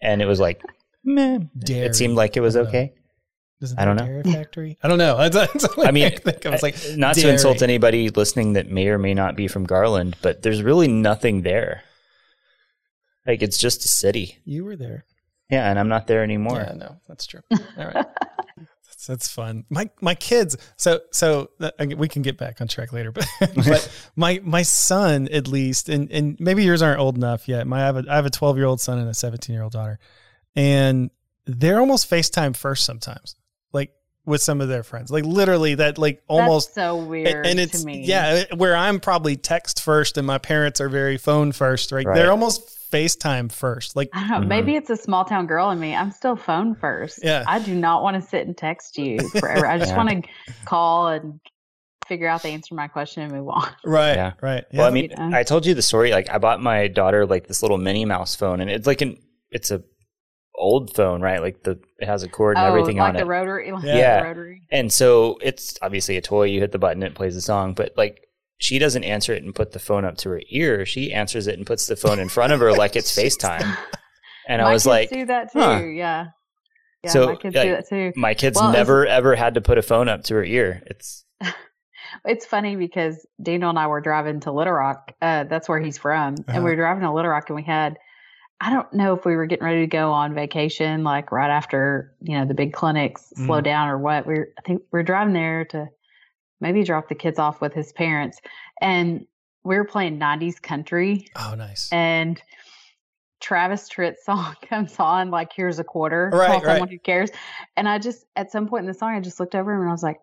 And 0.00 0.22
it 0.22 0.26
was 0.26 0.40
like, 0.40 0.62
meh. 1.04 1.40
Dairy. 1.58 1.86
It 1.86 1.94
seemed 1.94 2.16
like 2.16 2.36
it 2.36 2.40
was 2.40 2.56
I 2.56 2.60
don't 2.62 2.66
know. 2.66 2.68
okay. 2.68 2.94
I 3.76 3.84
don't 3.84 3.96
know. 3.96 4.22
Factory. 4.32 4.78
I 4.82 4.88
don't 4.88 4.98
know. 4.98 5.28
That's, 5.28 5.52
that's 5.52 5.78
I 5.78 5.90
mean, 5.90 6.10
think. 6.16 6.46
I 6.46 6.50
was 6.50 6.62
like, 6.62 6.76
not 6.96 7.16
to 7.16 7.28
insult 7.28 7.62
anybody 7.62 8.08
listening 8.08 8.54
that 8.54 8.70
may 8.70 8.88
or 8.88 8.98
may 8.98 9.12
not 9.12 9.36
be 9.36 9.48
from 9.48 9.64
Garland, 9.64 10.16
but 10.22 10.42
there's 10.42 10.62
really 10.62 10.88
nothing 10.88 11.42
there. 11.42 11.82
Like 13.26 13.42
it's 13.42 13.58
just 13.58 13.84
a 13.84 13.88
city. 13.88 14.38
You 14.44 14.64
were 14.64 14.76
there. 14.76 15.04
Yeah, 15.50 15.68
and 15.68 15.78
I'm 15.78 15.88
not 15.88 16.06
there 16.06 16.22
anymore. 16.22 16.58
Yeah, 16.58 16.74
no, 16.74 16.96
that's 17.08 17.26
true. 17.26 17.40
All 17.52 17.58
right. 17.76 18.06
That's, 18.56 19.06
that's 19.06 19.28
fun. 19.28 19.64
My 19.68 19.90
my 20.00 20.14
kids. 20.14 20.56
So 20.76 21.00
so 21.12 21.50
uh, 21.60 21.70
we 21.96 22.08
can 22.08 22.22
get 22.22 22.38
back 22.38 22.60
on 22.60 22.68
track 22.68 22.92
later, 22.92 23.10
but 23.12 23.26
but 23.56 23.90
my 24.16 24.40
my 24.44 24.62
son 24.62 25.28
at 25.32 25.48
least, 25.48 25.88
and 25.88 26.10
and 26.12 26.36
maybe 26.40 26.64
yours 26.64 26.82
aren't 26.82 27.00
old 27.00 27.16
enough 27.16 27.48
yet. 27.48 27.66
My 27.66 27.82
I 27.82 27.86
have 27.86 27.96
a 27.96 28.04
I 28.08 28.16
have 28.16 28.26
a 28.26 28.30
twelve 28.30 28.56
year 28.56 28.66
old 28.66 28.80
son 28.80 28.98
and 28.98 29.08
a 29.08 29.14
seventeen 29.14 29.54
year 29.54 29.62
old 29.64 29.72
daughter, 29.72 29.98
and 30.56 31.10
they're 31.46 31.80
almost 31.80 32.08
FaceTime 32.08 32.56
first 32.56 32.84
sometimes, 32.84 33.34
like 33.72 33.90
with 34.24 34.40
some 34.42 34.60
of 34.60 34.68
their 34.68 34.82
friends, 34.82 35.10
like 35.10 35.24
literally 35.24 35.74
that 35.76 35.98
like 35.98 36.22
almost 36.28 36.74
That's 36.74 36.86
so 36.86 36.96
weird 37.04 37.46
and 37.46 37.58
it's 37.58 37.80
to 37.80 37.86
me. 37.86 38.04
yeah 38.04 38.44
where 38.54 38.76
i'm 38.76 39.00
probably 39.00 39.36
text 39.36 39.82
first 39.82 40.18
and 40.18 40.26
my 40.26 40.36
parents 40.38 40.80
are 40.80 40.88
very 40.90 41.16
phone 41.16 41.50
first 41.52 41.90
right, 41.90 42.06
Right. 42.06 42.14
they're 42.14 42.30
almost 42.30 42.78
facetime 42.90 43.50
first 43.52 43.94
like 43.96 44.08
I 44.12 44.20
don't 44.20 44.28
know. 44.30 44.36
Mm-hmm. 44.40 44.48
Maybe 44.48 44.76
it's 44.76 44.90
a 44.90 44.96
small 44.96 45.24
town 45.24 45.46
girl 45.46 45.70
in 45.70 45.78
me. 45.80 45.94
I'm 45.94 46.10
still 46.10 46.36
phone 46.36 46.74
first. 46.74 47.20
Yeah. 47.22 47.44
I 47.46 47.58
do 47.58 47.74
not 47.74 48.02
want 48.02 48.22
to 48.22 48.28
sit 48.28 48.46
and 48.46 48.56
text 48.56 48.98
you 48.98 49.18
forever. 49.38 49.66
I 49.66 49.78
just 49.78 49.92
Yeah. 49.92 49.96
want 49.96 50.24
to 50.24 50.52
call 50.64 51.08
and 51.08 51.40
figure 52.08 52.26
out 52.26 52.42
the 52.42 52.48
answer 52.48 52.70
to 52.70 52.74
my 52.74 52.88
question 52.88 53.22
and 53.22 53.32
move 53.32 53.48
on. 53.48 53.68
right 53.84 54.14
Yeah. 54.14 54.32
right 54.42 54.64
Well, 54.72 54.84
I 54.86 54.88
Yeah. 54.88 54.94
mean, 54.94 55.10
Yeah. 55.10 55.30
I 55.32 55.42
told 55.44 55.64
you 55.66 55.74
the 55.74 55.82
story. 55.82 56.10
Like, 56.10 56.28
I 56.30 56.38
bought 56.38 56.60
my 56.60 56.88
daughter 56.88 57.24
like 57.26 57.46
this 57.46 57.62
little 57.62 57.78
Minnie 57.78 58.04
Mouse 58.04 58.34
phone, 58.34 58.60
and 58.60 58.68
it's 58.70 58.86
like 58.86 59.00
an 59.00 59.16
it's 59.50 59.70
a 59.70 59.82
old 60.56 60.94
phone, 60.94 61.22
right? 61.22 61.40
Like 61.40 61.62
the 61.62 61.78
it 61.98 62.06
has 62.06 62.22
a 62.22 62.28
cord 62.28 62.56
and 62.56 62.66
oh, 62.66 62.68
everything 62.68 62.96
like 62.98 63.08
on 63.10 63.14
the 63.14 63.20
it. 63.20 63.26
rotary. 63.26 63.72
like 63.72 63.84
Yeah. 63.84 64.20
the 64.22 64.28
rotary. 64.28 64.62
And 64.70 64.92
so 64.92 65.38
it's 65.40 65.78
obviously 65.80 66.16
a 66.16 66.20
toy. 66.20 66.44
You 66.44 66.60
hit 66.60 66.72
the 66.72 66.78
button, 66.78 67.02
it 67.02 67.14
plays 67.14 67.36
a 67.36 67.40
song. 67.40 67.72
But 67.74 67.92
like, 67.96 68.26
she 68.60 68.78
doesn't 68.78 69.02
answer 69.04 69.32
it 69.34 69.42
and 69.42 69.54
put 69.54 69.72
the 69.72 69.78
phone 69.80 70.04
up 70.04 70.16
to 70.18 70.28
her 70.30 70.40
ear. 70.50 70.86
She 70.86 71.12
answers 71.12 71.46
it 71.48 71.56
and 71.58 71.66
puts 71.66 71.86
the 71.86 71.96
phone 71.96 72.18
in 72.20 72.28
front 72.28 72.52
of 72.52 72.60
her 72.60 72.72
like 72.72 72.94
it's 72.94 73.14
FaceTime. 73.18 73.76
And 74.48 74.62
I 74.62 74.72
was 74.72 74.82
kids 74.82 74.86
like, 74.86 75.10
do 75.10 75.26
that 75.26 75.52
too. 75.52 75.58
huh. 75.60 75.80
Yeah. 75.84 76.26
Yeah, 77.02 77.10
So, 77.10 77.26
my 77.26 77.36
kids 77.36 77.56
like, 77.56 77.64
do 77.64 77.70
that 77.72 77.88
too. 77.88 78.12
my 78.16 78.34
kids 78.34 78.56
Well, 78.60 78.72
never 78.72 79.06
ever 79.06 79.34
had 79.34 79.54
to 79.54 79.60
put 79.60 79.78
a 79.78 79.82
phone 79.82 80.08
up 80.08 80.22
to 80.24 80.34
her 80.34 80.44
ear. 80.44 80.82
It's 80.86 81.24
It's 82.24 82.44
funny 82.44 82.76
because 82.76 83.24
Daniel 83.42 83.70
and 83.70 83.78
I 83.78 83.86
were 83.86 84.00
driving 84.00 84.40
to 84.40 84.52
Little 84.52 84.72
Rock. 84.72 85.12
Uh, 85.22 85.44
that's 85.44 85.68
where 85.68 85.80
he's 85.80 85.96
from. 85.96 86.34
Uh-huh. 86.34 86.42
And 86.48 86.64
we 86.64 86.70
were 86.70 86.76
driving 86.76 87.02
to 87.04 87.12
Little 87.12 87.30
Rock 87.30 87.48
and 87.48 87.56
we 87.56 87.62
had, 87.62 87.96
I 88.60 88.70
don't 88.70 88.92
know 88.92 89.14
if 89.14 89.24
we 89.24 89.36
were 89.36 89.46
getting 89.46 89.64
ready 89.64 89.80
to 89.82 89.86
go 89.86 90.10
on 90.12 90.34
vacation, 90.34 91.04
like 91.04 91.30
right 91.32 91.50
after, 91.50 92.12
you 92.20 92.36
know, 92.36 92.44
the 92.44 92.52
big 92.54 92.72
clinics 92.72 93.32
slow 93.36 93.60
Mhm. 93.60 93.64
down 93.64 93.88
or 93.88 93.96
what. 93.98 94.26
We 94.26 94.34
were, 94.34 94.48
I 94.58 94.62
think 94.66 94.82
we 94.92 95.00
are 95.00 95.04
driving 95.04 95.32
there 95.34 95.64
to 95.66 95.86
maybe 96.60 96.84
drop 96.84 97.08
the 97.08 97.14
kids 97.14 97.38
off 97.38 97.60
with 97.60 97.72
his 97.72 97.92
parents. 97.92 98.40
And 98.80 99.26
we 99.64 99.76
were 99.76 99.84
playing 99.84 100.18
90s 100.18 100.60
country 100.60 101.26
oh 101.36 101.54
nice 101.54 101.88
and 101.92 102.40
Travis 103.40 103.88
Tritt's 103.88 104.24
song 104.26 104.54
comes 104.68 104.96
on, 104.98 105.30
like 105.30 105.52
"Here's 105.54 105.78
a 105.78 105.84
Quarter," 105.84 106.30
Right, 106.32 106.46
call 106.46 106.60
right. 106.60 106.66
someone 106.66 106.88
who 106.88 106.98
cares. 106.98 107.30
And 107.76 107.88
I 107.88 107.98
just, 107.98 108.26
at 108.36 108.52
some 108.52 108.68
point 108.68 108.82
in 108.82 108.86
the 108.86 108.94
song, 108.94 109.14
I 109.14 109.20
just 109.20 109.40
looked 109.40 109.54
over 109.54 109.72
him 109.72 109.80
and 109.80 109.88
I 109.88 109.92
was 109.92 110.02
like, 110.02 110.20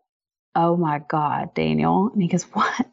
"Oh 0.56 0.78
my 0.78 1.00
God, 1.00 1.54
Daniel!" 1.56 2.10
And 2.14 2.22
he 2.22 2.28
goes, 2.28 2.44
"What?" 2.44 2.88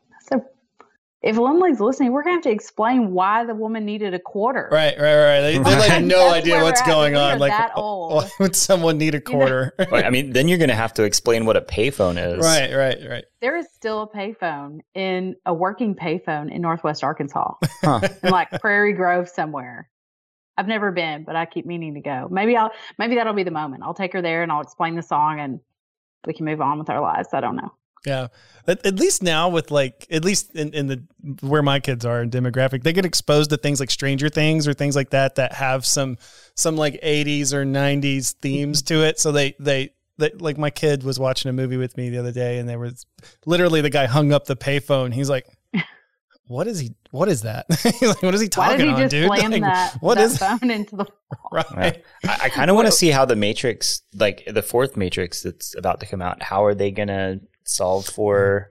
I 1.24 1.28
said, 1.28 1.34
"If 1.34 1.38
Lindley's 1.38 1.80
listening, 1.80 2.12
we're 2.12 2.22
gonna 2.22 2.34
have 2.36 2.42
to 2.44 2.50
explain 2.50 3.12
why 3.12 3.44
the 3.44 3.54
woman 3.54 3.84
needed 3.84 4.14
a 4.14 4.18
quarter." 4.18 4.68
right 4.70 4.94
right 4.98 5.16
right 5.24 5.40
they, 5.40 5.58
they 5.58 5.78
like 5.78 6.04
no 6.04 6.30
idea 6.32 6.62
what's 6.62 6.82
going 6.82 7.16
on 7.16 7.38
like 7.38 7.50
that 7.52 7.72
old. 7.76 8.14
why 8.14 8.30
would 8.40 8.54
someone 8.56 8.98
need 8.98 9.14
a 9.14 9.18
You 9.18 9.24
know? 9.24 9.38
quarter 9.38 9.74
I 9.92 10.10
mean, 10.10 10.32
then 10.32 10.48
you're 10.48 10.58
going 10.58 10.68
to 10.70 10.74
have 10.74 10.94
to 10.94 11.02
explain 11.04 11.46
what 11.46 11.56
a 11.56 11.60
payphone 11.62 12.16
is. 12.36 12.44
right 12.44 12.72
right 12.74 12.98
right 13.08 13.24
There 13.40 13.56
is 13.56 13.66
still 13.72 14.02
a 14.02 14.08
payphone 14.08 14.80
in 14.94 15.36
a 15.46 15.52
working 15.54 15.94
payphone 15.94 16.52
in 16.52 16.60
Northwest 16.62 17.02
Arkansas, 17.04 17.54
Huh. 17.82 18.00
in 18.22 18.30
like 18.30 18.50
Prairie 18.60 18.92
Grove 18.94 19.28
somewhere. 19.28 19.88
I've 20.56 20.68
never 20.68 20.92
been, 20.92 21.24
but 21.24 21.34
I 21.34 21.46
keep 21.46 21.66
meaning 21.66 21.94
to 21.94 22.00
go. 22.00 22.28
Maybe 22.30 22.56
I'll 22.56 22.70
maybe 22.98 23.16
that'll 23.16 23.32
be 23.34 23.42
the 23.42 23.50
moment. 23.50 23.82
I'll 23.84 23.92
take 23.94 24.12
her 24.12 24.22
there 24.22 24.42
and 24.44 24.52
I'll 24.52 24.60
explain 24.60 24.94
the 24.94 25.02
song 25.02 25.40
and 25.40 25.58
we 26.26 26.32
can 26.32 26.44
move 26.44 26.60
on 26.60 26.78
with 26.78 26.88
our 26.90 27.00
lives. 27.00 27.28
I 27.32 27.40
don't 27.40 27.56
know. 27.56 27.72
Yeah. 28.04 28.28
At, 28.66 28.84
at 28.86 28.96
least 28.96 29.22
now 29.22 29.48
with 29.48 29.70
like 29.70 30.06
at 30.10 30.24
least 30.24 30.54
in, 30.54 30.72
in 30.72 30.86
the 30.86 31.02
where 31.40 31.62
my 31.62 31.80
kids 31.80 32.04
are 32.04 32.22
in 32.22 32.30
demographic, 32.30 32.82
they 32.82 32.92
get 32.92 33.04
exposed 33.04 33.50
to 33.50 33.56
things 33.56 33.80
like 33.80 33.90
Stranger 33.90 34.28
Things 34.28 34.66
or 34.66 34.74
things 34.74 34.96
like 34.96 35.10
that 35.10 35.34
that 35.36 35.52
have 35.52 35.84
some 35.84 36.16
some 36.54 36.76
like 36.76 37.00
80s 37.02 37.52
or 37.52 37.64
90s 37.64 38.34
themes 38.34 38.82
mm-hmm. 38.82 38.94
to 38.94 39.04
it. 39.06 39.18
So 39.18 39.32
they 39.32 39.54
they 39.58 39.90
they, 40.18 40.30
like 40.30 40.58
my 40.58 40.70
kid 40.70 41.02
was 41.02 41.18
watching 41.18 41.48
a 41.48 41.52
movie 41.52 41.76
with 41.76 41.96
me 41.96 42.08
the 42.08 42.18
other 42.18 42.32
day 42.32 42.58
and 42.58 42.68
there 42.68 42.78
was 42.78 43.04
literally 43.46 43.80
the 43.80 43.90
guy 43.90 44.06
hung 44.06 44.32
up 44.32 44.46
the 44.46 44.56
payphone. 44.56 45.12
He's 45.12 45.28
like 45.28 45.46
what 46.46 46.66
is 46.66 46.78
he 46.78 46.94
what 47.10 47.28
is 47.28 47.42
that? 47.42 47.66
He's 47.82 48.02
like 48.02 48.22
what 48.22 48.34
is 48.34 48.40
he 48.40 48.46
Why 48.54 48.68
talking 48.68 48.78
did 48.78 48.86
he 48.86 48.92
on, 48.92 49.00
just 49.00 49.10
dude? 49.10 49.26
slam 49.38 49.50
Like, 49.50 49.60
that, 49.62 49.96
what 50.00 50.14
that 50.16 50.24
is 50.24 50.38
phone 50.38 50.70
into 50.70 50.96
the 50.96 51.06
right? 51.52 52.02
I, 52.24 52.38
I 52.44 52.48
kind 52.48 52.70
of 52.70 52.76
want 52.76 52.86
to 52.86 52.92
see 52.92 53.10
how 53.10 53.24
the 53.24 53.36
Matrix, 53.36 54.02
like 54.14 54.44
the 54.46 54.62
fourth 54.62 54.96
Matrix 54.96 55.42
that's 55.42 55.76
about 55.76 56.00
to 56.00 56.06
come 56.06 56.22
out, 56.22 56.42
how 56.42 56.64
are 56.64 56.74
they 56.74 56.90
going 56.90 57.08
to 57.64 57.70
solve 57.70 58.06
for 58.06 58.70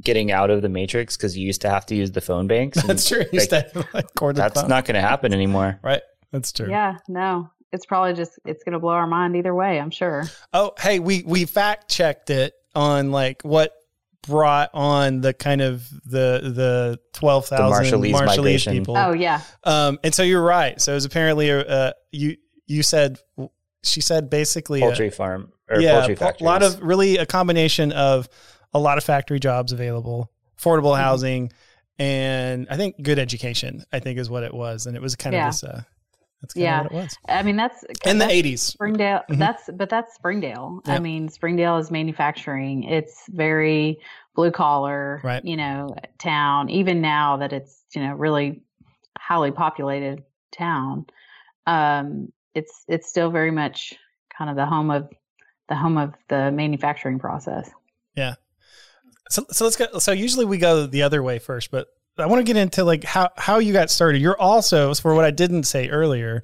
getting 0.00 0.32
out 0.32 0.50
of 0.50 0.62
the 0.62 0.68
Matrix? 0.68 1.16
Because 1.16 1.36
you 1.36 1.46
used 1.46 1.60
to 1.62 1.70
have 1.70 1.86
to 1.86 1.94
use 1.94 2.10
the 2.12 2.20
phone 2.20 2.46
banks. 2.46 2.78
and, 2.78 2.88
That's 2.88 3.08
true. 3.08 3.24
Like, 3.32 3.48
to, 3.50 3.86
like, 3.94 4.34
that's 4.34 4.60
phone. 4.60 4.68
not 4.68 4.84
going 4.84 4.94
to 4.96 5.00
happen 5.00 5.32
anymore. 5.32 5.78
right. 5.82 6.02
That's 6.32 6.50
true. 6.52 6.68
Yeah, 6.68 6.96
no. 7.08 7.50
It's 7.72 7.86
probably 7.86 8.14
just 8.14 8.38
it's 8.44 8.62
gonna 8.62 8.78
blow 8.78 8.92
our 8.92 9.06
mind 9.08 9.34
either 9.34 9.52
way, 9.52 9.80
I'm 9.80 9.90
sure. 9.90 10.22
Oh, 10.52 10.72
hey, 10.78 11.00
we 11.00 11.24
we 11.26 11.44
fact 11.44 11.90
checked 11.90 12.30
it 12.30 12.52
on 12.74 13.10
like 13.10 13.42
what 13.42 13.72
brought 14.26 14.70
on 14.74 15.20
the 15.22 15.34
kind 15.34 15.60
of 15.60 15.88
the 16.04 16.40
the 16.54 17.00
twelve 17.12 17.46
thousand 17.46 17.86
Marshallese 18.00 18.12
migration. 18.26 18.72
people. 18.74 18.96
Oh 18.96 19.12
yeah. 19.12 19.40
Um, 19.64 19.98
and 20.04 20.14
so 20.14 20.22
you're 20.22 20.40
right. 20.44 20.80
So 20.80 20.92
it 20.92 20.94
was 20.94 21.04
apparently 21.04 21.50
a 21.50 21.60
uh, 21.60 21.92
you 22.12 22.36
you 22.68 22.84
said 22.84 23.18
she 23.82 24.00
said 24.00 24.30
basically 24.30 24.80
a- 24.80 24.84
Poultry 24.84 25.10
farm 25.10 25.52
or 25.74 25.80
yeah, 25.80 26.06
poultry 26.06 26.16
a 26.40 26.44
lot 26.44 26.62
of 26.62 26.80
really 26.82 27.16
a 27.16 27.26
combination 27.26 27.92
of 27.92 28.28
a 28.72 28.78
lot 28.78 28.98
of 28.98 29.04
factory 29.04 29.38
jobs 29.40 29.72
available, 29.72 30.30
affordable 30.58 30.92
Mm-hmm. 30.94 31.02
housing, 31.02 31.52
and 31.98 32.66
I 32.70 32.76
think 32.76 33.00
good 33.02 33.18
education. 33.18 33.84
I 33.92 34.00
think 34.00 34.18
is 34.18 34.28
what 34.30 34.42
it 34.42 34.52
was, 34.54 34.86
and 34.86 34.96
it 34.96 35.02
was 35.02 35.14
kind 35.16 35.34
Yeah. 35.34 35.46
of 35.48 35.52
this 35.52 35.64
uh, 35.64 35.82
That's 36.40 36.54
kind 36.54 36.64
Yeah. 36.64 36.80
of 36.80 36.84
what 36.84 36.92
it 36.92 37.02
was. 37.04 37.18
I 37.28 37.42
mean, 37.42 37.56
that's 37.56 37.82
In 38.04 38.18
the 38.18 38.24
that's 38.26 38.32
80s. 38.34 38.60
Springdale. 38.62 39.22
Mhm. 39.30 39.38
That's 39.38 39.70
but 39.72 39.88
that's 39.88 40.14
Springdale. 40.14 40.80
I 40.84 40.98
mean, 40.98 41.28
Springdale 41.28 41.78
is 41.78 41.90
manufacturing. 41.90 42.82
It's 42.84 43.24
very 43.30 43.98
blue 44.34 44.50
collar, 44.50 45.20
Right. 45.24 45.42
you 45.44 45.56
know, 45.56 45.94
town. 46.18 46.68
Even 46.68 47.00
now 47.00 47.38
that 47.38 47.52
it's 47.54 47.84
you 47.94 48.02
know 48.02 48.12
really 48.14 48.60
highly 49.18 49.52
populated 49.52 50.24
town, 50.52 51.06
um, 51.66 52.30
it's 52.54 52.84
it's 52.88 53.08
still 53.08 53.30
very 53.30 53.50
much 53.50 53.94
kind 54.36 54.50
of 54.50 54.56
the 54.56 54.66
home 54.66 54.90
of 54.90 55.08
the 55.68 55.74
home 55.74 55.96
of 55.96 56.14
the 56.28 56.50
manufacturing 56.52 57.18
process. 57.18 57.70
Yeah. 58.14 58.34
So, 59.30 59.46
so 59.50 59.64
let's 59.64 59.76
go. 59.76 59.98
So 59.98 60.12
usually 60.12 60.44
we 60.44 60.58
go 60.58 60.86
the 60.86 61.02
other 61.02 61.22
way 61.22 61.38
first, 61.38 61.70
but 61.70 61.88
I 62.18 62.26
want 62.26 62.40
to 62.40 62.44
get 62.44 62.60
into 62.60 62.84
like 62.84 63.04
how 63.04 63.30
how 63.36 63.58
you 63.58 63.72
got 63.72 63.90
started. 63.90 64.20
You're 64.20 64.40
also 64.40 64.94
for 64.94 65.14
what 65.14 65.24
I 65.24 65.30
didn't 65.30 65.64
say 65.64 65.88
earlier. 65.88 66.42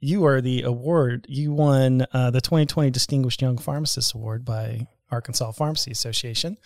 You 0.00 0.24
are 0.24 0.40
the 0.40 0.62
award. 0.62 1.26
You 1.28 1.52
won 1.52 2.06
uh, 2.12 2.30
the 2.30 2.40
2020 2.40 2.90
Distinguished 2.90 3.42
Young 3.42 3.58
Pharmacist 3.58 4.14
Award 4.14 4.46
by 4.46 4.86
Arkansas 5.10 5.52
Pharmacy 5.52 5.90
Association. 5.90 6.56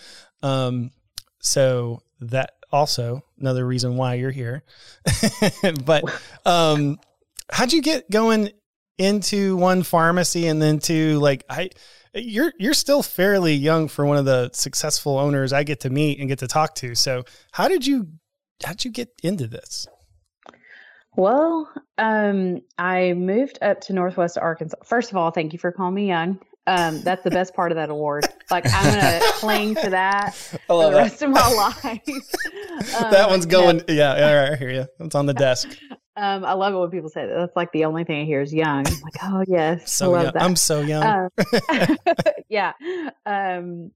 Um, 0.43 0.93
so 1.41 2.03
that 2.21 2.53
also 2.71 3.23
another 3.39 3.67
reason 3.67 3.97
why 3.97 4.15
you're 4.15 4.31
here. 4.31 4.63
but 5.85 6.05
um, 6.47 6.99
how'd 7.51 7.73
you 7.73 7.83
get 7.83 8.09
going 8.11 8.51
into 8.99 9.57
one 9.57 9.83
pharmacy 9.83 10.47
and 10.47 10.61
then 10.63 10.79
to 10.81 11.19
like 11.19 11.45
I? 11.49 11.71
you're 12.15 12.53
you're 12.59 12.75
still 12.75 13.03
fairly 13.03 13.55
young 13.55 13.89
for 13.89 14.07
one 14.07 14.17
of 14.17 14.25
the 14.25 14.49
successful 14.53 15.19
owners 15.19 15.53
I 15.53 15.65
get 15.65 15.81
to 15.81 15.91
meet 15.91 16.21
and 16.21 16.29
get 16.29 16.39
to 16.41 16.47
talk 16.47 16.75
to. 16.77 16.95
So 16.95 17.25
how 17.53 17.67
did 17.69 17.87
you 17.87 18.07
how 18.65 18.71
did 18.73 18.85
you 18.85 18.91
get 18.93 19.09
into 19.23 19.47
this? 19.49 19.87
Well, 21.17 21.71
um, 21.99 22.61
I 22.79 23.13
moved 23.13 23.59
up 23.63 23.81
to 23.83 23.93
Northwest 23.93 24.37
Arkansas. 24.39 24.77
First 24.85 25.11
of 25.13 25.17
all, 25.17 25.31
thank 25.31 25.53
you 25.53 25.59
for 25.59 25.71
calling 25.71 25.95
me 25.95 26.09
young. 26.09 26.41
Um, 26.67 27.03
that's 27.03 27.23
the 27.23 27.31
best 27.31 27.55
part 27.55 27.73
of 27.73 27.77
that 27.77 27.91
award. 27.91 28.25
Like 28.51 28.65
I'm 28.67 28.95
gonna 28.95 29.21
cling 29.35 29.75
to 29.77 29.91
that 29.91 30.35
the 30.69 30.91
that. 30.91 30.97
rest 30.97 31.23
of 31.23 31.31
my 31.31 31.49
life. 31.53 32.01
that 33.01 33.25
Um, 33.25 33.31
one's 33.31 33.47
no, 33.47 33.51
going. 33.51 33.83
Yeah, 33.89 34.13
all 34.15 34.35
right, 34.35 34.53
I 34.53 34.57
hear 34.57 34.71
you. 34.71 34.87
It's 35.01 35.15
on 35.15 35.27
the 35.27 35.35
desk. 35.35 35.69
Um, 36.17 36.45
I 36.45 36.53
love 36.55 36.75
it 36.75 36.79
when 36.79 36.91
people 36.91 37.09
say 37.11 37.27
that. 37.27 37.35
That's 37.35 37.57
like 37.57 37.73
the 37.73 37.85
only 37.87 38.05
thing 38.05 38.21
I 38.23 38.25
hear 38.25 38.41
is 38.41 38.53
young. 38.55 38.87
I'm 38.87 39.01
like, 39.03 39.15
oh 39.23 39.45
yes, 39.47 39.93
So 39.93 40.07
I 40.07 40.09
love 40.09 40.23
young. 40.25 40.33
that. 40.35 40.43
I'm 40.43 40.57
so 40.57 40.81
young. 40.81 41.03
Um, 41.83 41.97
yeah. 42.49 42.73
Um, 43.27 43.91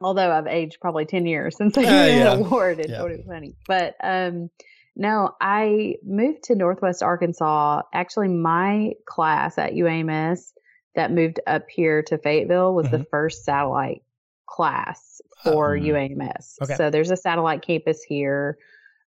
although 0.00 0.30
I've 0.30 0.46
aged 0.46 0.78
probably 0.80 1.06
10 1.06 1.26
years 1.26 1.56
since 1.56 1.76
I 1.78 1.82
Uh, 1.82 1.84
got 1.84 1.90
yeah. 1.90 2.32
an 2.34 2.40
award. 2.44 2.80
It's 2.80 2.90
Yeah. 2.90 2.98
totally 2.98 3.24
funny. 3.26 3.54
But 3.66 3.94
um, 4.02 4.50
no, 4.94 5.34
I 5.40 5.96
moved 6.04 6.44
to 6.44 6.54
Northwest 6.54 7.02
Arkansas. 7.02 7.82
Actually, 7.92 8.28
my 8.28 8.92
class 9.06 9.58
at 9.58 9.72
UAMS 9.72 10.52
that 10.94 11.12
moved 11.12 11.40
up 11.46 11.64
here 11.68 12.02
to 12.04 12.16
Fayetteville 12.18 12.74
was 12.74 12.90
the 12.90 13.04
first 13.10 13.44
satellite 13.44 14.02
class 14.46 15.20
for 15.44 15.76
Mhm. 15.76 15.86
UAMS. 16.18 16.54
Okay. 16.62 16.74
So 16.76 16.88
there's 16.90 17.10
a 17.10 17.16
satellite 17.16 17.60
campus 17.62 18.02
here. 18.02 18.56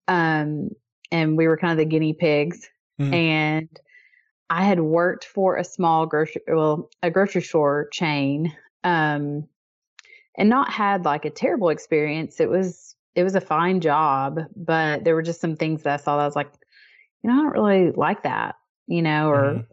Um, 0.08 0.70
and 1.10 1.36
we 1.36 1.46
were 1.46 1.56
kind 1.56 1.72
of 1.72 1.78
the 1.78 1.84
guinea 1.84 2.12
pigs. 2.12 2.68
Mhm. 3.00 3.12
And 3.14 3.80
I 4.50 4.64
had 4.64 4.80
worked 4.80 5.24
for 5.24 5.56
a 5.56 5.64
small 5.64 6.06
grocery, 6.06 6.42
well, 6.48 6.90
a 7.02 7.10
grocery 7.10 7.42
store 7.42 7.88
chain, 7.92 8.56
um, 8.84 9.48
and 10.36 10.48
not 10.48 10.70
had 10.70 11.04
like 11.04 11.24
a 11.24 11.30
terrible 11.30 11.70
experience. 11.70 12.40
It 12.40 12.48
was 12.50 12.94
it 13.14 13.24
was 13.24 13.34
a 13.34 13.40
fine 13.40 13.80
job, 13.80 14.40
but 14.54 15.04
there 15.04 15.14
were 15.14 15.22
just 15.22 15.40
some 15.40 15.56
things 15.56 15.82
that 15.82 15.94
I 15.94 15.96
saw 16.02 16.16
that 16.16 16.22
I 16.22 16.26
was 16.26 16.36
like, 16.36 16.52
you 17.22 17.30
know, 17.30 17.34
I 17.40 17.42
don't 17.42 17.52
really 17.52 17.92
like 17.92 18.22
that, 18.24 18.56
you 18.86 19.02
know, 19.02 19.30
or 19.30 19.54
Mhm. 19.54 19.66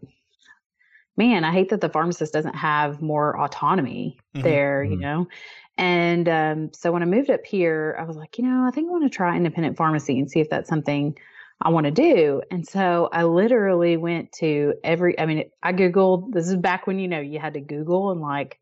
man, 1.18 1.44
I 1.44 1.52
hate 1.52 1.70
that 1.70 1.82
the 1.82 1.90
pharmacist 1.90 2.34
doesn't 2.34 2.56
have 2.56 3.02
more 3.02 3.40
autonomy 3.40 4.18
Mhm. 4.36 4.44
there, 4.44 4.84
you 4.84 4.98
Mhm. 4.98 5.02
know. 5.02 5.28
And 5.78 6.30
um, 6.30 6.74
so 6.74 6.92
when 6.92 7.02
I 7.02 7.06
moved 7.06 7.30
up 7.30 7.46
here, 7.46 7.98
I 8.00 8.04
was 8.04 8.16
like, 8.16 8.38
you 8.38 8.44
know, 8.44 8.66
I 8.68 8.72
think 8.72 8.88
I 8.88 8.92
want 8.92 9.04
to 9.04 9.16
try 9.16 9.36
independent 9.36 9.78
pharmacy 9.78 10.20
and 10.20 10.30
see 10.30 10.40
if 10.40 10.50
that's 10.50 10.70
something 10.70 11.18
I 11.62 11.70
want 11.70 11.86
to 11.86 11.92
do. 11.92 12.42
And 12.52 12.68
so 12.68 13.10
I 13.12 13.24
literally 13.24 13.98
went 13.98 14.32
to 14.34 14.76
every, 14.84 15.20
I 15.20 15.26
mean, 15.26 15.46
I 15.64 15.74
Googled, 15.74 16.34
this 16.34 16.48
is 16.48 16.58
back 16.58 16.86
when, 16.86 17.00
you 17.00 17.08
know, 17.08 17.20
you 17.20 17.40
had 17.40 17.54
to 17.54 17.62
Google 17.62 18.12
and 18.12 18.22
like 18.22 18.60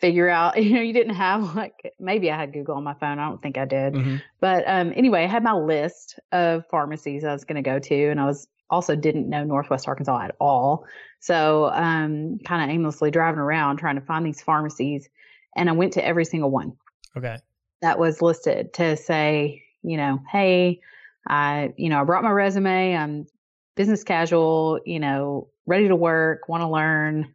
figure 0.00 0.28
out, 0.28 0.62
you 0.62 0.74
know, 0.74 0.80
you 0.80 0.92
didn't 0.92 1.14
have 1.14 1.54
like, 1.54 1.94
maybe 1.98 2.30
I 2.30 2.36
had 2.36 2.52
Google 2.52 2.76
on 2.76 2.84
my 2.84 2.94
phone. 2.94 3.18
I 3.18 3.28
don't 3.28 3.40
think 3.40 3.56
I 3.56 3.64
did. 3.64 3.94
Mhm. 3.94 4.22
But 4.40 4.64
um, 4.66 4.92
anyway, 4.94 5.24
I 5.24 5.28
had 5.28 5.42
my 5.42 5.54
list 5.54 6.18
of 6.32 6.66
pharmacies 6.70 7.24
I 7.24 7.32
was 7.32 7.44
going 7.44 7.62
to 7.62 7.68
go 7.68 7.78
to, 7.78 8.08
and 8.10 8.20
I 8.20 8.26
was 8.26 8.46
also 8.70 8.94
didn't 8.94 9.28
know 9.28 9.44
Northwest 9.44 9.88
Arkansas 9.88 10.22
at 10.22 10.36
all. 10.40 10.84
So 11.18 11.66
um, 11.66 12.38
kind 12.46 12.62
of 12.62 12.74
aimlessly 12.74 13.10
driving 13.10 13.40
around 13.40 13.76
trying 13.76 13.96
to 13.96 14.00
find 14.00 14.24
these 14.24 14.40
pharmacies, 14.42 15.08
and 15.56 15.68
I 15.68 15.72
went 15.72 15.94
to 15.94 16.04
every 16.04 16.24
single 16.24 16.50
one 16.50 16.76
Okay. 17.16 17.38
that 17.82 17.98
was 17.98 18.22
listed 18.22 18.72
to 18.74 18.96
say, 18.96 19.62
you 19.82 19.96
know, 19.96 20.20
hey, 20.30 20.80
I, 21.28 21.72
you 21.76 21.88
know, 21.88 22.00
I 22.00 22.04
brought 22.04 22.22
my 22.24 22.30
resume. 22.30 22.96
I'm 22.96 23.26
business 23.76 24.04
casual, 24.04 24.80
you 24.84 25.00
know, 25.00 25.48
ready 25.66 25.88
to 25.88 25.96
work, 25.96 26.48
want 26.48 26.62
to 26.62 26.68
learn, 26.68 27.34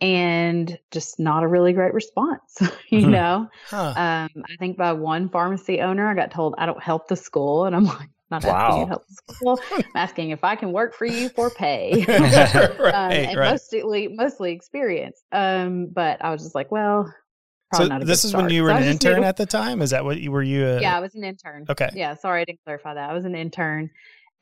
and 0.00 0.78
just 0.90 1.18
not 1.18 1.42
a 1.42 1.48
really 1.48 1.72
great 1.72 1.94
response, 1.94 2.60
you 2.90 3.00
Mhm. 3.02 3.10
know. 3.10 3.48
Huh. 3.70 3.94
Um, 3.96 4.44
I 4.44 4.56
think 4.58 4.76
by 4.76 4.92
one 4.92 5.28
pharmacy 5.28 5.80
owner, 5.80 6.08
I 6.08 6.14
got 6.14 6.30
told 6.30 6.54
I 6.58 6.66
don't 6.66 6.82
help 6.82 7.08
the 7.08 7.16
school, 7.16 7.64
and 7.64 7.74
I'm 7.74 7.84
like, 7.86 8.10
not 8.30 8.44
asking 8.44 8.76
you 8.76 8.80
Wow. 8.80 8.84
to 8.84 8.88
help 8.88 9.04
school. 9.08 9.60
I'm 9.72 9.84
asking 9.94 10.30
if 10.30 10.44
I 10.44 10.56
can 10.56 10.72
work 10.72 10.94
for 10.94 11.06
you 11.06 11.28
for 11.30 11.50
pay. 11.50 12.04
um, 12.08 12.22
and 12.92 13.36
right. 13.36 13.50
mostly 13.52 14.08
mostly 14.08 14.52
experience. 14.52 15.22
Um, 15.32 15.86
but 15.86 16.22
I 16.24 16.30
was 16.30 16.42
just 16.42 16.54
like, 16.54 16.70
well, 16.70 17.12
So 17.74 17.86
not 17.86 18.02
a 18.02 18.04
this 18.04 18.24
is 18.24 18.34
when 18.34 18.50
you 18.50 18.62
were 18.62 18.70
So 18.70 18.76
an 18.76 18.82
intern 18.82 19.24
at 19.24 19.36
the 19.36 19.46
time. 19.46 19.82
Is 19.82 19.90
that 19.90 20.04
what 20.04 20.20
you 20.20 20.30
were? 20.30 20.42
You 20.42 20.66
a, 20.66 20.80
yeah, 20.80 20.96
I 20.96 21.00
was 21.00 21.14
an 21.14 21.24
intern. 21.24 21.66
Okay. 21.68 21.90
Yeah, 21.94 22.14
sorry 22.14 22.42
I 22.42 22.44
didn't 22.44 22.60
clarify 22.64 22.94
that. 22.94 23.10
I 23.10 23.14
was 23.14 23.24
an 23.24 23.34
intern, 23.34 23.90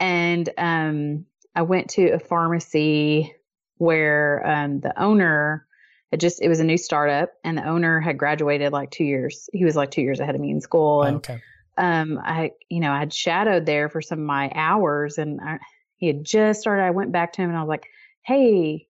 and 0.01 0.49
um, 0.59 1.27
I 1.55 1.62
went 1.62 1.90
to 1.90 2.11
a 2.11 2.18
pharmacy 2.18 3.35
where 3.79 4.46
um, 4.46 4.81
the 4.81 5.01
owner 5.01 5.66
had 6.11 6.20
just 6.20 6.40
it 6.40 6.49
was 6.49 6.61
a 6.61 6.64
new 6.64 6.79
startup, 6.79 7.31
and 7.44 7.59
the 7.59 7.64
owner 7.66 8.01
had 8.01 8.18
graduated 8.18 8.72
like 8.72 8.90
two 8.90 9.05
years. 9.05 9.49
He 9.53 9.64
was 9.64 9.77
like 9.77 9.90
two 9.90 10.03
years 10.03 10.20
ahead 10.20 10.35
of 10.35 10.40
me 10.40 10.51
in 10.51 10.61
school, 10.61 11.01
Oh, 11.01 11.07
and 11.07 11.16
okay. 11.18 11.40
Um, 11.79 12.19
I, 12.23 12.53
you 12.69 12.81
know, 12.81 12.93
I 12.93 12.99
had 12.99 13.12
shadowed 13.12 13.67
there 13.67 13.89
for 13.89 14.01
some 14.01 14.21
of 14.21 14.25
my 14.25 14.51
hours 14.55 15.19
and 15.19 15.41
I, 15.41 15.59
he 15.97 16.07
had 16.07 16.25
just 16.25 16.61
started. 16.61 16.83
I 16.83 16.91
went 16.91 17.12
back 17.12 17.33
to 17.35 17.43
him 17.43 17.51
and 17.51 17.59
I 17.59 17.62
was 17.62 17.69
like, 17.69 17.87
Hey, 18.23 18.89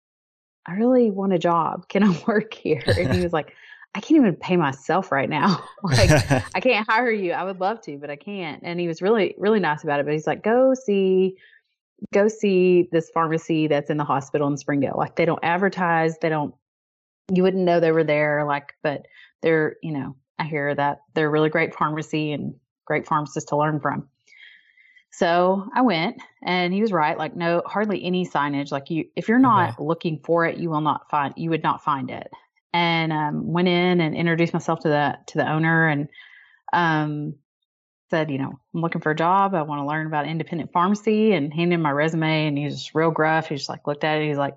I 0.65 0.73
really 0.73 1.11
want 1.11 1.33
a 1.33 1.39
job. 1.39 1.87
Can 1.89 2.03
I 2.03 2.23
work 2.27 2.53
here? 2.53 2.83
And 2.85 3.13
he 3.13 3.21
was 3.21 3.33
like, 3.33 3.53
I 3.95 3.99
can't 3.99 4.19
even 4.19 4.35
pay 4.35 4.57
myself 4.57 5.11
right 5.11 5.29
now. 5.29 5.63
like, 5.83 6.09
I 6.55 6.59
can't 6.59 6.87
hire 6.87 7.11
you. 7.11 7.31
I 7.31 7.43
would 7.43 7.59
love 7.59 7.81
to, 7.81 7.97
but 7.97 8.09
I 8.09 8.15
can't. 8.15 8.61
And 8.63 8.79
he 8.79 8.87
was 8.87 9.01
really, 9.01 9.35
really 9.37 9.59
nice 9.59 9.83
about 9.83 9.99
it. 9.99 10.05
But 10.05 10.13
he's 10.13 10.27
like, 10.27 10.43
go 10.43 10.73
see, 10.73 11.37
go 12.13 12.27
see 12.27 12.89
this 12.91 13.09
pharmacy 13.13 13.67
that's 13.67 13.89
in 13.89 13.97
the 13.97 14.03
hospital 14.03 14.47
in 14.47 14.57
Springdale. 14.57 14.95
Like 14.97 15.15
they 15.15 15.25
don't 15.25 15.43
advertise. 15.43 16.17
They 16.19 16.29
don't, 16.29 16.53
you 17.33 17.43
wouldn't 17.43 17.63
know 17.63 17.79
they 17.79 17.91
were 17.91 18.03
there. 18.03 18.45
Like, 18.45 18.73
but 18.83 19.07
they're, 19.41 19.77
you 19.81 19.93
know, 19.93 20.15
I 20.39 20.43
hear 20.43 20.75
that 20.75 20.99
they're 21.13 21.27
a 21.27 21.31
really 21.31 21.49
great 21.49 21.73
pharmacy 21.73 22.31
and 22.31 22.55
great 22.87 23.05
pharmacist 23.05 23.49
to 23.49 23.57
learn 23.57 23.79
from. 23.79 24.07
So 25.11 25.67
I 25.73 25.81
went 25.81 26.21
and 26.43 26.73
he 26.73 26.81
was 26.81 26.91
right. 26.91 27.17
Like, 27.17 27.35
no, 27.35 27.63
hardly 27.65 28.03
any 28.03 28.25
signage. 28.25 28.71
Like 28.71 28.89
you, 28.89 29.05
if 29.15 29.27
you're 29.27 29.39
not 29.39 29.79
looking 29.79 30.19
for 30.23 30.45
it, 30.45 30.57
you 30.57 30.69
will 30.69 30.81
not 30.81 31.09
find, 31.09 31.33
you 31.37 31.49
would 31.49 31.63
not 31.63 31.83
find 31.83 32.11
it. 32.11 32.29
And, 32.73 33.11
um, 33.11 33.51
went 33.51 33.67
in 33.67 34.01
and 34.01 34.15
introduced 34.15 34.53
myself 34.53 34.81
to 34.81 34.89
the, 34.89 35.17
to 35.27 35.37
the 35.39 35.49
owner 35.49 35.87
and, 35.87 36.09
um, 36.71 37.35
said, 38.09 38.29
you 38.29 38.37
know, 38.37 38.59
I'm 38.73 38.81
looking 38.81 39.01
for 39.01 39.11
a 39.11 39.15
job. 39.15 39.55
I 39.55 39.63
want 39.63 39.81
to 39.81 39.87
learn 39.87 40.07
about 40.07 40.27
independent 40.27 40.71
pharmacy 40.71 41.33
and 41.33 41.53
handed 41.53 41.75
him 41.75 41.81
my 41.81 41.91
resume 41.91 42.47
and 42.47 42.57
he 42.57 42.65
was 42.65 42.75
just 42.75 42.95
real 42.95 43.11
gruff. 43.11 43.49
He 43.49 43.55
just 43.55 43.69
like 43.69 43.87
looked 43.87 44.03
at 44.03 44.21
it. 44.21 44.27
He's 44.27 44.37
like, 44.37 44.55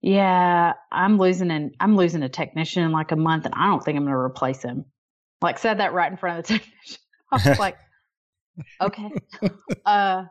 yeah, 0.00 0.72
I'm 0.90 1.18
losing 1.18 1.50
an, 1.50 1.72
I'm 1.78 1.96
losing 1.96 2.22
a 2.22 2.28
technician 2.28 2.82
in 2.82 2.92
like 2.92 3.12
a 3.12 3.16
month 3.16 3.44
and 3.44 3.54
I 3.54 3.66
don't 3.66 3.84
think 3.84 3.96
I'm 3.96 4.04
going 4.04 4.12
to 4.12 4.18
replace 4.18 4.62
him. 4.62 4.84
Like 5.40 5.58
said 5.58 5.78
that 5.78 5.92
right 5.92 6.10
in 6.10 6.18
front 6.18 6.40
of 6.40 6.46
the 6.46 6.52
technician. 6.58 6.98
I 7.32 7.48
was 7.48 7.58
like, 7.58 7.76
okay. 8.80 9.10
Uh, 9.84 10.24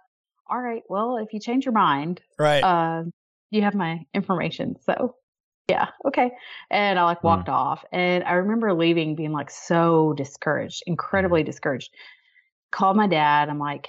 all 0.49 0.59
right. 0.61 0.84
Well, 0.89 1.17
if 1.17 1.34
you 1.34 1.39
change 1.39 1.65
your 1.65 1.74
mind, 1.74 2.22
Right. 2.39 2.61
uh, 2.63 3.03
you 3.51 3.61
have 3.61 3.76
my 3.76 4.05
information. 4.13 4.76
So 4.86 5.15
yeah, 5.69 5.89
okay. 6.05 6.32
And 6.72 6.97
I 6.97 7.03
like 7.03 7.24
walked 7.24 7.49
off 7.49 7.84
and 7.91 8.24
I 8.24 8.34
remember 8.34 8.74
leaving 8.74 9.15
being 9.15 9.34
like 9.34 9.49
so 9.49 10.13
discouraged, 10.13 10.84
incredibly 10.88 11.43
discouraged. 11.43 11.93
Called 12.72 12.95
my 12.97 13.07
dad. 13.07 13.49
I'm 13.49 13.59
like, 13.59 13.88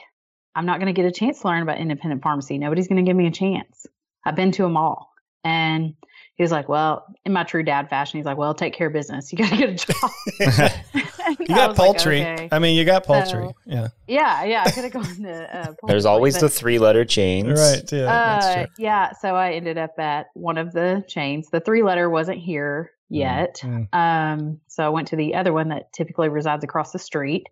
I'm 0.54 0.66
not 0.66 0.80
going 0.80 0.92
to 0.92 1.00
get 1.00 1.06
a 1.08 1.12
chance 1.12 1.40
to 1.40 1.48
learn 1.48 1.62
about 1.62 1.78
independent 1.78 2.22
pharmacy. 2.22 2.58
Nobody's 2.58 2.88
going 2.88 3.04
to 3.04 3.08
give 3.08 3.16
me 3.16 3.26
a 3.26 3.30
chance. 3.30 3.86
I've 4.24 4.34
been 4.36 4.50
to 4.52 4.62
them 4.62 4.76
all. 4.76 5.12
And 5.44 5.94
he 6.34 6.42
was 6.42 6.50
like, 6.52 6.68
well, 6.68 7.06
in 7.24 7.32
my 7.32 7.44
true 7.44 7.62
dad 7.62 7.88
fashion, 7.90 8.18
he's 8.18 8.26
like, 8.26 8.38
well, 8.38 8.54
take 8.54 8.74
care 8.74 8.88
of 8.88 8.92
business. 8.92 9.32
You 9.32 9.38
got 9.38 9.50
to 9.50 9.56
get 9.56 9.70
a 9.70 9.74
job. 9.74 10.10
You 11.40 11.46
I 11.54 11.56
got 11.56 11.68
was 11.70 11.78
like, 11.78 11.86
poultry. 11.86 12.20
okay. 12.22 12.48
I 12.52 12.58
mean, 12.58 12.76
you 12.76 12.84
got 12.84 13.04
poultry. 13.04 13.46
So- 13.46 13.54
yeah. 13.66 13.88
Yeah, 14.06 14.44
yeah. 14.44 14.62
I 14.66 14.70
could 14.70 14.84
have 14.84 14.92
gone 15.00 15.22
to. 15.22 15.56
Uh, 15.68 15.72
There's 15.86 16.04
always 16.06 16.34
but- 16.34 16.40
the 16.42 16.48
three 16.48 16.78
letter 16.78 17.04
chains. 17.04 17.58
Right. 17.60 17.92
Yeah. 17.92 18.04
that's 18.04 18.46
Uh, 18.46 18.54
true. 18.54 18.66
yeah. 18.78 19.12
So 19.20 19.34
I 19.34 19.52
ended 19.52 19.78
up 19.78 19.98
at 19.98 20.26
one 20.34 20.58
of 20.58 20.72
the 20.72 21.04
chains. 21.08 21.50
The 21.50 21.60
three 21.60 21.82
letter 21.82 22.08
wasn't 22.10 22.38
here 22.38 22.90
yet. 23.10 23.60
Mm. 23.62 23.88
Um, 23.94 24.60
so 24.68 24.84
I 24.84 24.88
went 24.90 25.08
to 25.08 25.16
the 25.16 25.34
other 25.34 25.52
one 25.52 25.68
that 25.68 25.92
typically 25.92 26.28
resides 26.28 26.64
across 26.64 26.92
the 26.92 26.98
street. 26.98 27.46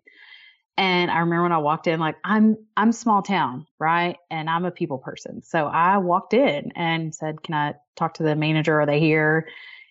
And 0.79 1.09
I 1.09 1.19
remember 1.19 1.41
when 1.43 1.51
I 1.51 1.57
walked 1.57 1.87
in, 1.87 1.99
like 1.99 2.17
I'm 2.23 2.55
I'm 2.75 2.91
small 2.91 3.23
town, 3.23 3.65
right? 3.79 4.17
And 4.29 4.47
I'm 4.47 4.63
a 4.65 4.69
people 4.71 4.99
person. 4.99 5.41
So 5.41 5.65
I 5.65 5.97
walked 5.97 6.35
in 6.35 6.71
and 6.75 7.15
said, 7.15 7.41
Can 7.41 7.55
I 7.55 7.73
talk 7.95 8.15
to 8.15 8.23
the 8.23 8.35
manager? 8.35 8.79
Are 8.79 8.85
they 8.85 8.99
here? 8.99 9.47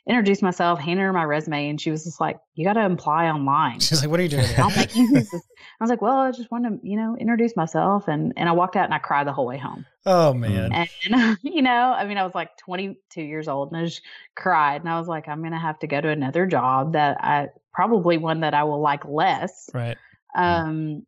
Introduced 0.09 0.41
myself, 0.41 0.79
handed 0.79 1.03
her 1.03 1.13
my 1.13 1.25
resume, 1.25 1.69
and 1.69 1.81
she 1.81 1.91
was 1.91 2.05
just 2.05 2.21
like, 2.21 2.39
You 2.55 2.65
gotta 2.65 2.87
apply 2.87 3.27
online. 3.27 3.81
She's 3.81 4.01
like, 4.03 4.11
"What 4.11 4.21
are 4.21 4.23
you 4.23 4.29
doing?" 4.29 4.47
I'm 4.57 4.75
like, 4.77 4.97
I 4.97 5.27
was 5.81 5.91
like, 5.91 6.01
Well, 6.01 6.19
I 6.19 6.31
just 6.31 6.51
want 6.51 6.65
to, 6.65 6.79
you 6.89 6.97
know, 6.97 7.17
introduce 7.19 7.57
myself 7.57 8.07
and 8.07 8.33
and 8.37 8.49
I 8.49 8.53
walked 8.53 8.77
out 8.77 8.85
and 8.85 8.95
I 8.95 8.99
cried 8.99 9.27
the 9.27 9.33
whole 9.33 9.47
way 9.47 9.59
home. 9.59 9.85
oh 10.05 10.33
man. 10.33 10.73
And 10.73 11.39
you 11.43 11.63
know, 11.63 11.93
I 11.93 12.07
mean, 12.07 12.19
I 12.19 12.25
was 12.25 12.35
like 12.35 12.57
22 12.59 13.21
years 13.21 13.49
old 13.49 13.73
and 13.73 13.81
I 13.81 13.85
just 13.85 14.03
cried. 14.37 14.81
And 14.81 14.89
I 14.89 14.99
was 14.99 15.09
like, 15.09 15.27
I'm 15.29 15.41
going 15.41 15.53
to 15.53 15.59
have 15.59 15.79
to 15.81 15.89
go 15.89 16.01
to 16.01 16.09
another 16.09 16.47
job 16.47 16.93
that 16.93 17.19
I 17.21 17.49
probably 17.75 18.17
one 18.17 18.41
that 18.41 18.55
I 18.55 18.63
will 18.63 18.81
like 18.81 19.05
less. 19.05 19.69
Right. 19.75 19.97
Um, 20.37 21.05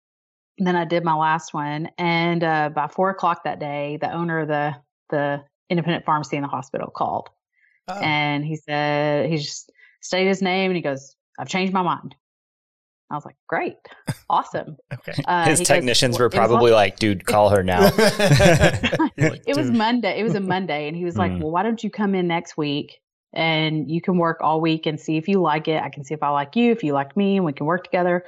then 0.59 0.75
I 0.75 0.85
did 0.85 1.05
my 1.05 1.15
last 1.15 1.55
one. 1.55 1.89
And 1.99 2.43
uh, 2.43 2.71
by 2.71 2.89
four 2.89 3.11
o'clock 3.11 3.45
that 3.45 3.61
day, 3.61 3.97
the 4.01 4.13
owner 4.13 4.41
of 4.41 4.49
the, 4.49 4.75
the 5.11 5.45
independent 5.71 6.05
pharmacy 6.05 6.37
in 6.37 6.43
the 6.43 6.49
hospital 6.49 6.91
called 6.91 7.29
Oh. 7.89 7.99
and 8.01 8.45
he 8.45 8.57
said, 8.57 9.31
he 9.31 9.37
just 9.39 9.71
stated 10.03 10.29
his 10.29 10.43
name 10.43 10.71
and 10.71 10.77
he 10.77 10.83
goes, 10.83 11.15
I've 11.39 11.49
changed 11.49 11.73
my 11.73 11.83
mind. 11.83 12.15
I 13.11 13.15
was 13.15 13.25
like, 13.25 13.37
great, 13.49 13.77
awesome. 14.29 14.77
okay. 14.93 15.23
Uh, 15.27 15.47
His 15.47 15.61
he 15.61 15.63
goes, 15.63 15.69
technicians 15.69 16.19
were 16.19 16.27
it 16.27 16.33
was 16.33 16.39
like- 16.39 16.49
probably 16.49 16.73
like, 16.73 16.99
dude, 16.99 17.25
call 17.25 17.49
her 17.49 17.63
now. 17.63 17.91
it 19.17 19.57
was 19.57 19.71
Monday. 19.71 20.21
It 20.21 20.25
was 20.25 20.35
a 20.35 20.41
Monday, 20.41 20.89
and 20.89 20.97
he 20.97 21.05
was 21.05 21.17
like, 21.17 21.33
Mm. 21.33 21.41
"Well, 21.41 21.51
why 21.51 21.63
don't 21.63 21.83
you 21.83 21.91
come 21.91 22.15
in 22.15 22.27
next 22.29 22.57
week 22.59 23.01
and 23.33 23.91
you 23.91 24.01
can 24.03 24.19
work 24.19 24.39
all 24.43 24.61
week 24.61 24.85
and 24.87 25.01
see 25.01 25.17
if 25.17 25.27
you 25.29 25.41
like 25.41 25.69
it. 25.69 25.83
I 25.83 25.89
can 25.89 26.05
see 26.05 26.13
if 26.15 26.23
I 26.23 26.29
like 26.31 26.55
you, 26.57 26.71
if 26.73 26.83
you 26.85 26.93
like 26.93 27.17
me, 27.17 27.37
and 27.37 27.45
we 27.47 27.53
can 27.55 27.65
work 27.67 27.85
together. 27.85 28.25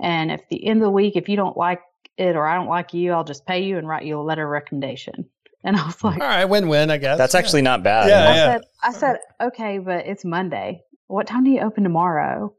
And 0.00 0.32
if 0.32 0.40
the 0.50 0.66
end 0.66 0.80
of 0.80 0.86
the 0.86 0.90
week, 0.90 1.14
if 1.16 1.28
you 1.28 1.36
don't 1.36 1.56
like 1.56 1.80
it 2.16 2.34
or 2.36 2.46
I 2.46 2.54
don't 2.56 2.68
like 2.68 2.92
you, 2.94 3.12
I'll 3.12 3.24
just 3.24 3.46
pay 3.46 3.62
you 3.62 3.78
and 3.78 3.86
write 3.86 4.04
you 4.04 4.18
a 4.18 4.22
letter 4.22 4.44
of 4.44 4.50
recommendation." 4.50 5.26
And 5.64 5.76
I 5.76 5.86
was 5.86 5.96
mm. 5.96 6.04
like, 6.04 6.20
All 6.20 6.28
right, 6.28 6.44
win-win, 6.44 6.90
I 6.90 6.98
guess. 6.98 7.18
That's 7.18 7.34
Yeah. 7.34 7.40
actually 7.40 7.62
not 7.62 7.82
bad. 7.82 8.08
Yeah, 8.08 8.30
I 8.30 8.34
yeah. 8.34 8.52
said, 8.52 8.62
I 8.82 8.92
said, 8.92 9.18
okay, 9.48 9.78
but 9.78 10.06
it's 10.06 10.24
Monday. 10.24 10.82
What 11.06 11.26
time 11.26 11.44
do 11.44 11.50
you 11.50 11.60
open 11.60 11.82
tomorrow? 11.82 12.54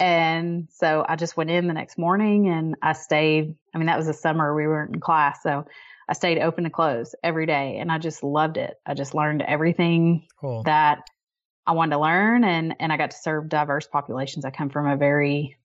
And 0.00 0.68
so 0.72 1.04
I 1.08 1.14
just 1.16 1.36
went 1.36 1.50
in 1.50 1.68
the 1.68 1.74
next 1.74 1.96
morning 1.96 2.48
and 2.48 2.74
I 2.82 2.92
stayed. 2.94 3.54
I 3.72 3.78
mean, 3.78 3.86
that 3.86 3.96
was 3.96 4.06
the 4.06 4.14
summer 4.14 4.54
we 4.54 4.66
weren't 4.66 4.94
in 4.94 5.00
class. 5.00 5.42
So 5.42 5.64
I 6.08 6.14
stayed 6.14 6.40
open 6.40 6.64
to 6.64 6.70
close 6.70 7.14
every 7.22 7.46
day 7.46 7.78
and 7.78 7.92
I 7.92 7.98
just 7.98 8.24
loved 8.24 8.56
it. 8.56 8.74
I 8.84 8.94
just 8.94 9.14
learned 9.14 9.42
everything 9.42 10.26
cool. 10.40 10.64
that 10.64 11.02
I 11.66 11.72
wanted 11.72 11.94
to 11.94 12.00
learn 12.00 12.42
and, 12.42 12.74
and 12.80 12.92
I 12.92 12.96
got 12.96 13.12
to 13.12 13.16
serve 13.16 13.48
diverse 13.48 13.86
populations. 13.86 14.44
I 14.44 14.50
come 14.50 14.70
from 14.70 14.88
a 14.88 14.96
very, 14.96 15.56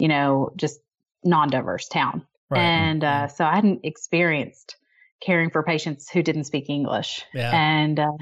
you 0.00 0.08
know, 0.08 0.50
just 0.56 0.80
non 1.22 1.48
diverse 1.48 1.86
town. 1.86 2.26
Right. 2.50 2.58
Mm, 2.58 2.62
and 2.62 3.04
uh, 3.04 3.26
mm. 3.26 3.36
so 3.36 3.44
I 3.44 3.54
hadn't 3.54 3.80
experienced 3.84 4.76
caring 5.20 5.50
for 5.50 5.62
patients 5.62 6.08
who 6.10 6.22
didn't 6.22 6.44
speak 6.44 6.68
English. 6.68 7.24
Yeah. 7.32 7.50
and 7.54 7.98
uh, 7.98 8.12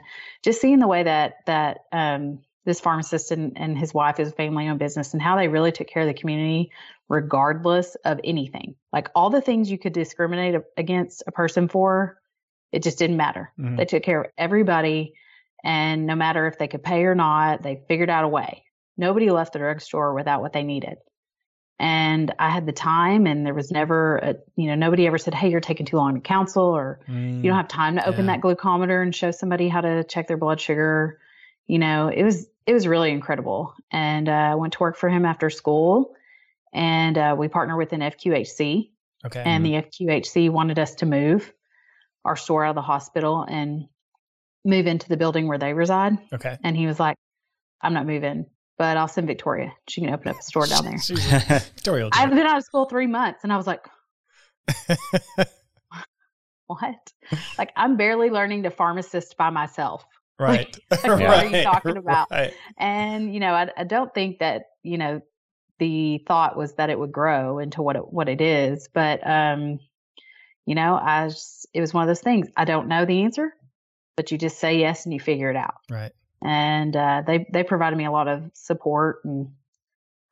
just 0.42 0.60
seeing 0.60 0.78
the 0.78 0.88
way 0.88 1.02
that 1.04 1.36
that 1.46 1.78
um, 1.92 2.40
this 2.64 2.80
pharmacist 2.80 3.32
and, 3.32 3.58
and 3.58 3.76
his 3.76 3.92
wife 3.92 4.20
is 4.20 4.28
a 4.28 4.32
family 4.32 4.68
owned 4.68 4.78
business 4.78 5.12
and 5.12 5.22
how 5.22 5.36
they 5.36 5.48
really 5.48 5.72
took 5.72 5.88
care 5.88 6.02
of 6.02 6.08
the 6.08 6.14
community 6.14 6.70
regardless 7.08 7.94
of 8.04 8.20
anything. 8.24 8.74
Like 8.92 9.08
all 9.14 9.30
the 9.30 9.40
things 9.40 9.70
you 9.70 9.78
could 9.78 9.92
discriminate 9.92 10.60
against 10.76 11.22
a 11.26 11.32
person 11.32 11.68
for 11.68 12.18
it 12.70 12.82
just 12.82 12.98
didn't 12.98 13.18
matter. 13.18 13.52
Mhm. 13.58 13.76
they 13.76 13.84
took 13.84 14.02
care 14.02 14.22
of 14.22 14.30
everybody 14.38 15.14
and 15.64 16.06
no 16.06 16.14
matter 16.14 16.46
if 16.46 16.58
they 16.58 16.68
could 16.68 16.82
pay 16.82 17.04
or 17.04 17.14
not 17.14 17.62
they 17.62 17.82
figured 17.88 18.10
out 18.10 18.24
a 18.24 18.28
way. 18.28 18.64
Nobody 18.96 19.30
left 19.30 19.52
the 19.54 19.58
drugstore 19.58 20.14
without 20.14 20.40
what 20.42 20.52
they 20.52 20.62
needed 20.62 20.98
and 21.78 22.32
i 22.38 22.48
had 22.50 22.66
the 22.66 22.72
time 22.72 23.26
and 23.26 23.44
there 23.46 23.54
was 23.54 23.70
never 23.70 24.16
a, 24.18 24.36
you 24.56 24.66
know 24.66 24.74
nobody 24.74 25.06
ever 25.06 25.18
said 25.18 25.34
hey 25.34 25.50
you're 25.50 25.60
taking 25.60 25.86
too 25.86 25.96
long 25.96 26.14
to 26.14 26.20
counsel 26.20 26.64
or 26.64 27.00
you 27.08 27.42
don't 27.42 27.56
have 27.56 27.68
time 27.68 27.96
to 27.96 28.06
open 28.06 28.24
Mm, 28.24 28.28
Yeah. 28.28 28.36
that 28.36 28.40
glucometer 28.42 29.02
and 29.02 29.14
show 29.14 29.30
somebody 29.30 29.68
how 29.68 29.80
to 29.80 30.04
check 30.04 30.28
their 30.28 30.36
blood 30.36 30.60
sugar 30.60 31.18
you 31.66 31.78
know 31.78 32.08
it 32.08 32.22
was 32.22 32.46
it 32.66 32.72
was 32.72 32.86
really 32.86 33.10
incredible 33.10 33.74
and 33.90 34.28
uh, 34.28 34.32
i 34.32 34.54
went 34.54 34.74
to 34.74 34.78
work 34.80 34.96
for 34.96 35.08
him 35.08 35.24
after 35.24 35.50
school 35.50 36.14
and 36.72 37.18
uh, 37.18 37.34
we 37.36 37.48
partner 37.48 37.76
with 37.76 37.92
an 37.92 38.00
fqhc 38.00 38.90
okay. 39.24 39.42
and 39.44 39.64
the 39.66 39.72
fqhc 39.72 40.50
wanted 40.50 40.78
us 40.78 40.94
to 40.96 41.06
move 41.06 41.52
our 42.24 42.36
store 42.36 42.64
out 42.64 42.70
of 42.70 42.74
the 42.76 42.82
hospital 42.82 43.44
and 43.48 43.88
move 44.64 44.86
into 44.86 45.08
the 45.08 45.16
building 45.16 45.48
where 45.48 45.58
they 45.58 45.72
reside 45.74 46.16
okay. 46.32 46.56
and 46.62 46.76
he 46.76 46.86
was 46.86 47.00
like 47.00 47.16
i'm 47.80 47.94
not 47.94 48.06
moving 48.06 48.46
but 48.82 48.96
i'll 48.96 49.06
send 49.06 49.28
victoria 49.28 49.72
she 49.88 50.00
can 50.00 50.12
open 50.12 50.26
up 50.26 50.40
a 50.40 50.42
store 50.42 50.66
down 50.66 50.84
there 50.84 50.98
Victoria 51.60 52.08
i've 52.14 52.30
been 52.30 52.40
out 52.40 52.58
of 52.58 52.64
school 52.64 52.86
three 52.86 53.06
months 53.06 53.44
and 53.44 53.52
i 53.52 53.56
was 53.56 53.64
like 53.64 53.86
what 56.66 57.12
like 57.58 57.70
i'm 57.76 57.96
barely 57.96 58.28
learning 58.28 58.64
to 58.64 58.70
pharmacist 58.70 59.36
by 59.36 59.50
myself 59.50 60.04
right. 60.40 60.76
like, 60.90 61.04
what 61.04 61.22
are 61.22 61.44
you 61.46 61.62
talking 61.62 61.96
about? 61.96 62.26
Right. 62.28 62.52
and 62.76 63.32
you 63.32 63.38
know 63.38 63.52
I, 63.52 63.68
I 63.76 63.84
don't 63.84 64.12
think 64.12 64.40
that 64.40 64.62
you 64.82 64.98
know 64.98 65.20
the 65.78 66.20
thought 66.26 66.56
was 66.56 66.74
that 66.74 66.90
it 66.90 66.98
would 66.98 67.12
grow 67.12 67.60
into 67.60 67.82
what 67.82 67.94
it 67.94 68.12
what 68.12 68.28
it 68.28 68.40
is 68.40 68.88
but 68.92 69.24
um 69.24 69.78
you 70.66 70.74
know 70.74 70.98
i 71.00 71.28
just, 71.28 71.68
it 71.72 71.80
was 71.80 71.94
one 71.94 72.02
of 72.02 72.08
those 72.08 72.22
things 72.22 72.48
i 72.56 72.64
don't 72.64 72.88
know 72.88 73.04
the 73.04 73.22
answer 73.22 73.52
but 74.16 74.32
you 74.32 74.38
just 74.38 74.58
say 74.58 74.80
yes 74.80 75.04
and 75.04 75.12
you 75.12 75.20
figure 75.20 75.50
it 75.50 75.56
out 75.56 75.76
Right. 75.88 76.10
And 76.44 76.96
uh, 76.96 77.22
they 77.26 77.46
they 77.52 77.62
provided 77.62 77.96
me 77.96 78.04
a 78.06 78.10
lot 78.10 78.28
of 78.28 78.42
support 78.54 79.20
and 79.24 79.48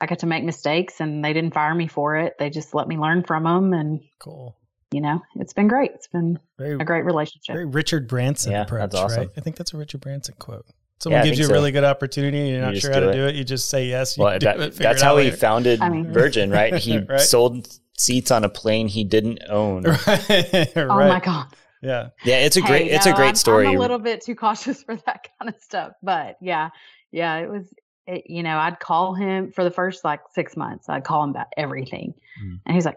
i 0.00 0.06
got 0.06 0.18
to 0.20 0.26
make 0.26 0.44
mistakes 0.44 1.00
and 1.00 1.24
they 1.24 1.32
didn't 1.32 1.54
fire 1.54 1.74
me 1.74 1.86
for 1.86 2.16
it 2.16 2.34
they 2.38 2.50
just 2.50 2.74
let 2.74 2.88
me 2.88 2.96
learn 2.96 3.22
from 3.22 3.44
them 3.44 3.72
and 3.72 4.00
Cool. 4.18 4.56
you 4.92 5.00
know 5.00 5.20
it's 5.36 5.52
been 5.52 5.68
great 5.68 5.90
it's 5.94 6.08
been 6.08 6.38
Very, 6.58 6.74
a 6.80 6.84
great 6.84 7.04
relationship 7.04 7.54
very 7.54 7.66
Richard 7.66 8.08
Branson 8.08 8.52
Yeah, 8.52 8.62
approach, 8.62 8.80
that's 8.90 8.94
awesome. 8.96 9.18
right? 9.20 9.28
I 9.36 9.40
think 9.40 9.56
that's 9.56 9.72
a 9.74 9.76
Richard 9.76 10.00
Branson 10.00 10.34
quote. 10.38 10.66
Someone 11.02 11.22
I 11.22 11.24
gives 11.24 11.38
you 11.38 11.44
a 11.46 11.48
so. 11.48 11.54
really 11.54 11.72
good 11.72 11.84
opportunity 11.84 12.38
and 12.40 12.48
you're 12.50 12.60
not 12.60 12.74
just 12.74 12.84
sure 12.84 12.92
how 12.92 13.00
to 13.00 13.08
it. 13.08 13.14
do 13.14 13.26
it. 13.26 13.34
You 13.34 13.42
just 13.42 13.70
say 13.70 13.86
yes. 13.86 14.18
You 14.18 14.24
well, 14.24 14.38
do 14.38 14.44
that, 14.44 14.56
it, 14.60 14.74
that's 14.74 14.80
it 14.80 14.86
out 14.86 15.00
how 15.00 15.16
he 15.16 15.24
later. 15.24 15.36
founded 15.38 15.80
I 15.80 15.88
mean- 15.88 16.12
Virgin, 16.12 16.50
right? 16.50 16.74
He 16.74 16.98
Right. 17.08 17.20
sold 17.20 17.68
seats 17.96 18.30
on 18.30 18.44
a 18.44 18.50
plane 18.50 18.86
he 18.88 19.04
didn't 19.04 19.40
own. 19.48 19.84
right. 20.06 20.72
oh 20.76 20.86
my 20.86 21.20
god 21.24 21.46
Yeah. 21.82 22.08
Yeah, 22.24 22.36
it's 22.38 22.56
a 22.56 22.60
great 22.60 22.90
Hey, 22.90 22.96
it's 22.96 23.06
no, 23.06 23.12
a 23.12 23.14
great 23.16 23.26
I'm- 23.26 23.34
story. 23.36 23.66
I'm 23.66 23.76
a 23.76 23.78
little 23.80 23.98
bit 23.98 24.22
too 24.22 24.34
cautious 24.34 24.82
for 24.86 24.96
that 24.96 25.28
kind 25.38 25.48
of 25.54 25.60
stuff, 25.62 25.92
but 26.02 26.36
yeah, 26.40 26.70
yeah, 27.12 27.36
it 27.38 27.50
was. 27.50 27.72
It, 28.06 28.24
you 28.26 28.42
know, 28.42 28.58
I'd 28.58 28.80
call 28.80 29.14
him 29.14 29.52
for 29.52 29.62
the 29.62 29.70
first 29.70 30.04
like 30.04 30.20
six 30.34 30.56
months. 30.56 30.88
I'd 30.88 31.04
call 31.04 31.22
him 31.22 31.30
about 31.30 31.46
everything, 31.56 32.14
Mm. 32.42 32.60
and 32.66 32.74
he's 32.74 32.84
like, 32.86 32.96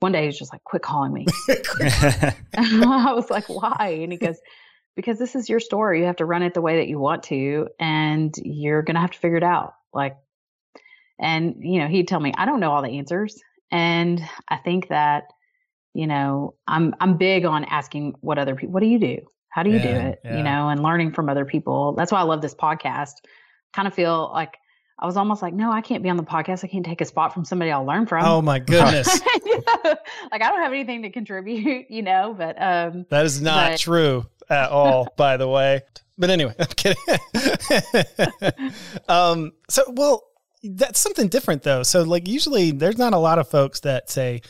one 0.00 0.12
day 0.12 0.24
he's 0.26 0.38
just 0.38 0.52
like, 0.52 0.62
"Quit 0.64 0.80
calling 0.80 1.12
me." 1.12 1.26
I 2.56 3.12
was 3.14 3.30
like, 3.30 3.48
"Why?" 3.48 3.98
And 4.02 4.12
he 4.12 4.16
goes, 4.18 4.38
"Because 4.96 5.18
this 5.18 5.34
is 5.34 5.48
your 5.48 5.60
store. 5.60 5.94
You 5.94 6.04
have 6.04 6.16
to 6.16 6.24
run 6.24 6.42
it 6.42 6.54
the 6.54 6.62
way 6.62 6.76
that 6.76 6.88
you 6.88 6.98
want 6.98 7.24
to, 7.24 7.68
and 7.80 8.32
you're 8.42 8.82
gonna 8.82 9.00
have 9.00 9.10
to 9.10 9.18
figure 9.18 9.36
it 9.36 9.42
out." 9.42 9.74
Like, 9.92 10.16
and 11.20 11.56
you 11.60 11.80
know, 11.80 11.88
he'd 11.88 12.08
tell 12.08 12.20
me, 12.20 12.32
"I 12.36 12.46
don't 12.46 12.60
know 12.60 12.70
all 12.70 12.82
the 12.82 12.96
answers," 12.98 13.40
and 13.70 14.22
I 14.48 14.56
think 14.58 14.88
that 14.88 15.24
you 15.94 16.06
know, 16.06 16.54
I'm 16.66 16.94
I'm 17.00 17.16
big 17.16 17.44
on 17.44 17.64
asking 17.64 18.14
what 18.20 18.38
other 18.38 18.54
people. 18.54 18.72
What 18.72 18.80
do 18.80 18.86
you 18.88 18.98
do? 18.98 19.18
How 19.50 19.62
do 19.62 19.70
you 19.70 19.78
do 19.80 19.88
it? 19.88 20.20
yeah. 20.24 20.36
You 20.36 20.42
know, 20.42 20.68
and 20.68 20.82
learning 20.82 21.12
from 21.12 21.28
other 21.28 21.44
people. 21.44 21.94
That's 21.94 22.12
why 22.12 22.20
I 22.20 22.22
love 22.24 22.42
this 22.42 22.54
podcast. 22.54 23.12
Kind 23.72 23.88
of 23.88 23.94
feel 23.94 24.30
like 24.32 24.56
I 25.00 25.06
was 25.06 25.16
almost 25.16 25.42
like, 25.42 25.54
no, 25.54 25.70
I 25.72 25.80
can't 25.80 26.02
be 26.02 26.10
on 26.10 26.16
the 26.16 26.22
podcast. 26.22 26.64
I 26.64 26.68
can't 26.68 26.84
take 26.84 27.00
a 27.00 27.04
spot 27.04 27.32
from 27.32 27.44
somebody 27.44 27.70
I'll 27.70 27.84
learn 27.84 28.06
from. 28.06 28.24
Oh 28.24 28.42
my 28.42 28.58
goodness. 28.58 29.20
Yeah. 29.44 29.94
Like 30.30 30.42
I 30.42 30.50
don't 30.50 30.60
have 30.60 30.72
anything 30.72 31.02
to 31.02 31.10
contribute, 31.10 31.86
you 31.90 32.02
know, 32.02 32.34
but 32.36 32.60
um 32.60 33.06
That 33.10 33.24
is 33.24 33.40
not 33.40 33.72
But- 33.72 33.80
true 33.80 34.26
at 34.50 34.70
all, 34.70 35.08
by 35.16 35.36
the 35.36 35.48
way. 35.48 35.82
But 36.16 36.30
anyway, 36.30 36.54
I'm 36.58 36.66
kidding. 36.66 36.96
um, 39.08 39.52
so, 39.68 39.82
well, 39.88 40.24
that's 40.62 41.00
something 41.00 41.28
different 41.28 41.62
though. 41.62 41.82
So, 41.82 42.02
like, 42.02 42.26
usually 42.28 42.70
there's 42.72 42.98
not 42.98 43.12
a 43.14 43.18
lot 43.18 43.38
of 43.38 43.48
folks 43.48 43.80
that 43.80 44.10
say, 44.10 44.42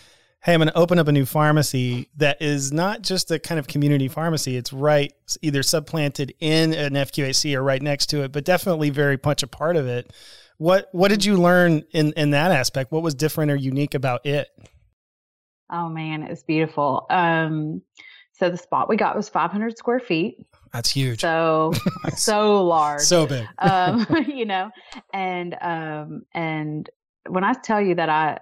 Hey, 0.45 0.55
I'm 0.55 0.61
going 0.61 0.69
to 0.69 0.79
open 0.79 1.01
up 1.01 1.09
a 1.09 1.13
new 1.13 1.27
pharmacy 1.27 2.09
that 2.17 2.41
is 2.41 2.73
not 2.73 3.03
just 3.03 3.31
a 3.31 3.41
kind 3.41 3.59
of 3.59 3.67
community 3.67 4.07
pharmacy. 4.07 4.57
It's 4.57 4.73
right 4.73 5.13
either 5.43 5.63
subplanted 5.63 6.31
in 6.39 6.73
an 6.75 6.93
FQHC 6.93 7.55
or 7.55 7.63
right 7.63 7.83
next 7.83 8.07
to 8.07 8.23
it, 8.23 8.31
but 8.31 8.45
definitely 8.45 8.91
very 8.91 9.19
much 9.25 9.43
a 9.43 9.49
part 9.49 9.77
of 9.77 9.89
it. 9.89 10.13
What 10.59 10.89
What 10.93 11.09
did 11.09 11.25
you 11.25 11.37
learn 11.37 11.83
in 11.91 12.13
in 12.13 12.31
that 12.31 12.53
aspect? 12.53 12.93
What 12.93 13.03
was 13.03 13.15
different 13.15 13.51
or 13.51 13.57
unique 13.57 13.95
about 13.95 14.25
it? 14.27 14.49
oh 15.71 15.89
man, 15.89 16.23
it's 16.23 16.43
beautiful. 16.45 17.07
Um 17.11 17.83
so 18.33 18.49
the 18.49 18.57
spot 18.57 18.89
we 18.89 18.97
got 18.97 19.17
was 19.17 19.29
500 19.29 19.77
square 19.77 19.99
feet. 19.99 20.37
That's 20.73 20.91
huge. 20.91 21.21
So 21.21 21.73
so 22.15 22.65
large. 22.65 23.01
So 23.01 23.27
big. 23.27 23.47
um, 23.59 24.07
you 24.29 24.45
know, 24.45 24.71
and 25.13 25.57
um, 25.61 26.23
and 26.33 26.89
when 27.29 27.43
I 27.43 27.53
tell 27.55 27.81
you 27.81 27.97
that 27.97 28.09
I 28.09 28.39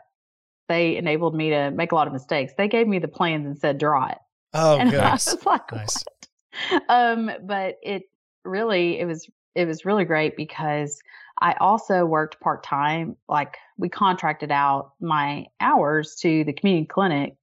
they 0.68 0.96
enabled 0.96 1.34
me 1.34 1.50
to 1.50 1.70
make 1.70 1.92
a 1.92 1.94
lot 1.94 2.06
of 2.06 2.12
mistakes. 2.12 2.52
They 2.56 2.68
gave 2.68 2.86
me 2.88 2.98
the 2.98 3.08
plans 3.08 3.46
and 3.46 3.58
said 3.58 3.78
draw 3.78 4.06
it. 4.08 4.18
Oh, 4.54 4.78
and. 4.80 4.94
I 4.94 5.12
was 5.12 5.44
like, 5.46 5.72
Nice. 5.72 6.04
what? 6.04 6.82
Um, 6.88 7.30
but 7.44 7.76
it 7.82 8.04
really 8.44 8.98
it 8.98 9.04
was 9.04 9.28
it 9.54 9.66
was 9.66 9.84
really 9.84 10.04
great 10.04 10.36
because 10.36 11.00
I 11.40 11.54
also 11.60 12.04
worked 12.06 12.40
part 12.40 12.62
time. 12.62 13.16
Like 13.28 13.56
we 13.76 13.88
contracted 13.88 14.50
out 14.50 14.92
my 15.00 15.46
hours 15.60 16.14
to 16.22 16.44
the 16.44 16.52
community 16.52 16.86
clinic. 16.86 17.34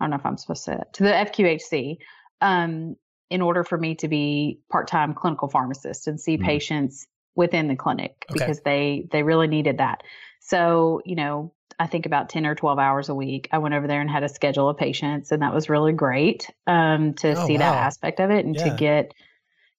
I 0.00 0.04
don't 0.04 0.10
know 0.10 0.16
if 0.16 0.26
I'm 0.26 0.36
supposed 0.36 0.64
to 0.66 0.84
to 0.94 1.02
the 1.04 1.10
FQHC. 1.10 1.98
Um, 2.40 2.96
in 3.30 3.42
order 3.42 3.62
for 3.62 3.76
me 3.76 3.94
to 3.96 4.08
be 4.08 4.58
part 4.70 4.88
time 4.88 5.12
clinical 5.12 5.48
pharmacist 5.48 6.06
and 6.06 6.18
see 6.20 6.38
Mhm. 6.38 6.44
patients 6.44 7.06
within 7.34 7.68
the 7.68 7.76
clinic 7.76 8.24
Okay. 8.30 8.38
because 8.40 8.60
they 8.62 9.06
they 9.12 9.22
really 9.22 9.46
needed 9.48 9.78
that. 9.78 10.02
So 10.40 11.02
you 11.04 11.14
know, 11.14 11.52
I 11.78 11.86
think 11.86 12.06
about 12.06 12.28
ten 12.28 12.44
or 12.46 12.54
twelve 12.54 12.78
hours 12.78 13.08
a 13.08 13.14
week. 13.14 13.48
I 13.52 13.58
went 13.58 13.74
over 13.74 13.86
there 13.86 14.00
and 14.00 14.10
had 14.10 14.24
a 14.24 14.28
schedule 14.28 14.68
of 14.68 14.76
patients, 14.76 15.30
and 15.30 15.42
that 15.42 15.54
was 15.54 15.68
really 15.68 15.92
great 15.92 16.50
um, 16.66 17.14
to 17.14 17.40
Oh, 17.40 17.46
see 17.46 17.56
that 17.56 17.74
aspect 17.74 18.20
of 18.20 18.30
it 18.30 18.44
and 18.44 18.56
Yeah. 18.56 18.64
to 18.64 18.76
get 18.76 19.12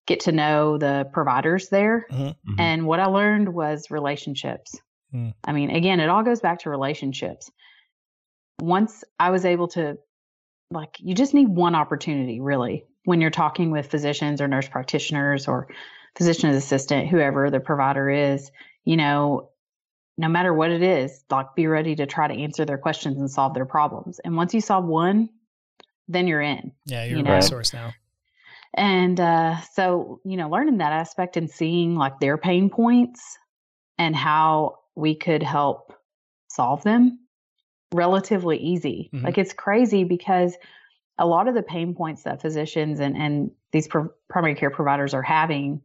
get 0.08 0.22
to 0.22 0.32
know 0.32 0.78
the 0.78 1.08
providers 1.14 1.70
there. 1.70 2.08
Mhm. 2.10 2.36
Mhm. 2.47 2.60
And 2.60 2.88
what 2.88 3.00
I 3.00 3.06
learned 3.06 3.54
was 3.54 3.91
relationships. 3.91 4.80
Mm. 5.14 5.34
I 5.43 5.52
mean, 5.52 5.70
again, 5.70 6.00
it 6.00 6.10
all 6.10 6.24
goes 6.24 6.39
back 6.39 6.60
to 6.60 6.70
relationships. 6.72 7.52
Once 8.60 9.04
I 9.20 9.30
was 9.30 9.45
able 9.45 9.68
to, 9.70 9.97
like, 10.72 10.95
you 11.00 11.14
just 11.14 11.34
need 11.36 11.47
one 11.47 11.76
opportunity, 11.76 12.39
really, 12.39 12.86
when 13.06 13.22
you're 13.22 13.30
talking 13.30 13.70
with 13.72 13.88
physicians 13.91 14.41
or 14.41 14.47
nurse 14.47 14.68
practitioners 14.68 15.47
or 15.47 15.68
physician's 16.18 16.56
assistant, 16.56 17.08
whoever 17.08 17.50
the 17.52 17.60
provider 17.60 18.10
is, 18.10 18.52
you 18.86 18.97
know, 18.97 19.49
no 20.20 20.28
matter 20.28 20.54
what 20.54 20.70
it 20.70 20.84
is, 20.84 21.24
like, 21.30 21.56
be 21.56 21.66
ready 21.68 21.96
to 21.96 22.06
try 22.06 22.28
to 22.28 22.34
answer 22.34 22.66
their 22.66 22.78
questions 22.78 23.18
and 23.18 23.32
solve 23.32 23.54
their 23.54 23.66
problems. 23.66 24.20
And 24.20 24.36
once 24.36 24.54
you 24.54 24.60
solve 24.60 24.84
one, 24.84 25.30
then 26.10 26.28
you're 26.28 26.42
in. 26.42 26.74
Yeah, 26.86 27.06
you're 27.06 27.20
You 27.20 27.24
a 27.24 27.28
know. 27.28 27.36
resource 27.36 27.74
now. 27.74 27.94
And 28.74 29.18
uh, 29.18 29.62
so, 29.74 30.20
you 30.26 30.36
know, 30.36 30.50
learning 30.50 30.80
that 30.80 30.92
aspect 30.92 31.38
and 31.38 31.50
seeing 31.50 31.96
like 31.96 32.20
their 32.20 32.38
pain 32.38 32.70
points 32.70 33.38
and 33.98 34.14
how 34.14 34.80
we 34.96 35.16
could 35.16 35.42
help 35.42 35.94
solve 36.50 36.84
them 36.84 37.20
relatively 37.94 38.58
easy. 38.58 39.10
Mhm. 39.14 39.24
Like 39.24 39.38
it's 39.38 39.54
crazy 39.54 40.04
because 40.04 40.58
a 41.18 41.26
lot 41.26 41.48
of 41.48 41.56
the 41.56 41.64
pain 41.64 41.96
points 41.96 42.24
that 42.24 42.42
physicians 42.42 43.00
and, 43.00 43.16
and 43.16 43.52
these 43.72 43.88
pro- 43.88 44.12
primary 44.28 44.56
care 44.56 44.70
providers 44.70 45.14
are 45.14 45.22
having 45.24 45.82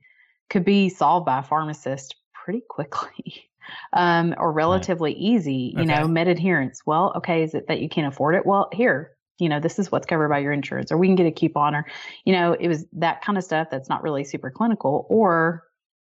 could 0.50 0.64
be 0.64 0.88
solved 0.88 1.24
by 1.24 1.38
a 1.38 1.42
pharmacist 1.42 2.16
pretty 2.32 2.62
quickly 2.68 3.44
um, 3.92 4.34
or 4.38 4.52
relatively 4.52 5.12
easy. 5.12 5.72
You 5.76 5.84
know, 5.86 6.02
Okay. 6.02 6.08
med 6.08 6.28
adherence. 6.28 6.82
Well, 6.86 7.12
okay, 7.16 7.42
is 7.42 7.54
it 7.54 7.66
that 7.68 7.80
you 7.80 7.88
can't 7.88 8.06
afford 8.12 8.34
it? 8.34 8.44
Well, 8.46 8.68
here, 8.72 9.12
you 9.38 9.48
know, 9.48 9.60
this 9.60 9.78
is 9.78 9.90
what's 9.90 10.06
covered 10.06 10.28
by 10.28 10.38
your 10.38 10.52
insurance, 10.52 10.92
or 10.92 10.96
we 10.98 11.06
can 11.08 11.16
get 11.16 11.26
a 11.26 11.32
coupon, 11.32 11.74
or, 11.74 11.86
you 12.24 12.32
know, 12.32 12.52
it 12.52 12.68
was 12.68 12.84
that 12.92 13.22
kind 13.22 13.36
of 13.36 13.44
stuff 13.44 13.68
that's 13.70 13.88
not 13.88 14.02
really 14.02 14.24
super 14.24 14.50
clinical, 14.50 15.06
or, 15.08 15.64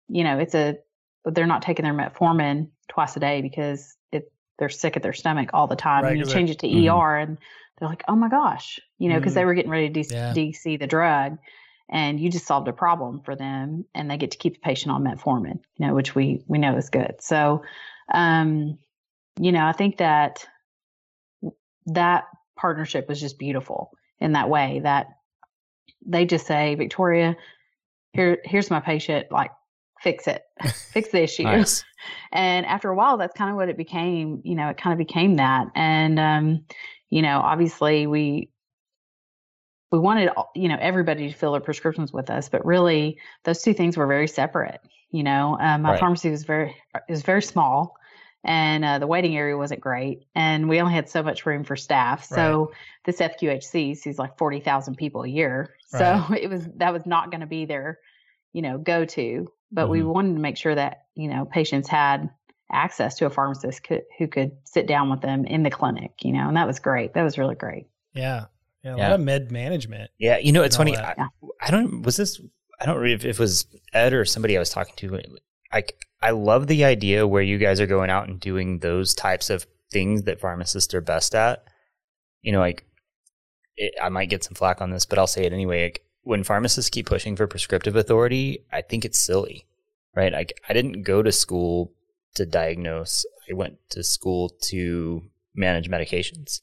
you 0.09 0.23
know, 0.25 0.39
it's 0.39 0.55
a, 0.55 0.77
they're 1.25 1.47
not 1.47 1.63
taking 1.63 1.83
their 1.85 1.93
metformin 1.95 2.69
twice 2.89 3.17
a 3.17 3.21
day 3.21 3.43
because 3.43 3.97
it, 4.13 4.33
they're 4.59 4.69
sick 4.69 4.97
at 4.97 5.03
their 5.03 5.13
stomach 5.13 5.51
all 5.53 5.67
the 5.67 5.77
time. 5.77 6.05
Right, 6.05 6.11
and 6.13 6.21
you 6.21 6.33
change 6.33 6.51
it 6.51 6.61
to 6.61 6.67
Mhm. 6.69 6.89
ER 6.89 7.17
and 7.19 7.39
they're 7.79 7.89
like, 7.89 8.05
oh 8.09 8.17
my 8.17 8.29
gosh, 8.29 8.79
you 8.99 9.09
know, 9.09 9.19
because 9.19 9.33
Mhm. 9.33 9.37
they 9.37 9.45
were 9.45 9.55
getting 9.55 9.71
ready 9.71 9.89
to 9.91 10.03
de- 10.03 10.15
Yeah. 10.15 10.33
DC 10.33 10.77
the 10.79 10.87
drug 10.87 11.39
and 11.91 12.21
you 12.21 12.31
just 12.31 12.47
solved 12.47 12.69
a 12.69 12.73
problem 12.73 13.21
for 13.21 13.35
them 13.35 13.85
and 13.95 14.11
they 14.11 14.17
get 14.17 14.33
to 14.33 14.39
keep 14.39 14.55
the 14.55 14.61
patient 14.61 14.93
on 14.93 15.05
metformin, 15.05 15.61
you 15.79 15.87
know, 15.87 15.95
which 15.95 16.15
we, 16.15 16.43
we 16.47 16.59
know 16.59 16.77
is 16.77 16.91
good. 16.91 17.17
So, 17.21 17.63
um, 18.13 18.79
you 19.41 19.53
know, 19.53 19.65
I 19.65 19.73
think 19.73 19.99
that 19.99 20.47
that 21.87 22.25
partnership 22.57 23.09
was 23.09 23.21
just 23.21 23.39
beautiful 23.39 23.93
in 24.21 24.33
that 24.33 24.51
way 24.51 24.81
that 24.83 25.07
they 26.05 26.27
just 26.27 26.47
say, 26.47 26.75
Victoria, 26.75 27.37
here, 28.13 28.39
here's 28.45 28.71
my 28.71 28.81
patient, 28.81 29.31
like 29.31 29.53
fix 30.01 30.27
it, 30.27 30.43
fix 30.93 31.11
the 31.11 31.23
issue. 31.23 31.45
Nice. 31.45 31.85
And 32.31 32.65
after 32.65 32.91
a 32.91 32.95
while, 32.95 33.17
that's 33.17 33.37
kind 33.37 33.51
of 33.51 33.57
what 33.57 33.69
it 33.69 33.77
became. 33.77 34.41
You 34.45 34.55
know, 34.55 34.69
it 34.69 34.77
kind 34.77 34.93
of 34.93 34.99
became 34.99 35.37
that. 35.37 35.67
And, 35.75 36.21
um, 36.21 36.65
you 37.11 37.23
know, 37.23 37.41
obviously 37.41 38.07
we, 38.07 38.51
we 39.91 39.99
wanted, 39.99 40.31
you 40.55 40.69
know, 40.69 40.77
everybody 40.81 41.29
to 41.31 41.35
fill 41.35 41.53
their 41.53 41.61
prescriptions 41.61 42.13
with 42.13 42.31
us, 42.31 42.49
but 42.49 42.65
really 42.65 43.19
those 43.45 43.63
two 43.63 43.75
things 43.75 43.97
were 43.97 44.07
very 44.07 44.29
separate. 44.29 44.81
You 45.11 45.23
know, 45.23 45.57
um, 45.59 45.83
my 45.83 45.93
Right. 45.93 46.01
pharmacy 46.01 46.31
was 46.31 46.45
very, 46.45 46.77
was 47.09 47.23
very 47.23 47.43
small 47.43 47.97
and 48.45 48.85
uh, 48.85 48.99
the 48.99 49.07
waiting 49.07 49.37
area 49.37 49.57
wasn't 49.57 49.81
great. 49.81 50.27
And 50.35 50.69
we 50.69 50.81
only 50.81 50.95
had 50.95 51.09
so 51.09 51.23
much 51.23 51.47
room 51.47 51.65
for 51.65 51.77
staff. 51.77 52.25
So 52.25 52.73
this 53.05 53.19
FQHC 53.21 53.97
sees 53.97 54.19
like 54.19 54.37
40,000 54.39 54.97
people 54.97 55.23
a 55.23 55.29
year. 55.29 55.75
So 55.87 56.25
it 56.39 56.51
was, 56.51 56.67
that 56.77 56.93
was 56.93 57.07
not 57.07 57.31
going 57.31 57.41
to 57.41 57.47
be 57.47 57.65
their, 57.65 57.99
you 58.53 58.63
know, 58.63 58.79
go 58.79 59.05
to, 59.07 59.51
but 59.73 59.89
we 59.89 60.01
Mhm. 60.01 60.13
wanted 60.13 60.35
to 60.35 60.41
make 60.41 60.57
sure 60.59 60.75
that, 60.75 61.07
you 61.15 61.29
know, 61.29 61.47
patients 61.47 61.89
had 61.89 62.31
access 62.71 63.17
to 63.17 63.27
a 63.27 63.31
pharmacist 63.31 63.83
could, 63.83 64.03
who 64.19 64.29
could 64.29 64.53
sit 64.65 64.87
down 64.87 65.11
with 65.11 65.23
them 65.23 65.47
in 65.47 65.63
the 65.63 65.71
clinic, 65.71 66.13
you 66.23 66.33
know, 66.33 66.49
and 66.49 66.57
that 66.59 66.67
was 66.67 66.79
great. 66.79 67.15
That 67.15 67.23
was 67.23 67.39
really 67.39 67.55
great. 67.55 67.87
Yeah. 68.13 68.47
Yeah. 68.85 68.95
A 68.95 68.99
Yeah. 68.99 69.09
lot 69.11 69.21
of 69.21 69.25
med 69.25 69.51
management. 69.51 70.11
Yeah, 70.19 70.39
you 70.39 70.53
know, 70.53 70.63
it's 70.63 70.77
funny. 70.77 70.97
I. 70.97 71.15
I 71.61 71.71
don't. 71.71 72.03
Was 72.03 72.17
this? 72.17 72.41
I 72.81 72.87
don't 72.87 73.05
if 73.07 73.25
it 73.25 73.39
was 73.39 73.67
Ed 73.93 74.13
or 74.13 74.25
somebody 74.25 74.57
I 74.57 74.61
was 74.61 74.71
talking 74.71 74.95
to. 74.97 75.21
I 75.73 75.85
I 76.23 76.31
love 76.31 76.67
the 76.67 76.85
idea 76.85 77.27
where 77.27 77.43
you 77.43 77.59
guys 77.59 77.81
are 77.81 77.87
going 77.87 78.11
out 78.11 78.29
and 78.29 78.39
doing 78.41 78.79
those 78.79 79.15
types 79.15 79.51
of 79.51 79.67
things 79.91 80.23
that 80.25 80.41
pharmacists 80.41 80.95
are 80.95 81.01
best 81.01 81.35
at. 81.35 81.65
You 82.43 82.53
know, 82.53 82.61
like 82.61 82.85
it, 83.77 83.95
I 84.01 84.09
might 84.09 84.31
get 84.31 84.45
some 84.45 84.55
flack 84.55 84.81
on 84.81 84.91
this, 84.91 85.05
but 85.07 85.19
I'll 85.19 85.27
say 85.27 85.45
it 85.45 85.53
anyway. 85.53 85.85
Like, 85.85 86.03
when 86.23 86.45
pharmacists 86.45 86.91
keep 86.91 87.07
pushing 87.07 87.37
for 87.37 87.47
prescriptive 87.47 87.97
authority, 87.97 88.65
I 88.73 88.83
think 88.83 89.05
it's 89.05 89.19
silly, 89.19 89.67
right? 90.15 90.33
Like 90.33 90.61
I 90.69 90.73
didn't 90.73 91.03
go 91.03 91.23
to 91.23 91.33
school 91.33 91.93
to 92.37 92.47
diagnose. 92.47 93.25
I 93.51 93.55
went 93.55 93.79
to 93.91 94.05
school 94.05 94.51
to 94.69 95.23
manage 95.55 95.91
medications. 95.91 96.61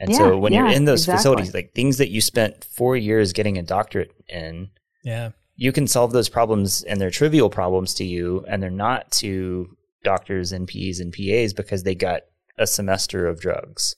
And 0.00 0.14
so 0.14 0.30
Yeah, 0.32 0.38
when 0.38 0.52
you're 0.52 0.66
in 0.66 0.86
those 0.86 1.02
exactly. 1.02 1.18
facilities, 1.18 1.54
like 1.54 1.72
things 1.74 1.98
that 1.98 2.08
you 2.10 2.20
spent 2.20 2.64
four 2.64 2.96
years 2.96 3.32
getting 3.32 3.58
a 3.58 3.62
doctorate 3.62 4.10
in, 4.28 4.70
Yeah. 5.04 5.30
you 5.56 5.72
can 5.72 5.86
solve 5.86 6.12
those 6.12 6.28
problems 6.30 6.82
and 6.84 7.00
they're 7.00 7.10
trivial 7.10 7.50
problems 7.50 7.92
to 7.94 8.04
you 8.04 8.44
and 8.48 8.62
they're 8.62 8.70
not 8.70 9.10
to 9.12 9.76
doctors 10.02 10.52
and 10.52 10.66
PEs 10.66 10.98
and 11.00 11.12
PAs 11.12 11.52
because 11.52 11.82
they 11.82 11.94
got 11.94 12.22
a 12.58 12.66
semester 12.66 13.26
of 13.26 13.40
drugs. 13.40 13.94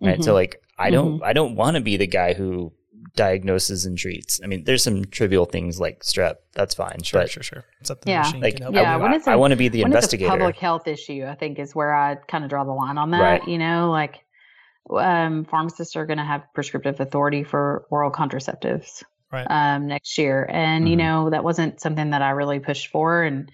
Right. 0.00 0.22
So 0.22 0.30
Mhm. 0.30 0.34
like 0.34 0.62
I 0.78 0.90
don't 0.90 1.20
I 1.24 1.32
don't 1.32 1.56
want 1.56 1.74
to 1.76 1.80
be 1.82 1.96
the 1.96 2.06
guy 2.06 2.32
who 2.34 2.72
diagnoses 3.16 3.84
and 3.84 3.98
treats. 3.98 4.40
I 4.44 4.46
mean, 4.46 4.62
there's 4.64 4.84
some 4.84 5.04
trivial 5.06 5.44
things 5.44 5.80
like 5.80 6.02
strep, 6.04 6.36
that's 6.54 6.74
fine. 6.74 7.02
Sure, 7.02 7.22
but 7.22 7.30
sure, 7.30 7.42
sure. 7.42 7.64
Something 7.82 8.12
Yeah. 8.12 8.20
machine 8.22 8.40
like 8.40 8.54
can 8.54 8.62
help 8.62 8.74
Yeah, 8.76 8.92
I, 8.92 8.96
with. 8.96 9.02
when 9.02 9.12
it's 9.14 9.26
I 9.26 9.32
a- 9.34 9.38
want 9.38 9.50
to 9.50 9.56
be 9.56 9.68
the 9.68 9.82
when 9.82 9.90
investigator. 9.92 10.26
it's 10.30 10.34
a 10.36 10.38
public 10.38 10.56
health 10.56 10.86
issue, 10.86 11.24
I 11.28 11.34
think 11.34 11.58
is 11.58 11.74
where 11.74 11.92
I 11.92 12.14
kind 12.28 12.44
of 12.44 12.50
draw 12.50 12.62
the 12.62 12.70
line 12.72 12.96
on 12.96 13.10
that. 13.10 13.20
Right. 13.20 13.48
You 13.48 13.58
know, 13.58 13.90
like 13.90 14.20
um, 14.90 15.44
pharmacists 15.44 15.96
are 15.96 16.06
going 16.06 16.18
to 16.18 16.24
have 16.24 16.44
prescriptive 16.54 17.00
authority 17.00 17.44
for 17.44 17.86
oral 17.90 18.10
contraceptives 18.10 19.02
Right. 19.30 19.46
um, 19.48 19.86
next 19.86 20.16
year, 20.18 20.46
and 20.48 20.88
you 20.88 20.96
Mhm. 20.96 20.98
know 20.98 21.30
that 21.30 21.44
wasn't 21.44 21.80
something 21.80 22.10
that 22.10 22.22
I 22.22 22.30
really 22.30 22.60
pushed 22.60 22.88
for, 22.88 23.22
and 23.22 23.50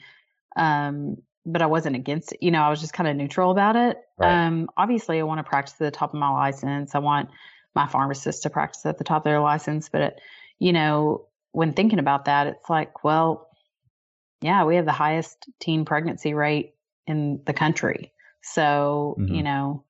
um, 0.56 1.16
but 1.46 1.62
I 1.62 1.66
wasn't 1.66 1.96
against 1.96 2.32
it. 2.32 2.42
You 2.42 2.50
know, 2.50 2.62
I 2.62 2.70
was 2.70 2.80
just 2.80 2.92
kind 2.92 3.08
of 3.08 3.16
neutral 3.16 3.50
about 3.50 3.76
it. 3.76 3.98
Right. 4.18 4.32
Um, 4.32 4.70
obviously, 4.76 5.18
I 5.18 5.24
want 5.24 5.38
to 5.38 5.44
practice 5.44 5.74
at 5.74 5.78
the 5.80 5.90
top 5.90 6.14
of 6.14 6.20
my 6.20 6.30
license. 6.30 6.94
I 6.94 7.00
want 7.00 7.30
my 7.74 7.86
pharmacist 7.86 8.44
to 8.44 8.50
practice 8.50 8.86
at 8.86 8.98
the 8.98 9.04
top 9.04 9.22
of 9.22 9.24
their 9.24 9.40
license, 9.40 9.88
but 9.88 10.00
it, 10.00 10.20
you 10.58 10.72
know, 10.72 11.26
when 11.52 11.72
thinking 11.72 11.98
about 11.98 12.26
that, 12.26 12.46
it's 12.46 12.70
like, 12.70 13.02
well, 13.04 13.48
yeah, 14.40 14.64
we 14.64 14.76
have 14.76 14.84
the 14.84 14.92
highest 14.92 15.48
teen 15.60 15.84
pregnancy 15.84 16.34
rate 16.34 16.74
in 17.06 17.42
the 17.46 17.52
country. 17.52 18.12
So, 18.42 19.16
you 19.18 19.42
Mhm. 19.42 19.44
know, 19.44 19.84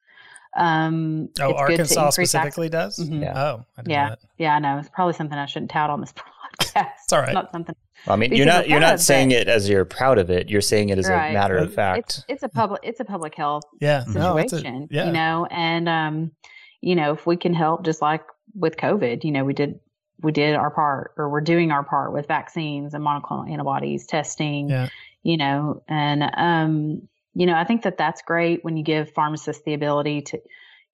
um, 0.57 1.29
Oh, 1.41 1.51
it's 1.51 1.53
good 1.53 1.53
to 1.53 1.55
Arkansas 1.57 2.07
increase 2.07 2.31
specifically 2.31 2.69
does? 2.69 2.99
Mhm. 2.99 3.23
Yeah. 3.23 3.33
Oh, 3.43 3.65
I 3.77 3.83
didn't 3.83 3.91
Yeah. 3.93 4.05
know 4.05 4.11
that. 4.11 4.19
Yeah, 4.39 4.55
I 4.55 4.59
know. 4.59 4.79
It's 4.79 4.89
probably 4.91 5.15
something 5.15 5.39
I 5.39 5.47
shouldn't 5.47 5.71
tout 5.71 5.91
on 5.91 6.01
this 6.01 6.13
podcast. 6.61 6.87
It's 7.03 7.13
all 7.13 7.21
right. 7.21 7.33
Not 7.35 7.51
something. 7.53 7.75
I 8.07 8.17
mean, 8.17 8.33
you're 8.35 8.45
not 8.47 8.69
you're 8.69 8.81
not 8.81 9.01
saying 9.01 9.31
but- 9.31 9.39
it 9.39 9.49
as 9.49 9.69
you're 9.69 9.85
proud 9.87 10.19
of 10.19 10.31
it. 10.31 10.51
You're 10.51 10.61
saying 10.61 10.91
it 10.91 10.99
as 10.99 11.09
Right. 11.09 11.31
a 11.31 11.33
matter 11.33 11.57
of 11.57 11.73
fact. 11.73 11.99
It's 11.99 12.25
it's 12.29 12.43
a 12.43 12.49
public 12.49 12.81
it's 12.85 13.01
a 13.01 13.05
public 13.05 13.35
health 13.35 13.63
Yeah. 13.81 14.05
No, 14.09 14.37
a- 14.39 14.43
situation, 14.49 14.89
yeah. 14.91 15.07
you 15.07 15.13
know, 15.13 15.47
and 15.51 15.89
um, 15.89 16.31
you 16.83 16.95
know, 16.97 17.13
if 17.13 17.27
we 17.27 17.37
can 17.37 17.55
help, 17.55 17.85
just 17.85 18.03
like 18.03 18.23
with 18.55 18.77
COVID, 18.77 19.25
you 19.25 19.33
know, 19.33 19.45
we 19.45 19.55
did 19.55 19.81
we 20.23 20.33
did 20.33 20.55
our 20.55 20.71
part, 20.71 21.13
or 21.17 21.29
we're 21.29 21.41
doing 21.41 21.71
our 21.73 21.83
part 21.83 22.13
with 22.13 22.27
vaccines 22.29 22.95
and 22.95 23.05
monoclonal 23.05 23.51
antibodies 23.51 24.07
testing, 24.07 24.69
Yeah. 24.71 24.89
you 25.23 25.37
know, 25.37 25.83
and 25.89 26.23
um, 26.37 27.09
you 27.35 27.47
know, 27.47 27.55
I 27.55 27.65
think 27.65 27.83
that 27.83 27.99
that's 27.99 28.23
great 28.23 28.65
when 28.65 28.77
you 28.77 28.85
give 28.85 29.13
pharmacists 29.13 29.63
the 29.65 29.75
ability 29.75 30.23
to, 30.23 30.41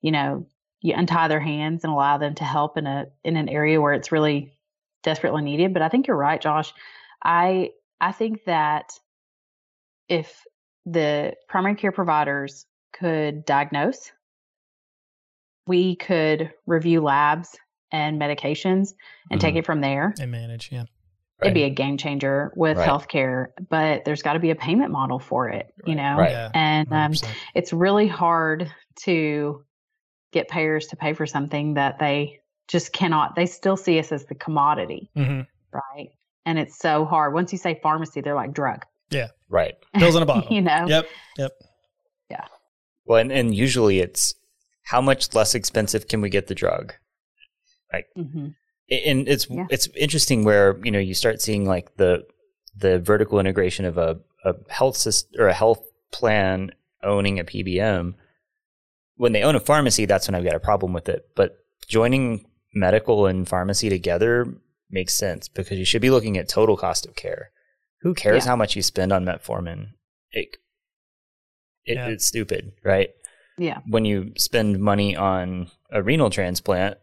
you 0.00 0.10
know, 0.10 0.46
you 0.80 0.94
untie 0.96 1.28
their 1.28 1.40
hands 1.40 1.84
and 1.84 1.92
allow 1.92 2.16
them 2.18 2.34
to 2.36 2.44
help 2.44 2.78
in 2.78 2.86
a 2.86 3.06
in 3.22 3.36
an 3.36 3.48
area 3.48 3.80
where 3.80 3.92
it's 3.92 4.10
really 4.12 4.56
desperately 5.02 5.42
needed. 5.42 5.72
But 5.74 5.82
I 5.82 5.88
think 5.88 6.06
you're 6.06 6.16
right, 6.16 6.40
Josh. 6.40 6.72
I 7.22 7.70
I 8.00 8.12
think 8.12 8.44
that 8.44 8.92
if 10.08 10.42
the 10.86 11.34
primary 11.48 11.74
care 11.74 11.92
providers 11.92 12.66
could 12.92 13.44
diagnose, 13.44 14.10
we 15.66 15.96
could 15.96 16.52
review 16.66 17.02
labs 17.02 17.56
and 17.92 18.20
medications 18.20 18.94
and 19.30 19.40
take 19.40 19.54
Mhm. 19.54 19.58
it 19.58 19.66
from 19.66 19.80
there. 19.80 20.14
And 20.18 20.30
manage. 20.30 20.72
Yeah. 20.72 20.84
It'd 21.42 21.54
be 21.54 21.62
a 21.64 21.70
game 21.70 21.96
changer 21.96 22.52
with 22.56 22.76
Right. 22.76 22.88
healthcare, 22.88 23.46
but 23.68 24.04
there's 24.04 24.22
got 24.22 24.34
to 24.34 24.38
be 24.38 24.50
a 24.50 24.54
payment 24.54 24.90
model 24.90 25.18
for 25.18 25.48
it, 25.48 25.72
you 25.86 25.94
know? 25.94 26.16
Right. 26.16 26.30
Yeah. 26.32 26.50
And 26.54 26.92
um, 26.92 27.12
it's 27.54 27.72
really 27.72 28.06
hard 28.08 28.70
to 29.02 29.64
get 30.32 30.48
payers 30.48 30.86
to 30.88 30.96
pay 30.96 31.12
for 31.14 31.26
something 31.26 31.74
that 31.74 31.98
they 31.98 32.40
just 32.68 32.92
cannot, 32.92 33.34
they 33.36 33.46
still 33.46 33.76
see 33.76 33.98
us 33.98 34.12
as 34.12 34.26
the 34.26 34.34
commodity, 34.34 35.10
Mhm. 35.16 35.46
right? 35.72 36.10
And 36.46 36.58
it's 36.58 36.78
so 36.78 37.04
hard. 37.04 37.34
Once 37.34 37.52
you 37.52 37.58
say 37.58 37.80
pharmacy, 37.82 38.20
they're 38.20 38.34
like 38.34 38.52
drug, 38.52 38.84
Yeah. 39.10 39.28
Right. 39.48 39.74
Pills 39.94 40.14
in 40.16 40.22
a 40.22 40.26
bottle. 40.32 40.54
you 40.54 40.60
know? 40.62 40.86
Yep. 40.86 41.06
Yep. 41.38 41.52
Yeah. 42.30 42.44
Well, 43.06 43.18
and, 43.18 43.32
and 43.32 43.54
usually 43.54 43.98
it's 44.00 44.34
how 44.84 45.00
much 45.00 45.34
less 45.34 45.54
expensive 45.54 46.06
can 46.06 46.20
we 46.20 46.28
get 46.30 46.46
the 46.46 46.54
drug? 46.54 46.94
hmm 48.14 48.48
and 48.90 49.28
it's 49.28 49.46
Yeah. 49.48 49.66
it's 49.70 49.88
interesting 49.96 50.44
where 50.44 50.78
you 50.84 50.90
know 50.90 50.98
you 50.98 51.14
start 51.14 51.40
seeing 51.40 51.64
like 51.66 51.96
the 51.96 52.26
the 52.76 52.98
vertical 52.98 53.38
integration 53.40 53.84
of 53.84 53.98
a, 53.98 54.18
a 54.44 54.54
health 54.68 54.96
system 54.96 55.40
or 55.40 55.48
a 55.48 55.54
health 55.54 55.82
plan 56.12 56.72
owning 57.02 57.38
a 57.38 57.44
PBM. 57.44 58.14
When 59.16 59.32
they 59.32 59.42
own 59.42 59.54
a 59.56 59.60
pharmacy, 59.60 60.06
that's 60.06 60.26
when 60.28 60.34
I've 60.34 60.44
got 60.44 60.54
a 60.54 60.60
problem 60.60 60.92
with 60.92 61.08
it. 61.08 61.26
But 61.34 61.56
joining 61.88 62.46
medical 62.74 63.26
and 63.26 63.46
pharmacy 63.48 63.88
together 63.90 64.46
makes 64.90 65.14
sense 65.14 65.48
because 65.48 65.78
you 65.78 65.84
should 65.84 66.00
be 66.02 66.10
looking 66.10 66.38
at 66.38 66.48
total 66.48 66.76
cost 66.76 67.04
of 67.06 67.14
care. 67.16 67.50
Who 68.02 68.14
cares 68.14 68.44
Yeah. 68.44 68.50
how 68.50 68.56
much 68.56 68.76
you 68.76 68.82
spend 68.82 69.12
on 69.12 69.24
metformin? 69.24 69.88
It, 70.32 70.56
it 71.84 71.96
Yeah. 71.96 72.06
it's 72.08 72.26
stupid, 72.26 72.72
right? 72.82 73.10
Yeah. 73.58 73.80
when 73.86 74.06
you 74.06 74.32
spend 74.38 74.78
money 74.80 75.14
on 75.14 75.70
a 75.90 76.02
renal 76.02 76.30
transplant, 76.30 76.96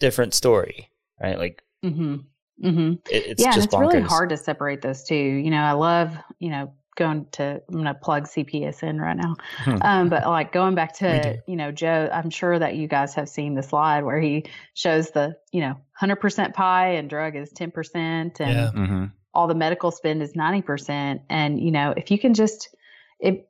different 0.00 0.32
story, 0.32 0.88
right? 1.24 1.38
Like 1.38 1.62
hmm 1.82 2.16
hmm 2.60 2.92
it, 3.10 3.26
it's 3.26 3.42
yeah, 3.42 3.54
just 3.54 3.66
it's 3.66 3.74
bonkers. 3.74 3.80
really 3.80 4.00
hard 4.00 4.28
to 4.30 4.36
separate 4.36 4.82
those 4.82 5.04
two. 5.04 5.14
You 5.16 5.50
know, 5.50 5.62
I 5.62 5.72
love, 5.72 6.10
you 6.38 6.50
know, 6.50 6.72
going 6.96 7.26
to 7.32 7.60
I'm 7.68 7.74
gonna 7.76 7.94
plug 7.94 8.24
CPESN 8.28 9.00
right 9.00 9.16
now. 9.16 9.34
Hmm. 9.56 9.76
Um, 9.82 10.08
but 10.08 10.24
like 10.26 10.52
going 10.52 10.74
back 10.76 10.94
to, 10.98 11.36
you 11.48 11.56
know, 11.56 11.72
Joe, 11.72 12.08
I'm 12.12 12.30
sure 12.30 12.56
that 12.58 12.76
you 12.76 12.86
guys 12.86 13.14
have 13.14 13.28
seen 13.28 13.54
the 13.54 13.62
slide 13.62 14.04
where 14.04 14.20
he 14.20 14.44
shows 14.74 15.10
the, 15.10 15.36
you 15.52 15.60
know, 15.60 15.76
hundred 15.92 16.16
percent 16.16 16.54
pie 16.54 16.90
and 16.92 17.10
drug 17.10 17.34
is 17.36 17.50
ten 17.50 17.70
percent 17.70 18.40
and 18.40 18.54
Yeah. 18.56 18.70
Mhm. 18.72 19.12
all 19.32 19.48
the 19.48 19.54
medical 19.54 19.90
spend 19.90 20.22
is 20.22 20.36
ninety 20.36 20.62
percent. 20.62 21.22
And, 21.28 21.58
you 21.60 21.72
know, 21.72 21.92
if 21.96 22.10
you 22.10 22.18
can 22.18 22.34
just 22.34 22.74
it 23.18 23.48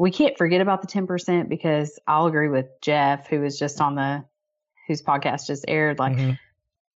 we 0.00 0.10
can't 0.10 0.36
forget 0.38 0.60
about 0.60 0.80
the 0.80 0.88
ten 0.88 1.06
percent 1.06 1.48
because 1.48 1.98
I'll 2.08 2.26
agree 2.26 2.48
with 2.48 2.66
Jeff, 2.80 3.28
who 3.28 3.40
was 3.40 3.58
just 3.58 3.80
on 3.80 3.94
the 3.94 4.24
whose 4.88 5.02
podcast 5.02 5.46
just 5.46 5.64
aired, 5.68 6.00
like 6.00 6.16
Mhm. 6.16 6.38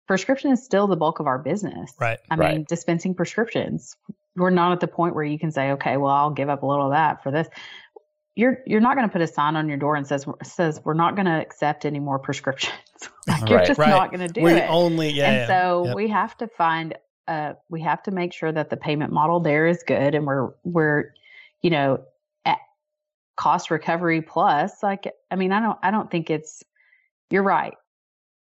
Prescription 0.06 0.50
is 0.52 0.64
still 0.64 0.86
the 0.86 0.96
bulk 0.96 1.20
of 1.20 1.26
our 1.26 1.38
business. 1.38 1.92
Right. 2.00 2.18
I 2.30 2.36
Right. 2.36 2.54
mean, 2.56 2.66
dispensing 2.68 3.14
prescriptions. 3.14 3.96
We're 4.36 4.50
not 4.50 4.72
at 4.72 4.80
the 4.80 4.88
point 4.88 5.14
where 5.14 5.24
you 5.24 5.38
can 5.38 5.50
say, 5.50 5.70
okay, 5.72 5.96
well, 5.96 6.10
I'll 6.10 6.30
give 6.30 6.48
up 6.48 6.62
a 6.62 6.66
little 6.66 6.86
of 6.86 6.92
that 6.92 7.22
for 7.22 7.30
this. 7.30 7.48
You're 8.36 8.58
you're 8.66 8.80
not 8.80 8.96
going 8.96 9.08
to 9.08 9.12
put 9.12 9.22
a 9.22 9.28
sign 9.28 9.54
on 9.54 9.68
your 9.68 9.76
door 9.78 9.94
and 9.94 10.06
says 10.06 10.26
says 10.42 10.80
we're 10.84 10.94
not 10.94 11.14
going 11.14 11.26
to 11.26 11.40
accept 11.40 11.84
any 11.84 12.00
more 12.00 12.18
prescriptions. 12.18 12.74
like 13.28 13.48
you're 13.48 13.64
just 13.64 13.78
Right. 13.78 13.90
not 13.90 14.10
going 14.10 14.20
to 14.26 14.28
do 14.28 14.40
it. 14.40 14.44
we 14.44 14.52
it. 14.54 14.66
only 14.68 15.10
yeah. 15.10 15.28
and 15.28 15.36
yeah. 15.36 15.46
so 15.46 15.84
Yep. 15.86 15.96
we 15.96 16.08
have 16.08 16.36
to 16.38 16.48
find 16.48 16.94
uh 17.28 17.52
we 17.70 17.80
have 17.82 18.02
to 18.02 18.10
make 18.10 18.32
sure 18.32 18.50
that 18.50 18.70
the 18.70 18.76
payment 18.76 19.12
model 19.12 19.38
there 19.40 19.66
is 19.68 19.84
good 19.86 20.14
and 20.16 20.26
we're 20.26 20.50
we're 20.64 21.14
you 21.62 21.70
know 21.70 22.04
at 22.44 22.58
cost 23.36 23.70
recovery 23.70 24.20
plus 24.20 24.82
like 24.82 25.06
I 25.30 25.36
mean 25.36 25.52
I 25.52 25.60
don't 25.60 25.78
I 25.82 25.90
don't 25.92 26.10
think 26.10 26.28
it's 26.28 26.64
you're 27.30 27.42
right 27.44 27.74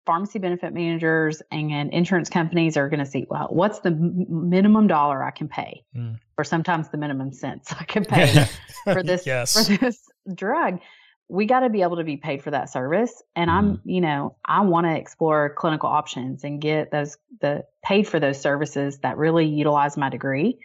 pharmacy 0.07 0.38
benefit 0.38 0.72
managers 0.72 1.42
and 1.50 1.92
insurance 1.92 2.30
companies 2.30 2.76
are 2.76 2.88
going 2.88 3.00
to 3.00 3.07
see 3.07 3.26
well 3.28 3.48
what's 3.50 3.80
the 3.80 3.90
m- 3.90 4.26
minimum 4.48 4.86
dollar 4.86 5.22
I 5.22 5.30
can 5.32 5.48
pay 5.48 5.82
Mm. 5.96 6.18
or 6.38 6.44
sometimes 6.44 6.88
the 6.90 6.96
minimum 6.98 7.32
cents 7.32 7.72
I 7.78 7.84
can 7.84 8.04
pay 8.16 8.46
for 8.84 9.02
this 9.11 9.26
yes. 9.26 9.52
for 9.68 9.76
this 9.76 10.00
drug 10.34 10.80
we 11.28 11.44
got 11.44 11.61
to 11.61 11.70
be 11.70 11.82
able 11.82 11.96
to 11.96 12.04
be 12.04 12.16
paid 12.16 12.40
for 12.42 12.52
that 12.52 12.70
service 12.70 13.20
and 13.34 13.50
i'm 13.50 13.80
you 13.84 14.00
know 14.00 14.36
i 14.44 14.61
want 14.61 14.86
to 14.86 14.94
explore 14.96 15.52
clinical 15.59 15.88
options 15.88 16.44
and 16.44 16.61
get 16.61 16.92
those 16.92 17.16
the 17.40 17.64
paid 17.84 18.07
for 18.07 18.20
those 18.20 18.40
services 18.40 18.98
that 19.00 19.16
really 19.16 19.44
utilize 19.46 19.96
my 19.96 20.09
degree 20.09 20.57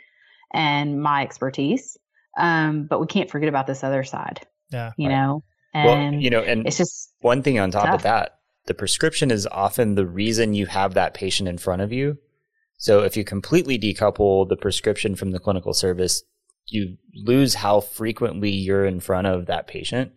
and 0.54 1.02
my 1.02 1.24
expertise 1.24 1.98
um 2.38 2.86
but 2.86 3.00
we 3.02 3.08
can't 3.08 3.30
forget 3.32 3.50
about 3.50 3.66
this 3.66 3.84
other 3.84 4.04
side 4.04 4.42
yeah. 4.72 4.92
you 4.98 5.08
Right. 5.10 5.16
know 5.16 5.44
Well, 5.74 5.96
and 5.96 6.22
you 6.22 6.30
know, 6.30 6.42
and 6.42 6.68
it's 6.68 6.78
just 6.78 7.14
one 7.22 7.42
thing 7.44 7.58
on 7.60 7.72
top 7.72 7.86
tough. 7.86 7.96
of 7.96 8.04
that, 8.04 8.38
the 8.66 8.74
prescription 8.74 9.32
is 9.32 9.47
often 9.47 9.95
the 9.95 10.05
reason 10.05 10.53
you 10.53 10.66
have 10.68 10.93
that 10.93 11.14
patient 11.14 11.49
in 11.49 11.57
front 11.57 11.82
of 11.82 11.91
you. 11.91 12.18
So 12.78 13.03
if 13.03 13.16
you 13.18 13.24
completely 13.24 13.78
decouple 13.78 14.47
the 14.49 14.55
prescription 14.57 15.16
from 15.16 15.32
the 15.32 15.39
clinical 15.39 15.74
service, 15.74 16.24
you 16.68 16.97
lose 17.16 17.55
how 17.55 17.80
frequently 17.82 18.49
you're 18.49 18.86
in 18.86 18.99
front 18.99 19.28
of 19.28 19.45
that 19.47 19.68
patient. 19.68 20.12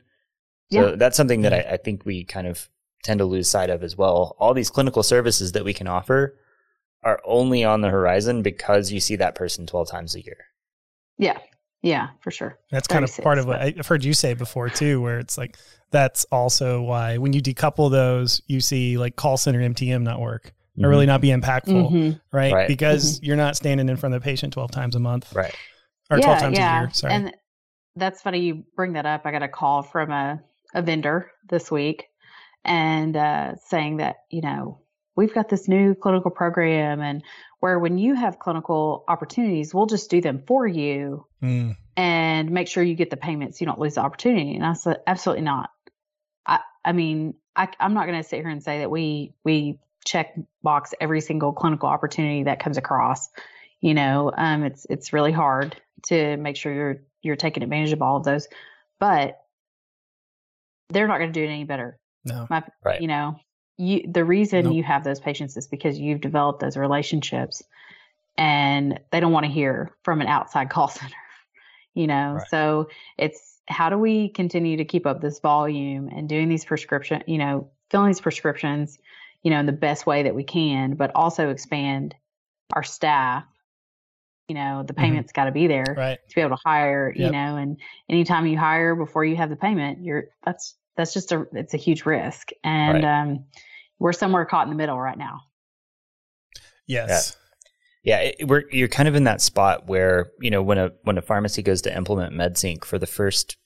So 0.72 0.90
Yeah. 0.90 0.96
that's 0.96 1.16
something 1.16 1.42
that 1.42 1.52
I, 1.52 1.60
I 1.72 1.76
think 1.76 2.04
we 2.04 2.24
kind 2.24 2.46
of 2.46 2.68
tend 3.02 3.18
to 3.18 3.24
lose 3.26 3.48
sight 3.50 3.70
of 3.70 3.82
as 3.82 3.96
well. 3.96 4.34
All 4.38 4.54
these 4.54 4.70
clinical 4.70 5.02
services 5.02 5.52
that 5.52 5.64
we 5.64 5.74
can 5.74 5.86
offer 5.86 6.38
are 7.02 7.20
only 7.24 7.64
on 7.64 7.82
the 7.82 7.90
horizon 7.90 8.42
because 8.42 8.90
you 8.92 9.00
see 9.00 9.16
that 9.16 9.34
person 9.34 9.66
12 9.66 9.90
times 9.90 10.14
a 10.14 10.22
year. 10.22 10.46
yeah 11.18 11.38
yeah 11.84 12.08
for 12.20 12.30
sure 12.32 12.58
That's 12.72 12.88
kind 12.88 13.04
of 13.04 13.16
part 13.18 13.38
of 13.38 13.46
what 13.46 13.60
but- 13.60 13.78
I've 13.78 13.86
heard 13.86 14.02
you 14.04 14.12
say 14.14 14.34
before 14.34 14.68
too, 14.70 15.00
where 15.02 15.18
it's 15.20 15.36
like 15.38 15.56
that's 15.92 16.24
also 16.32 16.82
why 16.82 17.18
when 17.18 17.32
you 17.32 17.40
decouple 17.40 17.90
those, 17.90 18.40
you 18.48 18.60
see 18.60 18.98
like 18.98 19.14
call 19.14 19.36
center 19.36 19.60
MTM 19.60 20.02
not 20.02 20.18
work 20.20 20.52
or 20.82 20.88
really 20.88 21.06
not 21.06 21.20
be 21.20 21.28
impactful, 21.28 21.92
Mhm. 21.92 22.20
right? 22.32 22.52
Right. 22.52 22.66
Because 22.68 23.22
you're 23.22 23.36
not 23.36 23.54
standing 23.54 23.88
in 23.88 23.96
front 23.96 24.12
of 24.16 24.20
the 24.20 24.24
patient 24.24 24.52
12 24.54 24.72
times 24.72 24.96
a 24.96 24.98
month 24.98 25.32
Right. 25.32 25.54
or 26.10 26.18
12 26.18 26.38
times 26.40 26.58
a 26.58 26.60
year. 26.60 26.90
Sorry. 26.92 27.12
And 27.12 27.32
that's 27.94 28.22
funny 28.22 28.40
you 28.40 28.64
bring 28.74 28.94
that 28.94 29.06
up. 29.06 29.22
I 29.24 29.30
got 29.30 29.44
a 29.44 29.48
call 29.48 29.84
from 29.84 30.10
a, 30.10 30.40
a 30.74 30.82
vendor 30.82 31.30
this 31.48 31.70
week 31.70 32.06
and 32.64 33.16
uh, 33.16 33.54
saying 33.68 33.98
that, 33.98 34.16
you 34.32 34.40
know, 34.42 34.80
we've 35.16 35.34
got 35.34 35.48
this 35.48 35.68
new 35.68 35.94
clinical 35.94 36.30
program 36.30 37.00
and 37.00 37.22
where 37.60 37.78
when 37.78 37.98
you 37.98 38.14
have 38.14 38.38
clinical 38.38 39.04
opportunities, 39.08 39.72
we'll 39.72 39.86
just 39.86 40.10
do 40.10 40.20
them 40.20 40.42
for 40.46 40.66
you 40.66 41.26
Mm, 41.44 41.76
and 41.96 42.50
make 42.50 42.68
sure 42.68 42.82
you 42.82 42.94
get 42.94 43.10
the 43.10 43.16
payments. 43.16 43.60
You 43.60 43.66
don't 43.66 43.78
lose 43.78 43.96
the 43.96 44.00
opportunity. 44.00 44.54
And 44.54 44.64
I 44.64 44.72
said, 44.72 44.98
absolutely 45.06 45.44
not. 45.44 45.70
I, 46.46 46.60
I 46.84 46.92
mean, 46.92 47.34
I, 47.54 47.68
I'm 47.78 47.94
not 47.94 48.06
going 48.06 48.20
to 48.20 48.26
sit 48.26 48.40
here 48.40 48.48
and 48.48 48.62
say 48.62 48.78
that 48.80 48.90
we, 48.90 49.34
we 49.44 49.78
check 50.06 50.34
box 50.62 50.94
every 51.00 51.20
single 51.20 51.52
clinical 51.52 51.88
opportunity 51.88 52.44
that 52.44 52.60
comes 52.60 52.78
across. 52.78 53.28
You 53.80 53.94
know, 53.94 54.32
um, 54.36 54.64
it's, 54.64 54.86
it's 54.88 55.12
really 55.12 55.32
hard 55.32 55.76
to 56.06 56.36
make 56.38 56.56
sure 56.56 56.72
you're, 56.72 57.02
you're 57.22 57.36
taking 57.36 57.62
advantage 57.62 57.92
of 57.92 58.00
all 58.00 58.16
of 58.16 58.24
those, 58.24 58.48
but 58.98 59.38
they're 60.88 61.08
not 61.08 61.18
going 61.18 61.32
to 61.32 61.38
do 61.38 61.44
it 61.44 61.48
any 61.48 61.64
better. 61.64 61.98
no. 62.24 62.46
My, 62.48 62.62
Right. 62.82 63.00
You 63.00 63.08
know, 63.08 63.36
you, 63.76 64.02
the 64.10 64.24
reason 64.24 64.64
Nope. 64.64 64.74
you 64.76 64.82
have 64.84 65.04
those 65.04 65.20
patients 65.20 65.56
is 65.56 65.66
because 65.66 65.98
you've 65.98 66.20
developed 66.20 66.60
those 66.60 66.76
relationships 66.76 67.62
and 68.36 69.00
they 69.10 69.20
don't 69.20 69.32
want 69.32 69.46
to 69.46 69.52
hear 69.52 69.96
from 70.02 70.20
an 70.20 70.26
outside 70.26 70.70
call 70.70 70.88
center, 71.00 71.14
you 71.94 72.06
know? 72.06 72.34
Right. 72.36 72.46
So 72.48 72.88
it's 73.18 73.60
how 73.68 73.88
do 73.90 73.98
we 73.98 74.28
continue 74.28 74.76
to 74.76 74.84
keep 74.84 75.06
up 75.06 75.20
this 75.20 75.40
volume 75.40 76.08
and 76.08 76.28
doing 76.28 76.48
these 76.48 76.64
prescription, 76.64 77.22
you 77.26 77.38
know, 77.38 77.70
filling 77.90 78.08
these 78.08 78.20
prescriptions, 78.20 78.98
you 79.42 79.50
know, 79.50 79.60
in 79.60 79.66
the 79.66 79.72
best 79.72 80.06
way 80.06 80.24
that 80.24 80.34
we 80.34 80.44
can, 80.44 80.94
but 80.94 81.12
also 81.14 81.50
expand 81.50 82.14
our 82.72 82.82
staff. 82.82 83.44
You 84.48 84.54
know, 84.54 84.82
the 84.82 84.92
Mm-hmm. 84.92 85.00
payment's 85.00 85.32
got 85.32 85.44
to 85.46 85.52
be 85.52 85.66
there 85.66 85.94
Right. 85.96 86.18
to 86.28 86.34
be 86.34 86.40
able 86.42 86.56
to 86.56 86.62
hire, 86.64 87.12
you 87.16 87.30
know, 87.30 87.56
and 87.56 87.80
anytime 88.10 88.46
you 88.46 88.58
hire 88.58 88.94
before 88.94 89.24
you 89.24 89.36
have 89.36 89.48
the 89.48 89.56
payment, 89.56 90.04
you're 90.04 90.24
that's 90.44 90.76
that's 90.96 91.12
just 91.12 91.32
a 91.32 91.46
it's 91.52 91.74
a 91.74 91.78
huge 91.78 92.04
risk. 92.06 92.50
And 92.62 93.02
Right. 93.02 93.20
um 93.20 93.44
we're 93.98 94.12
somewhere 94.12 94.44
caught 94.44 94.64
in 94.66 94.70
the 94.70 94.76
middle 94.76 95.00
right 95.00 95.18
now. 95.18 95.40
Yes. 96.86 97.36
Yeah, 98.02 98.18
it, 98.20 98.46
we're 98.48 98.64
you're 98.70 98.88
kind 98.88 99.08
of 99.08 99.14
in 99.14 99.24
that 99.24 99.40
spot 99.40 99.86
where 99.86 100.30
you 100.40 100.50
know 100.50 100.62
when 100.62 100.78
a 100.78 100.90
when 101.02 101.16
a 101.16 101.22
pharmacy 101.22 101.62
goes 101.62 101.80
to 101.82 101.96
implement 101.96 102.34
MedSync 102.34 102.84
for 102.84 102.98
the 102.98 103.06
first 103.06 103.56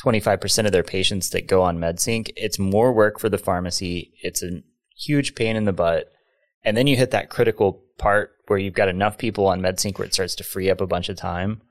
twenty 0.00 0.18
five 0.18 0.40
percent 0.40 0.66
of 0.66 0.72
their 0.72 0.82
patients 0.82 1.30
that 1.30 1.46
go 1.46 1.62
on 1.62 1.78
MedSync, 1.78 2.30
it's 2.36 2.58
more 2.58 2.92
work 2.92 3.20
for 3.20 3.28
the 3.28 3.38
pharmacy. 3.38 4.12
It's 4.22 4.42
a 4.42 4.62
huge 4.96 5.36
pain 5.36 5.54
in 5.54 5.64
the 5.66 5.72
butt, 5.72 6.10
and 6.64 6.76
then 6.76 6.88
you 6.88 6.96
hit 6.96 7.12
that 7.12 7.30
critical 7.30 7.84
part 7.96 8.30
where 8.48 8.58
you've 8.58 8.74
got 8.74 8.88
enough 8.88 9.18
people 9.18 9.46
on 9.46 9.60
MedSync 9.60 9.98
where 9.98 10.06
it 10.06 10.14
starts 10.14 10.34
to 10.36 10.44
free 10.44 10.68
up 10.70 10.80
a 10.80 10.86
bunch 10.86 11.08
of 11.08 11.16
time. 11.16 11.62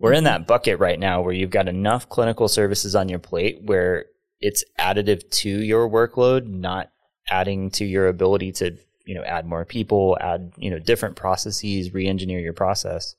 We're 0.00 0.12
in 0.12 0.24
that 0.24 0.46
bucket 0.46 0.78
right 0.78 0.98
now 0.98 1.22
where 1.22 1.32
you've 1.32 1.50
got 1.50 1.68
enough 1.68 2.08
clinical 2.08 2.48
services 2.48 2.94
on 2.94 3.08
your 3.08 3.18
plate 3.18 3.60
where 3.62 4.06
it's 4.40 4.64
additive 4.78 5.28
to 5.30 5.48
your 5.48 5.88
workload, 5.90 6.46
not 6.46 6.92
adding 7.28 7.70
to 7.72 7.84
your 7.84 8.06
ability 8.08 8.52
to 8.52 8.76
you 9.04 9.14
know 9.14 9.22
add 9.24 9.46
more 9.46 9.64
people 9.64 10.16
add 10.20 10.52
you 10.56 10.70
know 10.70 10.78
different 10.78 11.16
processes 11.16 11.92
re-engineer 11.94 12.38
your 12.40 12.52
process 12.52 13.14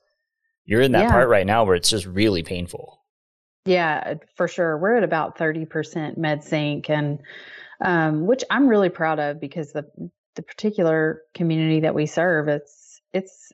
You're 0.66 0.82
in 0.82 0.92
that 0.94 1.04
Yeah. 1.04 1.12
part 1.12 1.30
right 1.30 1.46
now 1.48 1.64
where 1.66 1.76
it's 1.76 1.90
just 1.90 2.06
really 2.06 2.44
painful. 2.44 3.02
Yeah, 3.66 4.16
for 4.36 4.48
sure. 4.48 4.78
We're 4.78 4.96
at 4.98 5.04
about 5.04 5.38
30% 5.38 6.18
med 6.18 6.44
sync 6.44 6.90
and 6.90 7.20
um, 7.82 8.26
which 8.26 8.44
I'm 8.50 8.68
really 8.68 8.90
proud 8.90 9.20
of 9.20 9.40
because 9.40 9.72
the 9.74 9.86
the 10.36 10.42
particular 10.44 11.22
community 11.34 11.82
that 11.82 11.96
we 11.96 12.06
serve, 12.06 12.48
it's 12.48 13.02
it's 13.14 13.52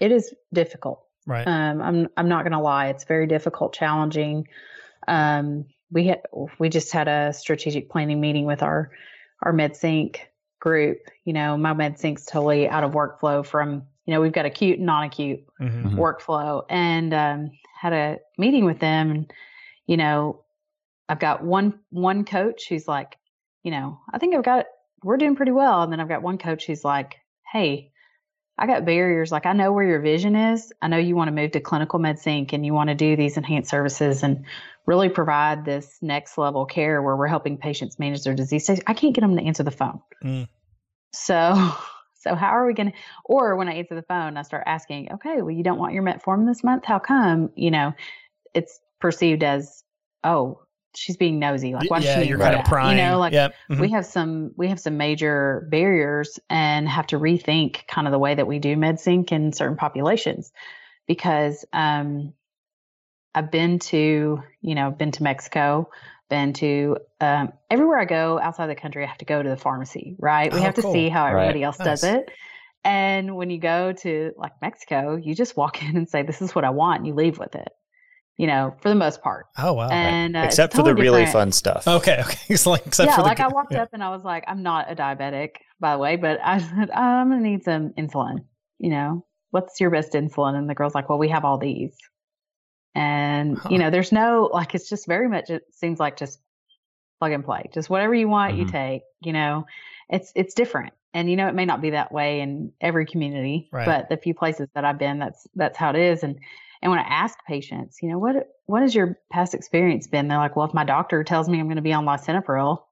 it 0.00 0.12
is 0.12 0.32
difficult. 0.52 1.02
Right. 1.26 1.46
Um, 1.46 1.80
I'm 1.80 2.08
I'm 2.16 2.28
not 2.28 2.42
going 2.42 2.52
to 2.52 2.58
lie, 2.58 2.88
it's 2.88 3.04
very 3.04 3.26
difficult, 3.26 3.72
challenging. 3.74 4.48
Um, 5.08 5.66
we 5.90 6.06
had 6.06 6.22
we 6.58 6.68
just 6.68 6.92
had 6.92 7.08
a 7.08 7.32
strategic 7.32 7.90
planning 7.90 8.20
meeting 8.20 8.44
with 8.44 8.62
our 8.62 8.90
our 9.42 9.52
MedSync 9.52 10.18
group. 10.60 10.98
You 11.24 11.32
know, 11.32 11.56
my 11.56 11.74
MedSync's 11.74 12.26
totally 12.26 12.68
out 12.68 12.84
of 12.84 12.92
workflow 12.92 13.44
from 13.44 13.84
you 14.06 14.14
know 14.14 14.20
we've 14.20 14.32
got 14.32 14.46
acute 14.46 14.78
and 14.78 14.86
non-acute 14.86 15.44
Mhm. 15.60 15.82
Mhm. 15.84 15.98
workflow, 15.98 16.64
and 16.68 17.14
um, 17.14 17.50
had 17.80 17.92
a 17.92 18.18
meeting 18.38 18.64
with 18.64 18.80
them. 18.80 19.10
And 19.10 19.32
you 19.86 19.96
know, 19.96 20.44
I've 21.08 21.20
got 21.20 21.44
one 21.44 21.80
one 21.90 22.24
coach 22.24 22.68
who's 22.68 22.88
like, 22.88 23.16
you 23.62 23.70
know, 23.70 24.00
I 24.12 24.18
think 24.18 24.34
I've 24.34 24.44
got 24.44 24.60
it. 24.60 24.66
We're 25.04 25.16
doing 25.18 25.36
pretty 25.36 25.52
well, 25.52 25.82
and 25.82 25.92
then 25.92 26.00
I've 26.00 26.08
got 26.08 26.22
one 26.22 26.38
coach 26.38 26.66
who's 26.66 26.84
like, 26.84 27.16
hey. 27.52 27.91
I 28.62 28.66
got 28.66 28.84
barriers. 28.84 29.32
Like 29.32 29.44
I 29.44 29.54
know 29.54 29.72
where 29.72 29.84
your 29.84 29.98
vision 29.98 30.36
is. 30.36 30.72
I 30.80 30.86
know 30.86 30.96
you 30.96 31.16
want 31.16 31.26
to 31.26 31.32
move 31.32 31.50
to 31.50 31.60
clinical 31.60 31.98
med 31.98 32.20
sync 32.20 32.52
and 32.52 32.64
you 32.64 32.72
want 32.72 32.90
to 32.90 32.94
do 32.94 33.16
these 33.16 33.36
enhanced 33.36 33.68
services 33.68 34.22
and 34.22 34.44
really 34.86 35.08
provide 35.08 35.64
this 35.64 35.98
next 36.00 36.38
level 36.38 36.64
care 36.64 37.02
where 37.02 37.16
we're 37.16 37.26
helping 37.26 37.58
patients 37.58 37.98
manage 37.98 38.22
their 38.22 38.36
disease. 38.36 38.70
I 38.86 38.94
can't 38.94 39.16
get 39.16 39.22
them 39.22 39.36
to 39.36 39.42
answer 39.42 39.64
the 39.64 39.72
phone. 39.72 40.00
Mm. 40.22 40.48
So, 41.12 41.72
so 42.20 42.36
how 42.36 42.50
are 42.50 42.64
we 42.64 42.72
going 42.72 42.92
to, 42.92 42.98
or 43.24 43.56
when 43.56 43.68
I 43.68 43.74
answer 43.74 43.96
the 43.96 44.02
phone, 44.02 44.36
I 44.36 44.42
start 44.42 44.62
asking, 44.64 45.10
okay, 45.14 45.42
well, 45.42 45.50
you 45.50 45.64
don't 45.64 45.78
want 45.78 45.92
your 45.92 46.04
metformin 46.04 46.46
this 46.46 46.62
month. 46.62 46.84
How 46.84 47.00
come? 47.00 47.50
You 47.56 47.72
know, 47.72 47.94
it's 48.54 48.78
perceived 49.00 49.42
as, 49.42 49.82
oh, 50.22 50.60
she's 50.94 51.16
being 51.16 51.38
nosy. 51.38 51.74
Like, 51.74 51.90
why 51.90 52.00
does 52.00 52.08
yeah, 52.08 52.20
she 52.20 52.28
you're 52.28 52.38
kind 52.38 52.54
of 52.54 52.60
that? 52.60 52.68
prying. 52.68 52.98
You 52.98 53.04
know, 53.04 53.18
like 53.18 53.32
yep. 53.32 53.54
mhm. 53.70 53.80
we 53.80 53.90
have 53.90 54.06
some 54.06 54.52
we 54.56 54.68
have 54.68 54.80
some 54.80 54.96
major 54.96 55.66
barriers 55.70 56.38
and 56.50 56.88
have 56.88 57.06
to 57.08 57.18
rethink 57.18 57.86
kind 57.86 58.06
of 58.06 58.12
the 58.12 58.18
way 58.18 58.34
that 58.34 58.46
we 58.46 58.58
do 58.58 58.76
MedSync 58.76 59.32
in 59.32 59.52
certain 59.52 59.76
populations 59.76 60.52
because 61.06 61.64
um, 61.72 62.32
I've 63.34 63.50
been 63.50 63.78
to 63.80 64.42
you 64.60 64.74
know 64.74 64.90
been 64.90 65.12
to 65.12 65.22
Mexico, 65.22 65.88
been 66.28 66.52
to 66.54 66.98
um, 67.20 67.52
everywhere 67.70 67.98
I 67.98 68.04
go 68.04 68.38
outside 68.40 68.66
the 68.68 68.74
country. 68.74 69.04
I 69.04 69.06
have 69.06 69.18
to 69.18 69.24
go 69.24 69.42
to 69.42 69.48
the 69.48 69.56
pharmacy, 69.56 70.16
right? 70.18 70.52
We 70.52 70.60
Oh, 70.60 70.62
have 70.62 70.74
to 70.74 70.82
see 70.82 71.08
how 71.08 71.24
Right. 71.24 71.32
everybody 71.34 71.62
else 71.62 71.78
does 71.78 72.04
it. 72.04 72.30
And 72.84 73.36
when 73.36 73.48
you 73.48 73.58
go 73.58 73.92
to 73.92 74.32
like 74.36 74.52
Mexico, 74.60 75.16
you 75.16 75.34
just 75.34 75.56
walk 75.56 75.82
in 75.88 75.96
and 75.96 76.08
say, 76.08 76.22
"This 76.22 76.42
is 76.42 76.54
what 76.54 76.64
I 76.64 76.70
want," 76.70 76.98
and 76.98 77.06
you 77.06 77.14
leave 77.14 77.38
with 77.38 77.54
it. 77.54 77.68
You 78.38 78.46
know, 78.46 78.74
for 78.80 78.88
the 78.88 78.94
most 78.94 79.22
part. 79.22 79.46
oh 79.58 79.74
wow. 79.74 79.88
And 79.90 80.36
uh, 80.36 80.40
it's 80.40 80.54
Except 80.54 80.74
for 80.74 80.82
the 80.82 80.94
really 80.94 81.20
different 81.26 81.32
fun 81.32 81.52
stuff. 81.52 81.86
okay. 81.86 82.20
Okay. 82.22 82.38
It's 82.48 82.66
like 82.66 82.86
except 82.86 83.08
yeah, 83.10 83.16
for 83.16 83.22
the 83.22 83.28
like 83.28 83.40
I 83.40 83.48
walked 83.48 83.72
yeah. 83.72 83.82
up 83.82 83.90
and 83.92 84.02
I 84.02 84.08
was 84.10 84.24
like, 84.24 84.44
I'm 84.48 84.62
not 84.62 84.90
a 84.90 84.94
diabetic, 84.96 85.50
by 85.80 85.92
the 85.92 85.98
way, 85.98 86.16
but 86.16 86.40
I 86.42 86.58
said, 86.76 86.90
I'm 86.90 87.28
gonna 87.30 87.40
need 87.42 87.62
some 87.64 87.90
insulin. 87.98 88.38
You 88.78 88.90
know, 88.90 89.26
what's 89.50 89.80
your 89.80 89.90
best 89.90 90.12
insulin? 90.14 90.54
And 90.56 90.68
the 90.68 90.74
girl's 90.74 90.94
like, 90.94 91.08
Well, 91.08 91.18
we 91.18 91.28
have 91.28 91.44
all 91.44 91.58
these. 91.58 91.94
And 92.94 93.58
Huh. 93.58 93.68
you 93.70 93.78
know, 93.78 93.90
there's 93.90 94.12
no 94.12 94.50
like 94.52 94.74
it's 94.74 94.88
just 94.88 95.06
very 95.06 95.28
much 95.28 95.50
it 95.50 95.62
seems 95.72 95.98
like 96.00 96.16
just 96.16 96.40
plug 97.20 97.32
and 97.32 97.44
play. 97.44 97.70
Just 97.72 97.88
whatever 97.90 98.14
you 98.14 98.28
want, 98.28 98.56
you 98.56 98.64
Mhm. 98.66 98.70
take, 98.72 99.02
you 99.20 99.32
know. 99.32 99.66
It's 100.08 100.32
it's 100.34 100.54
different. 100.54 100.92
And 101.14 101.30
you 101.30 101.36
know, 101.36 101.48
it 101.48 101.54
may 101.54 101.64
not 101.66 101.80
be 101.80 101.90
that 101.90 102.12
way 102.12 102.40
in 102.40 102.72
every 102.80 103.06
community, 103.06 103.68
Right. 103.72 103.86
but 103.86 104.08
the 104.08 104.16
few 104.16 104.34
places 104.34 104.68
that 104.74 104.84
I've 104.84 104.98
been, 104.98 105.18
that's 105.18 105.46
that's 105.54 105.76
how 105.78 105.90
it 105.90 105.96
is. 105.96 106.22
And 106.22 106.38
and 106.82 106.90
when 106.90 106.98
I 106.98 107.04
ask 107.04 107.38
patients, 107.46 107.98
you 108.02 108.08
know, 108.08 108.18
what 108.18 108.48
what 108.66 108.82
has 108.82 108.94
your 108.94 109.18
past 109.30 109.54
experience 109.54 110.08
been? 110.08 110.26
They're 110.26 110.38
like, 110.38 110.56
well, 110.56 110.66
if 110.66 110.74
my 110.74 110.84
doctor 110.84 111.22
tells 111.22 111.48
me 111.48 111.60
I'm 111.60 111.66
going 111.66 111.76
to 111.76 111.82
be 111.82 111.92
on 111.92 112.04
lisinopril 112.04 112.82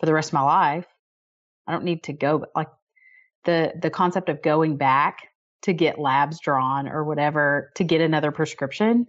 for 0.00 0.06
the 0.06 0.12
rest 0.12 0.30
of 0.30 0.34
my 0.34 0.42
life, 0.42 0.86
I 1.66 1.72
don't 1.72 1.84
need 1.84 2.02
to 2.04 2.12
go. 2.12 2.38
But 2.38 2.50
like 2.56 2.68
the 3.44 3.72
the 3.80 3.90
concept 3.90 4.28
of 4.28 4.42
going 4.42 4.76
back 4.76 5.28
to 5.62 5.72
get 5.72 5.98
labs 5.98 6.40
drawn 6.40 6.88
or 6.88 7.04
whatever 7.04 7.70
to 7.76 7.84
get 7.84 8.00
another 8.00 8.32
prescription, 8.32 9.06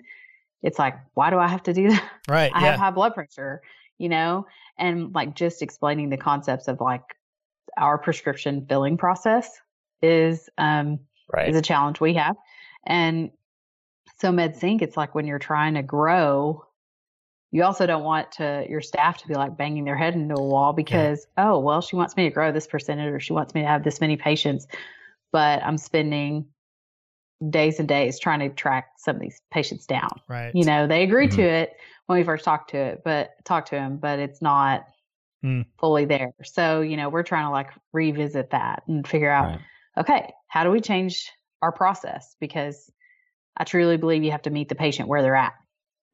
it's 0.61 0.77
like, 0.77 0.95
why 1.15 1.31
do 1.31 1.39
I 1.39 1.47
have 1.47 1.63
to 1.63 1.73
do 1.73 1.89
that? 1.89 2.09
Right. 2.27 2.51
I 2.53 2.61
yeah. 2.61 2.71
have 2.71 2.79
high 2.79 2.91
blood 2.91 3.15
pressure, 3.15 3.61
you 3.97 4.09
know, 4.09 4.45
and 4.77 5.13
like 5.13 5.35
just 5.35 5.63
explaining 5.63 6.09
the 6.09 6.17
concepts 6.17 6.67
of 6.67 6.79
like 6.79 7.03
our 7.77 7.97
prescription 7.97 8.65
filling 8.67 8.97
process 8.97 9.49
is 10.01 10.49
um 10.59 10.99
Right. 11.31 11.49
is 11.49 11.55
a 11.55 11.61
challenge 11.61 11.99
we 11.99 12.15
have. 12.15 12.35
And 12.85 13.31
so 14.19 14.31
med 14.31 14.55
sync 14.55 14.81
it's 14.81 14.97
like 14.97 15.15
when 15.15 15.25
you're 15.27 15.39
trying 15.39 15.75
to 15.75 15.83
grow, 15.83 16.65
you 17.51 17.63
also 17.63 17.85
don't 17.85 18.03
want 18.03 18.31
to 18.33 18.65
your 18.69 18.81
staff 18.81 19.17
to 19.19 19.27
be 19.27 19.35
like 19.35 19.57
banging 19.57 19.85
their 19.85 19.97
head 19.97 20.13
into 20.13 20.35
a 20.35 20.43
wall 20.43 20.73
because, 20.73 21.25
oh, 21.37 21.59
well, 21.59 21.81
she 21.81 21.95
wants 21.95 22.15
me 22.15 22.23
to 22.25 22.29
grow 22.29 22.51
this 22.51 22.67
percentage 22.67 23.11
or 23.11 23.19
she 23.19 23.33
wants 23.33 23.53
me 23.53 23.61
to 23.61 23.67
have 23.67 23.83
this 23.83 24.01
many 24.01 24.17
patients, 24.17 24.67
but 25.31 25.63
I'm 25.63 25.77
spending 25.77 26.45
days 27.49 27.79
and 27.79 27.87
days 27.87 28.19
trying 28.19 28.39
to 28.39 28.49
track 28.49 28.89
some 28.97 29.15
of 29.15 29.21
these 29.21 29.41
patients 29.51 29.85
down. 29.85 30.09
right. 30.27 30.53
You 30.53 30.65
know, 30.65 30.87
they 30.87 31.03
agree 31.03 31.27
Mhm. 31.27 31.35
to 31.35 31.41
it 31.41 31.77
when 32.07 32.19
we 32.19 32.23
first 32.23 32.43
talked 32.43 32.71
to 32.71 32.77
it, 32.77 33.01
but 33.03 33.31
talk 33.45 33.65
to 33.67 33.79
him, 33.79 33.97
but 33.97 34.19
it's 34.19 34.41
not 34.41 34.85
Hmm. 35.41 35.61
fully 35.79 36.05
there. 36.05 36.33
So, 36.43 36.81
you 36.81 36.97
know, 36.97 37.09
we're 37.09 37.23
trying 37.23 37.45
to 37.45 37.51
like 37.51 37.71
revisit 37.93 38.49
that 38.49 38.83
and 38.87 39.07
figure 39.07 39.31
out, 39.31 39.47
Right. 39.47 39.61
okay, 39.97 40.33
how 40.49 40.63
do 40.65 40.71
we 40.71 40.81
change 40.81 41.31
our 41.61 41.71
process? 41.71 42.35
Because 42.39 42.91
I 43.59 43.63
truly 43.65 43.97
believe 43.97 44.23
you 44.23 44.31
have 44.31 44.43
to 44.43 44.49
meet 44.49 44.69
the 44.69 44.75
patient 44.75 45.09
where 45.09 45.21
they're 45.21 45.35
at. 45.35 45.53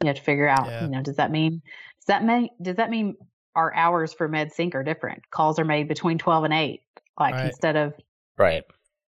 You 0.02 0.08
have 0.08 0.18
to 0.18 0.22
figure 0.24 0.48
out, 0.48 0.68
Yeah. 0.68 0.84
you 0.84 0.90
know, 0.90 1.02
does 1.02 1.18
that 1.18 1.32
mean 1.32 1.62
does 2.00 2.08
that 2.08 2.24
mean 2.26 2.50
does 2.62 2.76
that 2.78 2.90
mean 2.90 3.16
our 3.56 3.74
hours 3.74 4.14
for 4.14 4.28
med 4.28 4.52
sync 4.52 4.76
are 4.76 4.84
different? 4.84 5.30
Calls 5.32 5.60
are 5.60 5.66
made 5.66 5.88
between 5.88 6.18
twelve 6.18 6.44
and 6.44 6.54
eight, 6.54 6.82
like 7.20 7.36
Right. 7.36 7.46
instead 7.46 7.76
of 7.76 7.94
Right. 8.38 8.64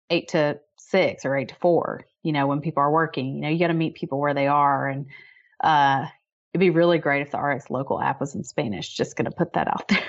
eight 0.10 0.28
to 0.30 0.60
six 0.78 1.26
or 1.26 1.36
eight 1.36 1.50
to 1.50 1.56
four, 1.56 2.06
you 2.24 2.32
know, 2.32 2.48
when 2.48 2.62
people 2.62 2.82
are 2.84 2.92
working. 2.92 3.36
You 3.36 3.42
know, 3.42 3.50
you 3.50 3.60
got 3.60 3.68
to 3.68 3.74
meet 3.74 3.96
people 3.96 4.20
where 4.20 4.34
they 4.34 4.48
are. 4.48 4.88
And 4.88 5.08
uh, 5.62 6.06
it'd 6.54 6.60
be 6.60 6.70
really 6.70 7.00
great 7.00 7.22
if 7.22 7.32
the 7.32 7.40
RX 7.40 7.70
local 7.70 8.00
app 8.02 8.20
was 8.20 8.36
in 8.36 8.44
Spanish. 8.44 8.90
Just 8.96 9.16
going 9.16 9.26
to 9.26 9.32
put 9.32 9.54
that 9.54 9.68
out 9.68 9.88
there. 9.88 10.04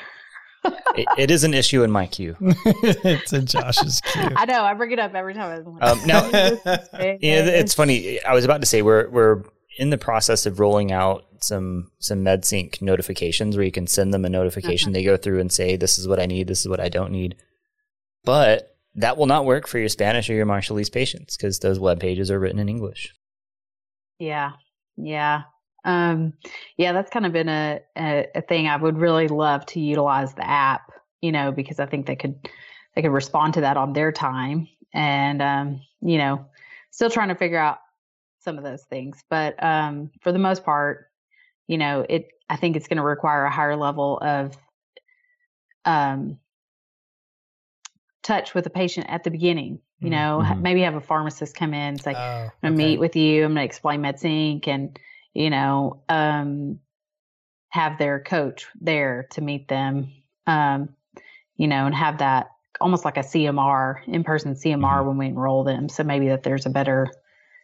It, 0.97 1.07
it 1.19 1.31
is 1.31 1.45
an 1.45 1.55
issue 1.55 1.83
in 1.83 1.91
my 1.91 2.07
queue. 2.07 2.37
it's 2.41 3.33
in 3.33 3.47
Josh's 3.47 4.01
queue. 4.01 4.29
I 4.37 4.45
know. 4.47 4.63
I 4.63 4.75
bring 4.75 4.93
it 4.93 4.99
up 4.99 5.15
every 5.15 5.35
time. 5.35 5.65
Like, 5.65 5.83
Um, 5.83 6.01
now- 6.07 6.29
"This. 6.31 6.61
Yeah, 6.95 7.45
it's 7.45 7.75
funny. 7.75 8.23
I 8.25 8.33
was 8.35 8.45
about 8.45 8.61
to 8.63 8.67
say 8.67 8.83
we're 8.83 9.09
we're 9.11 9.43
in 9.79 9.91
the 9.91 9.99
process 9.99 10.47
of 10.47 10.59
rolling 10.61 10.91
out 10.93 11.25
some 11.41 11.91
some 11.99 12.25
MedSync 12.25 12.81
notifications 12.81 13.57
where 13.57 13.65
you 13.65 13.73
can 13.73 13.87
send 13.87 14.15
them 14.15 14.25
a 14.25 14.29
notification. 14.31 14.93
They 14.93 15.05
go 15.05 15.17
through 15.17 15.41
and 15.41 15.53
say, 15.53 15.77
"This 15.77 15.99
is 15.99 16.09
what 16.09 16.19
I 16.21 16.27
need. 16.27 16.47
This 16.49 16.61
is 16.61 16.69
what 16.69 16.81
I 16.81 16.89
don't 16.89 17.13
need." 17.13 17.37
But 18.25 18.75
that 18.95 19.17
will 19.19 19.27
not 19.27 19.45
work 19.45 19.67
for 19.69 19.79
your 19.79 19.89
Spanish 19.91 20.31
or 20.31 20.35
your 20.35 20.47
Marshallese 20.47 20.91
patients 20.93 21.37
because 21.37 21.59
those 21.59 21.79
web 21.79 22.01
pages 22.01 22.31
are 22.31 22.41
written 22.41 22.59
in 22.59 22.69
English. 22.69 23.15
Yeah. 24.19 24.53
Yeah. 24.97 25.43
Um, 25.85 26.33
yeah, 26.79 26.93
that's 26.93 27.11
kind 27.11 27.27
of 27.27 27.33
been 27.33 27.49
a, 27.49 27.81
a, 27.97 28.27
a 28.35 28.41
thing 28.41 28.67
I 28.67 28.77
would 28.77 28.99
really 28.99 29.29
love 29.29 29.65
to 29.67 29.81
utilize 29.81 30.35
the 30.35 30.45
app, 30.49 30.86
you 31.21 31.33
know, 31.33 31.53
because 31.53 31.81
I 31.81 31.87
think 31.87 32.07
they 32.07 32.17
could, 32.17 32.49
they 32.95 33.03
could 33.03 33.13
respond 33.13 33.55
to 33.55 33.61
that 33.63 33.77
on 33.77 33.93
their 33.93 34.13
time 34.13 34.69
and, 34.93 35.43
um, 35.43 35.81
you 36.01 36.19
know, 36.19 36.47
still 36.91 37.11
trying 37.11 37.29
to 37.29 37.35
figure 37.35 37.59
out 37.59 37.79
some 38.41 38.59
of 38.59 38.65
those 38.65 38.85
things. 38.85 39.23
But, 39.29 39.63
um, 39.63 40.11
for 40.21 40.33
the 40.33 40.39
most 40.39 40.65
part, 40.65 41.11
you 41.67 41.79
know, 41.79 42.07
it, 42.09 42.29
I 42.49 42.57
think 42.57 42.77
it's 42.77 42.89
going 42.89 42.99
to 42.99 43.03
require 43.03 43.45
a 43.45 43.51
higher 43.51 43.77
level 43.77 44.19
of, 44.23 44.57
um, 45.85 46.39
touch 48.23 48.55
with 48.55 48.65
the 48.65 48.71
patient 48.71 49.07
at 49.09 49.23
the 49.25 49.31
beginning, 49.31 49.81
you 50.01 50.11
Mhm. 50.11 50.13
know, 50.13 50.43
Mhm. 50.43 50.61
maybe 50.61 50.81
have 50.83 50.97
a 50.97 51.01
pharmacist 51.01 51.55
come 51.57 51.73
in 51.73 51.81
and 51.81 52.03
say, 52.03 52.15
Oh, 52.15 52.19
I'm 52.19 52.53
gonna 52.63 52.77
meet 52.77 52.99
with 52.99 53.15
you. 53.15 53.45
I'm 53.45 53.53
gonna 53.53 53.63
explain 53.63 54.01
MedSync 54.01 54.67
and 54.67 54.99
you 55.33 55.49
know 55.51 56.03
um, 56.09 56.81
have 57.69 57.99
their 57.99 58.21
coach 58.21 58.67
there 58.81 59.29
to 59.31 59.41
meet 59.41 59.69
them. 59.69 60.13
Um, 60.47 60.97
you 61.57 61.67
know, 61.69 61.87
and 61.87 61.95
have 61.95 62.19
that 62.19 62.49
almost 62.81 63.05
like 63.05 63.17
a 63.17 63.21
CMR 63.21 63.97
in 64.07 64.23
person 64.25 64.55
CMR 64.55 64.99
Mm-hmm. 64.99 65.07
when 65.09 65.19
we 65.19 65.27
enroll 65.27 65.65
them. 65.65 65.89
So 65.89 66.03
maybe 66.05 66.29
that 66.29 66.43
there's 66.43 66.67
a 66.67 66.71
better 66.71 67.11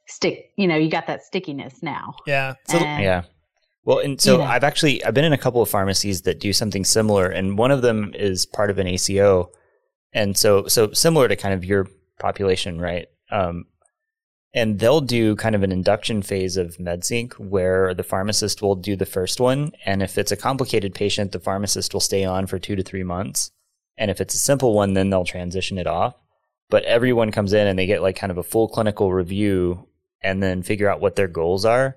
stick. 0.07 0.51
You 0.57 0.67
know, 0.67 0.77
you 0.77 0.91
got 0.91 1.07
that 1.07 1.23
stickiness 1.23 1.83
now. 1.83 2.15
Yeah. 2.27 2.55
So 2.69 2.79
And- 2.79 3.03
Yeah. 3.03 3.23
Well, 3.85 3.99
and 3.99 4.21
so 4.21 4.39
Yeah. 4.39 4.49
I've 4.49 4.63
actually 4.65 5.05
I've 5.05 5.13
been 5.15 5.25
in 5.25 5.33
a 5.33 5.39
couple 5.39 5.61
of 5.61 5.69
pharmacies 5.69 6.23
that 6.23 6.39
do 6.41 6.53
something 6.53 6.85
similar, 6.85 7.27
and 7.29 7.59
one 7.59 7.71
of 7.73 7.83
them 7.83 8.13
is 8.15 8.47
part 8.47 8.71
of 8.71 8.79
an 8.79 8.87
ACO, 8.87 9.51
and 10.13 10.37
so 10.37 10.67
so 10.69 10.93
similar 10.93 11.27
to 11.29 11.35
kind 11.37 11.53
of 11.53 11.65
your 11.65 11.89
population, 12.21 12.81
right? 12.81 13.09
Um, 13.33 13.65
and 14.55 14.79
they'll 14.79 15.01
do 15.01 15.35
kind 15.35 15.55
of 15.57 15.63
an 15.65 15.73
induction 15.73 16.23
phase 16.23 16.57
of 16.57 16.77
MedSync 16.77 17.33
where 17.41 17.93
the 17.95 18.03
pharmacist 18.05 18.63
will 18.63 18.77
do 18.77 18.95
the 18.97 19.07
first 19.07 19.41
one, 19.41 19.73
and 19.85 20.01
if 20.03 20.17
it's 20.17 20.31
a 20.31 20.37
complicated 20.37 20.95
patient, 20.95 21.33
the 21.33 21.41
pharmacist 21.41 21.93
will 21.93 22.01
stay 22.01 22.25
on 22.25 22.47
for 22.47 22.59
two 22.61 22.77
to 22.77 22.83
three 22.85 23.03
months, 23.03 23.51
and 24.03 24.11
if 24.11 24.21
it's 24.21 24.35
a 24.35 24.39
simple 24.39 24.75
one, 24.75 24.95
then 24.95 25.11
they'll 25.11 25.25
transition 25.25 25.79
it 25.79 25.87
off. 25.87 26.17
But 26.71 26.83
everyone 26.83 27.31
comes 27.31 27.53
in 27.53 27.69
and 27.69 27.79
they 27.79 27.87
get 27.87 28.03
like 28.03 28.17
kind 28.17 28.33
of 28.33 28.37
a 28.39 28.43
full 28.43 28.67
clinical 28.67 29.13
review 29.13 29.87
and 30.21 30.43
then 30.43 30.65
figure 30.65 30.89
out 30.91 31.01
what 31.01 31.15
their 31.15 31.29
goals 31.29 31.65
are. 31.65 31.97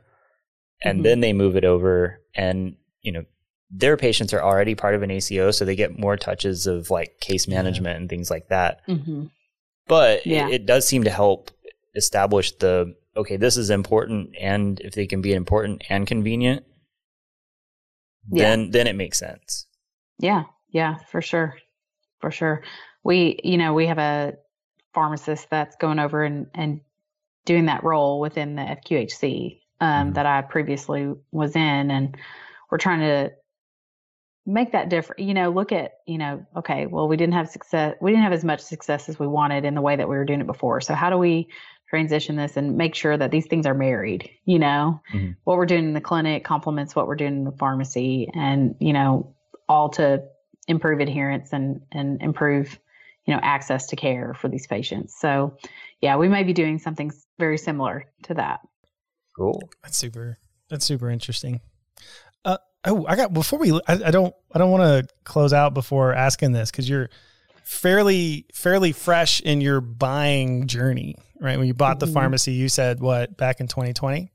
And 0.84 0.99
Mhm. 0.99 1.03
then 1.03 1.20
they 1.22 1.34
move 1.34 1.56
it 1.56 1.66
over 1.66 2.22
and, 2.36 2.76
you 3.01 3.12
know, 3.12 3.26
their 3.72 3.97
patients 3.97 4.34
are 4.34 4.43
already 4.43 4.76
part 4.76 4.93
of 4.93 5.01
an 5.01 5.10
ACO, 5.10 5.49
so 5.49 5.66
they 5.66 5.76
get 5.76 5.97
more 5.97 6.16
touches 6.16 6.68
of 6.68 6.91
like 6.91 7.20
case 7.20 7.47
management 7.47 7.97
and 7.99 8.08
things 8.08 8.30
like 8.30 8.49
that. 8.49 8.82
hmm 8.86 9.26
But 9.88 10.28
Yeah. 10.28 10.47
it, 10.47 10.53
it 10.53 10.66
does 10.68 10.88
seem 10.88 11.06
to 11.06 11.10
help 11.10 11.49
establish 11.95 12.51
the 12.58 12.95
okay, 13.18 13.38
this 13.38 13.58
is 13.58 13.72
important, 13.72 14.36
and 14.39 14.80
if 14.82 14.93
they 14.93 15.08
can 15.08 15.22
be 15.22 15.34
important 15.34 15.84
and 15.89 16.06
convenient, 16.06 16.66
Yeah. 18.32 18.43
then 18.43 18.72
then 18.72 18.86
it 18.88 18.95
makes 18.95 19.18
sense. 19.18 19.66
Yeah, 20.20 20.43
yeah, 20.70 20.97
for 21.10 21.22
sure. 21.22 21.56
For 22.26 22.32
sure. 22.32 22.64
We, 23.04 23.40
you 23.44 23.56
know, 23.60 23.76
we 23.76 23.86
have 23.86 24.00
a 24.00 24.34
pharmacist 24.96 25.48
that's 25.52 25.76
going 25.76 26.00
over 26.00 26.24
and, 26.24 26.48
and 26.56 26.82
doing 27.46 27.68
that 27.68 27.84
role 27.84 28.20
within 28.20 28.56
the 28.56 28.64
FQHC 28.64 29.60
um, 29.80 30.10
Mhm. 30.10 30.14
that 30.16 30.26
I 30.26 30.42
previously 30.42 31.14
was 31.32 31.56
in. 31.56 31.92
And 31.92 32.18
we're 32.72 32.80
trying 32.80 33.02
to 33.02 33.32
make 34.48 34.72
that 34.72 34.90
different, 34.90 35.22
you 35.22 35.36
know, 35.36 35.52
look 35.52 35.72
at, 35.72 36.00
you 36.08 36.18
know, 36.18 36.44
okay, 36.56 36.88
well, 36.88 37.08
we 37.08 37.16
didn't 37.16 37.36
have 37.36 37.48
success. 37.48 37.96
We 38.02 38.10
didn't 38.10 38.24
have 38.24 38.34
as 38.34 38.44
much 38.44 38.62
success 38.62 39.08
as 39.08 39.20
we 39.20 39.28
wanted 39.28 39.64
in 39.64 39.76
the 39.76 39.82
way 39.82 39.96
that 39.96 40.10
we 40.10 40.16
were 40.16 40.26
doing 40.26 40.42
it 40.42 40.48
before. 40.48 40.82
So 40.82 40.96
how 40.96 41.12
do 41.12 41.20
we 41.20 41.48
transition 41.92 42.38
this 42.38 42.58
and 42.58 42.76
make 42.76 42.96
sure 42.96 43.16
that 43.16 43.30
these 43.30 43.46
things 43.46 43.68
are 43.68 43.76
married, 43.76 44.32
you 44.46 44.58
know, 44.58 45.00
Mhm. 45.14 45.36
what 45.44 45.58
we're 45.58 45.68
doing 45.68 45.84
in 45.84 45.94
the 45.94 46.02
clinic 46.02 46.44
complements 46.44 46.96
what 46.96 47.06
we're 47.06 47.14
doing 47.14 47.36
in 47.36 47.44
the 47.44 47.52
pharmacy 47.52 48.32
and, 48.34 48.74
you 48.80 48.94
know, 48.94 49.36
all 49.70 49.90
to 49.90 50.24
improve 50.68 50.99
adherence 50.99 51.53
and, 51.53 51.82
and 51.91 52.22
improve, 52.22 52.80
you 53.26 53.34
know, 53.34 53.39
access 53.43 53.88
to 53.88 53.95
care 53.95 54.34
for 54.34 54.47
these 54.47 54.68
patients. 54.68 55.16
So 55.20 55.57
yeah, 56.01 56.18
we 56.18 56.28
may 56.28 56.43
be 56.43 56.53
doing 56.53 56.80
something 56.80 57.11
very 57.39 57.57
similar 57.57 58.05
to 58.24 58.34
that. 58.36 58.61
Cool. 59.38 59.61
That's 59.84 59.97
super. 59.97 60.38
That's 60.70 60.86
super 60.86 61.09
interesting. 61.09 61.61
Uh, 62.43 62.57
oh, 62.86 63.05
I 63.07 63.16
got 63.16 63.34
before 63.34 63.59
we. 63.59 63.74
I, 63.74 63.80
I 63.88 64.11
don't. 64.11 64.34
I 64.53 64.59
don't 64.59 64.72
want 64.72 64.84
to 64.84 65.13
close 65.24 65.53
out 65.53 65.74
before 65.74 66.13
asking 66.13 66.53
this 66.53 66.72
because 66.72 66.89
you're 66.89 67.09
fairly 67.63 68.45
fairly 68.53 68.91
fresh 68.91 69.41
in 69.41 69.61
your 69.61 69.82
buying 69.82 70.68
journey, 70.68 71.16
right? 71.39 71.57
When 71.57 71.68
you 71.68 71.74
bought 71.74 71.99
the 71.99 72.05
Mhm. 72.05 72.13
pharmacy, 72.13 72.53
you 72.53 72.70
said 72.70 72.99
what 72.99 73.38
back 73.38 73.59
in 73.59 73.68
2020. 73.68 74.32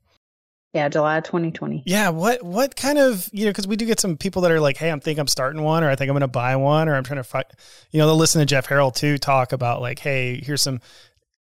Yeah, 0.73 0.87
July 0.87 1.19
2020. 1.19 1.83
Yeah. 1.85 2.09
What 2.09 2.43
what 2.43 2.75
kind 2.77 2.97
of 2.97 3.27
you 3.33 3.45
know 3.45 3.51
because 3.51 3.67
we 3.67 3.75
do 3.75 3.85
get 3.85 3.99
some 3.99 4.15
people 4.15 4.41
that 4.43 4.51
are 4.51 4.59
like, 4.61 4.77
hey, 4.77 4.89
I'm 4.89 5.01
think 5.01 5.19
I'm 5.19 5.27
starting 5.27 5.61
one, 5.63 5.83
or 5.83 5.89
I 5.89 5.95
think 5.95 6.07
I'm 6.09 6.13
going 6.13 6.21
to 6.21 6.27
buy 6.27 6.55
one, 6.55 6.87
or 6.87 6.95
I'm 6.95 7.03
trying 7.03 7.17
to 7.17 7.23
find. 7.25 7.45
You 7.91 7.99
know, 7.99 8.07
they'll 8.07 8.15
listen 8.15 8.39
to 8.39 8.45
Jeff 8.45 8.67
Harrell 8.67 8.93
too 8.95 9.17
talk 9.17 9.51
about 9.51 9.81
like, 9.81 9.99
hey, 9.99 10.39
here's 10.41 10.61
some 10.61 10.79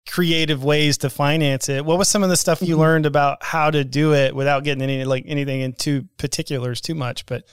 creative 0.08 0.64
ways 0.64 0.98
to 1.00 1.10
finance 1.12 1.70
it. 1.70 1.86
What 1.86 2.00
was 2.00 2.10
some 2.10 2.24
of 2.24 2.30
the 2.30 2.38
stuff 2.38 2.64
you 2.64 2.76
Mhm. 2.78 2.80
learned 2.80 3.06
about 3.06 3.44
how 3.44 3.70
to 3.70 3.84
do 3.84 4.16
it 4.16 4.36
without 4.36 4.64
getting 4.64 4.82
any 4.82 5.06
like 5.06 5.26
anything 5.28 5.62
into 5.62 6.06
particulars 6.18 6.82
too 6.82 6.96
much? 6.96 7.28
But 7.28 7.44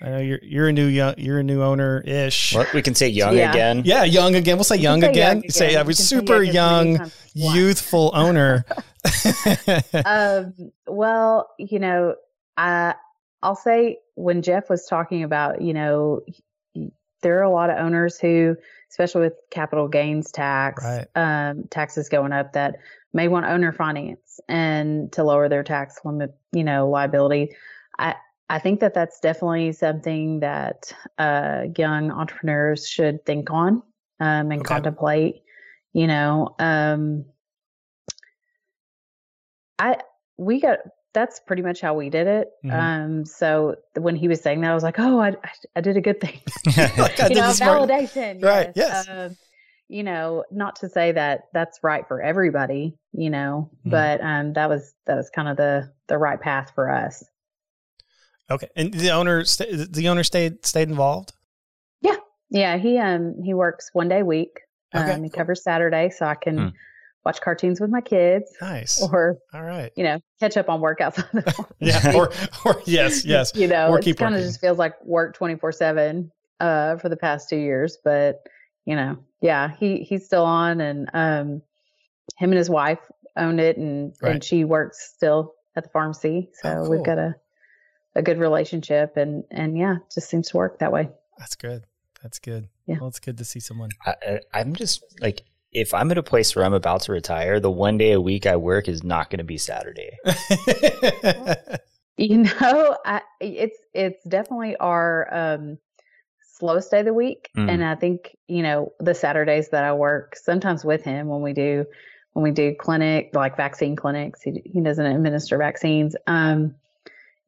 I 0.00 0.08
know 0.08 0.18
you're 0.20 0.40
you're 0.42 0.68
a 0.68 0.72
new 0.72 0.86
young, 0.86 1.14
you're 1.18 1.40
a 1.40 1.44
new 1.44 1.60
owner 1.62 2.00
ish. 2.06 2.54
Well, 2.54 2.66
we 2.72 2.80
can 2.80 2.94
say 2.94 3.08
young 3.08 3.36
Yeah. 3.36 3.50
again. 3.50 3.82
Yeah, 3.84 4.04
young 4.04 4.34
again. 4.36 4.56
We'll 4.56 4.64
say 4.64 4.76
young 4.76 5.02
say 5.02 5.10
again. 5.10 5.40
young 5.42 5.50
Say 5.50 5.66
again. 5.66 5.78
I 5.78 5.80
You 5.82 5.86
was 5.88 5.96
can 5.98 6.06
say 6.06 6.16
super 6.16 6.42
young 6.42 6.54
young, 6.54 6.96
times 6.96 7.10
as 7.10 7.34
you 7.34 7.44
want. 7.44 7.56
youthful 7.58 8.10
owner. 8.14 8.64
um, 10.04 10.54
well, 10.86 11.50
you 11.58 11.78
know, 11.78 12.14
I 12.56 12.94
I'll 13.42 13.56
say 13.56 13.98
when 14.14 14.42
Jeff 14.42 14.68
was 14.70 14.86
talking 14.86 15.22
about, 15.22 15.60
you 15.62 15.74
know, 15.74 16.20
there 17.22 17.38
are 17.38 17.42
a 17.42 17.50
lot 17.50 17.70
of 17.70 17.78
owners 17.78 18.18
who, 18.18 18.56
especially 18.90 19.22
with 19.22 19.34
capital 19.50 19.88
gains 19.88 20.30
tax, 20.32 20.84
Right. 20.84 21.06
um, 21.14 21.64
taxes 21.70 22.08
going 22.08 22.32
up, 22.32 22.52
that 22.52 22.76
may 23.12 23.28
want 23.28 23.46
owner 23.46 23.72
finance 23.72 24.40
and 24.48 25.10
to 25.12 25.24
lower 25.24 25.48
their 25.48 25.62
tax 25.64 25.98
limit, 26.04 26.34
you 26.52 26.64
know, 26.64 26.88
liability. 26.88 27.54
I 27.98 28.14
I 28.48 28.58
think 28.60 28.80
that 28.80 28.94
that's 28.94 29.18
definitely 29.20 29.72
something 29.72 30.40
that 30.40 30.92
uh, 31.18 31.64
young 31.76 32.10
entrepreneurs 32.12 32.86
should 32.88 33.24
think 33.26 33.50
on 33.50 33.82
um, 34.20 34.52
and 34.52 34.60
Okay. 34.60 34.74
contemplate. 34.74 35.42
You 35.92 36.06
know, 36.06 36.54
um, 36.58 37.24
I 39.78 39.96
we 40.38 40.60
got 40.60 40.78
that's 41.14 41.40
pretty 41.40 41.62
much 41.62 41.80
how 41.80 41.94
we 41.94 42.10
did 42.10 42.26
it. 42.26 42.48
Mhm. 42.64 42.72
Um, 42.72 43.24
so 43.24 43.76
when 43.94 44.16
he 44.16 44.28
was 44.28 44.40
saying 44.42 44.60
that, 44.60 44.70
I 44.70 44.74
was 44.74 44.82
like, 44.82 44.98
oh, 44.98 45.18
I 45.20 45.28
I, 45.30 45.50
I 45.76 45.80
did 45.80 45.96
a 45.96 46.00
good 46.00 46.20
thing. 46.20 46.40
Like, 46.98 47.18
you 47.30 47.36
know, 47.36 47.50
validation. 47.50 48.42
Right, 48.42 48.70
yes. 48.74 49.08
Um, 49.08 49.36
you 49.88 50.02
know, 50.02 50.44
not 50.50 50.76
to 50.76 50.88
say 50.88 51.12
that 51.12 51.42
that's 51.54 51.78
right 51.82 52.06
for 52.08 52.20
everybody, 52.20 52.98
you 53.12 53.30
know, 53.30 53.70
Mhm. 53.86 53.90
but 53.90 54.20
um, 54.20 54.52
that 54.54 54.68
was 54.68 54.94
that 55.06 55.16
was 55.16 55.30
kind 55.30 55.48
of 55.48 55.56
the 55.56 55.90
the 56.08 56.18
right 56.18 56.40
path 56.40 56.72
for 56.74 56.90
us. 56.90 57.24
Okay, 58.50 58.68
and 58.76 58.92
the 58.94 59.10
owner 59.10 59.44
sta- 59.44 59.86
the 59.90 60.08
owner 60.08 60.22
stayed 60.22 60.64
stayed 60.66 60.88
involved. 60.88 61.32
Yeah, 62.00 62.16
yeah. 62.50 62.76
he 62.76 62.98
um 62.98 63.42
he 63.42 63.54
works 63.54 63.90
one 63.92 64.08
day 64.08 64.20
a 64.20 64.24
week. 64.24 64.60
Okay, 64.94 65.12
Um, 65.12 65.22
he 65.24 65.30
cool. 65.30 65.38
covers 65.38 65.62
Saturday, 65.64 66.10
so 66.10 66.26
I 66.26 66.34
can 66.36 66.58
Hmm. 66.58 66.68
Watch 67.26 67.40
cartoons 67.42 67.80
with 67.80 67.90
my 67.90 68.00
kids, 68.00 68.50
Nice. 68.62 69.02
or 69.02 69.36
All 69.52 69.62
right. 69.62 69.92
you 69.96 70.04
know, 70.04 70.18
catch 70.40 70.56
up 70.56 70.68
on 70.70 70.80
workouts. 70.80 71.18
on 71.58 71.66
Yeah. 71.78 72.14
Or 72.16 72.32
or 72.64 72.80
yes 72.86 73.24
yes. 73.34 73.52
you 73.54 73.66
know, 73.66 73.88
Or 73.90 73.98
it 73.98 74.04
keep 74.04 74.16
kind 74.16 74.34
of 74.34 74.40
just 74.40 74.60
feels 74.60 74.78
like 74.78 74.94
work 75.04 75.34
twenty 75.36 75.56
four 75.56 75.72
seven 75.72 76.30
uh 76.60 76.96
for 76.96 77.08
the 77.10 77.16
past 77.16 77.48
two 77.50 77.56
years. 77.58 77.98
But 78.02 78.40
you 78.86 78.96
know, 78.96 79.18
yeah, 79.42 79.72
he 79.78 79.98
he's 79.98 80.24
still 80.24 80.44
on, 80.44 80.80
and 80.80 81.10
um, 81.12 81.62
him 82.38 82.50
and 82.50 82.54
his 82.54 82.70
wife 82.70 83.00
own 83.36 83.58
it, 83.58 83.76
and 83.76 84.14
Right. 84.22 84.32
and 84.32 84.44
she 84.44 84.64
works 84.64 85.12
still 85.14 85.54
at 85.74 85.82
the 85.84 85.90
pharmacy. 85.90 86.48
So 86.62 86.68
Oh, 86.70 86.82
cool. 86.82 86.90
we've 86.90 87.04
got 87.04 87.18
a 87.18 87.34
a 88.14 88.22
good 88.22 88.38
relationship, 88.38 89.16
and 89.16 89.42
and 89.50 89.76
yeah, 89.76 89.96
just 90.14 90.30
seems 90.30 90.48
to 90.50 90.56
work 90.56 90.78
that 90.78 90.92
way. 90.92 91.10
That's 91.38 91.56
good. 91.56 91.84
That's 92.22 92.38
good. 92.38 92.68
Yeah. 92.86 92.96
Well, 93.00 93.08
it's 93.08 93.18
good 93.20 93.36
to 93.38 93.44
see 93.44 93.60
someone. 93.60 93.90
I, 94.06 94.14
I- 94.26 94.40
I'm 94.54 94.74
just 94.74 95.02
like, 95.20 95.42
if 95.76 95.92
I'm 95.92 96.10
at 96.10 96.16
a 96.16 96.22
place 96.22 96.56
where 96.56 96.64
I'm 96.64 96.72
about 96.72 97.02
to 97.02 97.12
retire, 97.12 97.60
the 97.60 97.70
one 97.70 97.98
day 97.98 98.12
a 98.12 98.20
week 98.20 98.46
I 98.46 98.56
work 98.56 98.88
is 98.88 99.04
not 99.04 99.28
going 99.28 99.38
to 99.38 99.44
be 99.44 99.58
Saturday. 99.58 100.16
You 102.18 102.38
know, 102.38 102.96
I, 103.04 103.20
it's 103.42 103.76
it's 103.92 104.24
definitely 104.24 104.74
our 104.76 105.28
um, 105.34 105.76
slowest 106.58 106.90
day 106.90 107.00
of 107.00 107.04
the 107.04 107.12
week, 107.12 107.50
Mm. 107.54 107.68
and 107.70 107.84
I 107.84 107.94
think 107.94 108.34
you 108.48 108.62
know 108.62 108.92
the 108.98 109.14
Saturdays 109.14 109.68
that 109.68 109.84
I 109.84 109.92
work 109.92 110.34
sometimes 110.34 110.82
with 110.82 111.02
him 111.04 111.26
when 111.28 111.42
we 111.42 111.52
do 111.52 111.84
when 112.32 112.42
we 112.42 112.52
do 112.52 112.74
clinic 112.74 113.32
like 113.34 113.58
vaccine 113.58 113.96
clinics. 113.96 114.40
He 114.40 114.62
he 114.64 114.80
doesn't 114.80 115.04
administer 115.04 115.58
vaccines. 115.58 116.16
Um, 116.26 116.74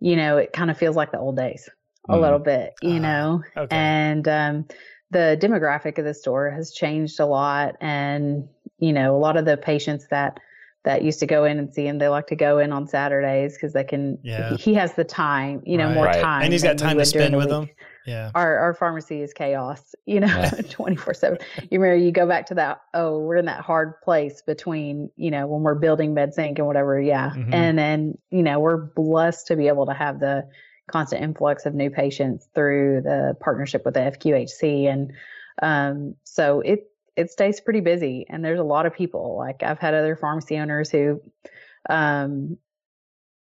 you 0.01 0.17
know, 0.17 0.37
it 0.37 0.53
kind 0.53 0.71
of 0.71 0.77
feels 0.77 0.97
like 0.97 1.13
the 1.13 1.19
old 1.19 1.39
days 1.39 1.71
a 2.07 2.13
Mm. 2.13 2.21
little 2.21 2.39
bit. 2.39 2.75
You 2.83 2.97
Ah, 2.97 3.01
know, 3.01 3.43
okay. 3.57 3.75
and 3.75 4.29
um, 4.29 4.67
the 5.11 5.39
demographic 5.41 5.99
of 5.99 6.05
the 6.05 6.15
store 6.15 6.51
has 6.51 6.73
changed 6.73 7.19
a 7.21 7.27
lot, 7.27 7.77
and 7.81 8.49
you 8.79 8.93
know, 8.93 9.17
a 9.17 9.19
lot 9.19 9.37
of 9.37 9.45
the 9.45 9.57
patients 9.57 10.07
that 10.11 10.39
that 10.85 11.03
used 11.03 11.19
to 11.21 11.27
go 11.27 11.45
in 11.45 11.59
and 11.59 11.75
see 11.75 11.87
him, 11.87 11.99
they 11.99 12.09
like 12.09 12.29
to 12.29 12.37
go 12.37 12.59
in 12.59 12.73
on 12.73 12.87
Saturdays 12.87 13.55
because 13.55 13.73
they 13.73 13.85
can. 13.85 14.19
Yeah. 14.23 14.57
He 14.57 14.75
has 14.75 14.95
the 14.95 15.05
time, 15.05 15.61
you 15.67 15.77
know, 15.77 15.87
Right. 15.87 15.95
more 15.95 16.05
Right. 16.05 16.23
time, 16.23 16.43
and 16.45 16.53
he's 16.53 16.63
got 16.63 16.79
time 16.79 16.99
to 16.99 17.05
spend 17.05 17.37
with 17.37 17.49
them. 17.49 17.69
Yeah. 18.07 18.31
Our 18.35 18.57
our 18.59 18.75
pharmacy 18.75 19.21
is 19.21 19.35
chaos, 19.35 19.95
you 20.07 20.21
know, 20.21 20.29
Yeah. 20.29 20.51
twenty 20.71 20.97
four 20.97 21.13
seven. 21.15 21.39
You 21.71 21.79
remember 21.81 22.03
you 22.03 22.11
go 22.13 22.27
back 22.27 22.47
to 22.47 22.55
that. 22.55 22.81
Oh, 22.95 23.19
we're 23.19 23.37
in 23.37 23.45
that 23.47 23.61
hard 23.61 24.01
place 24.03 24.41
between, 24.41 25.11
you 25.17 25.31
know, 25.31 25.47
when 25.47 25.63
we're 25.63 25.75
building 25.75 26.15
MedSync 26.15 26.57
and 26.59 26.67
whatever. 26.67 26.99
Yeah, 27.01 27.31
Mhm. 27.37 27.53
and 27.53 27.79
then 27.79 28.17
you 28.31 28.43
know 28.43 28.61
we're 28.61 28.77
blessed 28.79 29.49
to 29.49 29.57
be 29.57 29.69
able 29.69 29.87
to 29.87 29.93
have 29.95 30.21
the 30.21 30.47
constant 30.89 31.23
influx 31.23 31.67
of 31.67 31.75
new 31.75 31.91
patients 31.91 32.49
through 32.55 33.03
the 33.03 33.37
partnership 33.41 33.85
with 33.85 33.95
the 33.95 34.01
FQHC, 34.01 34.91
and 34.91 35.13
um, 35.63 36.15
so 36.25 36.61
it 36.61 36.91
it 37.17 37.31
stays 37.31 37.61
pretty 37.61 37.81
busy. 37.81 38.27
And 38.29 38.45
there's 38.45 38.61
a 38.61 38.65
lot 38.65 38.87
of 38.87 38.95
people. 38.95 39.37
Like 39.37 39.63
I've 39.63 39.79
had 39.79 39.95
other 39.95 40.17
pharmacy 40.17 40.57
owners 40.57 40.91
who 40.91 41.21
um, 41.89 42.57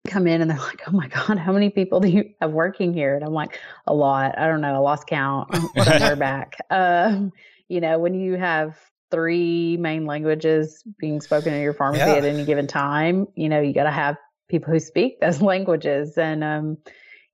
come 0.07 0.25
in 0.27 0.41
and 0.41 0.49
they're 0.49 0.57
like, 0.57 0.81
"Oh 0.87 0.91
my 0.91 1.07
god, 1.07 1.37
how 1.37 1.51
many 1.51 1.69
people 1.69 1.99
do 1.99 2.07
you 2.07 2.33
have 2.41 2.51
working 2.51 2.93
here?" 2.93 3.15
And 3.15 3.23
I'm 3.23 3.33
like, 3.33 3.59
"A 3.85 3.93
lot. 3.93 4.37
I 4.37 4.47
don't 4.47 4.61
know. 4.61 4.73
I 4.73 4.77
lost 4.77 5.07
count. 5.07 5.49
Somewhere 5.83 6.15
back." 6.17 6.57
Um, 6.69 7.31
you 7.67 7.81
know, 7.81 7.99
when 7.99 8.13
you 8.13 8.35
have 8.35 8.79
three 9.11 9.77
main 9.77 10.05
languages 10.05 10.83
being 10.99 11.21
spoken 11.21 11.53
in 11.53 11.61
your 11.61 11.73
pharmacy 11.73 12.01
Yeah. 12.01 12.15
at 12.15 12.25
any 12.25 12.43
given 12.45 12.67
time, 12.67 13.27
you 13.35 13.49
know, 13.49 13.61
you 13.61 13.73
got 13.73 13.83
to 13.83 13.91
have 13.91 14.17
people 14.47 14.71
who 14.71 14.79
speak 14.79 15.19
those 15.19 15.41
languages. 15.53 16.17
And 16.17 16.43
um, 16.43 16.77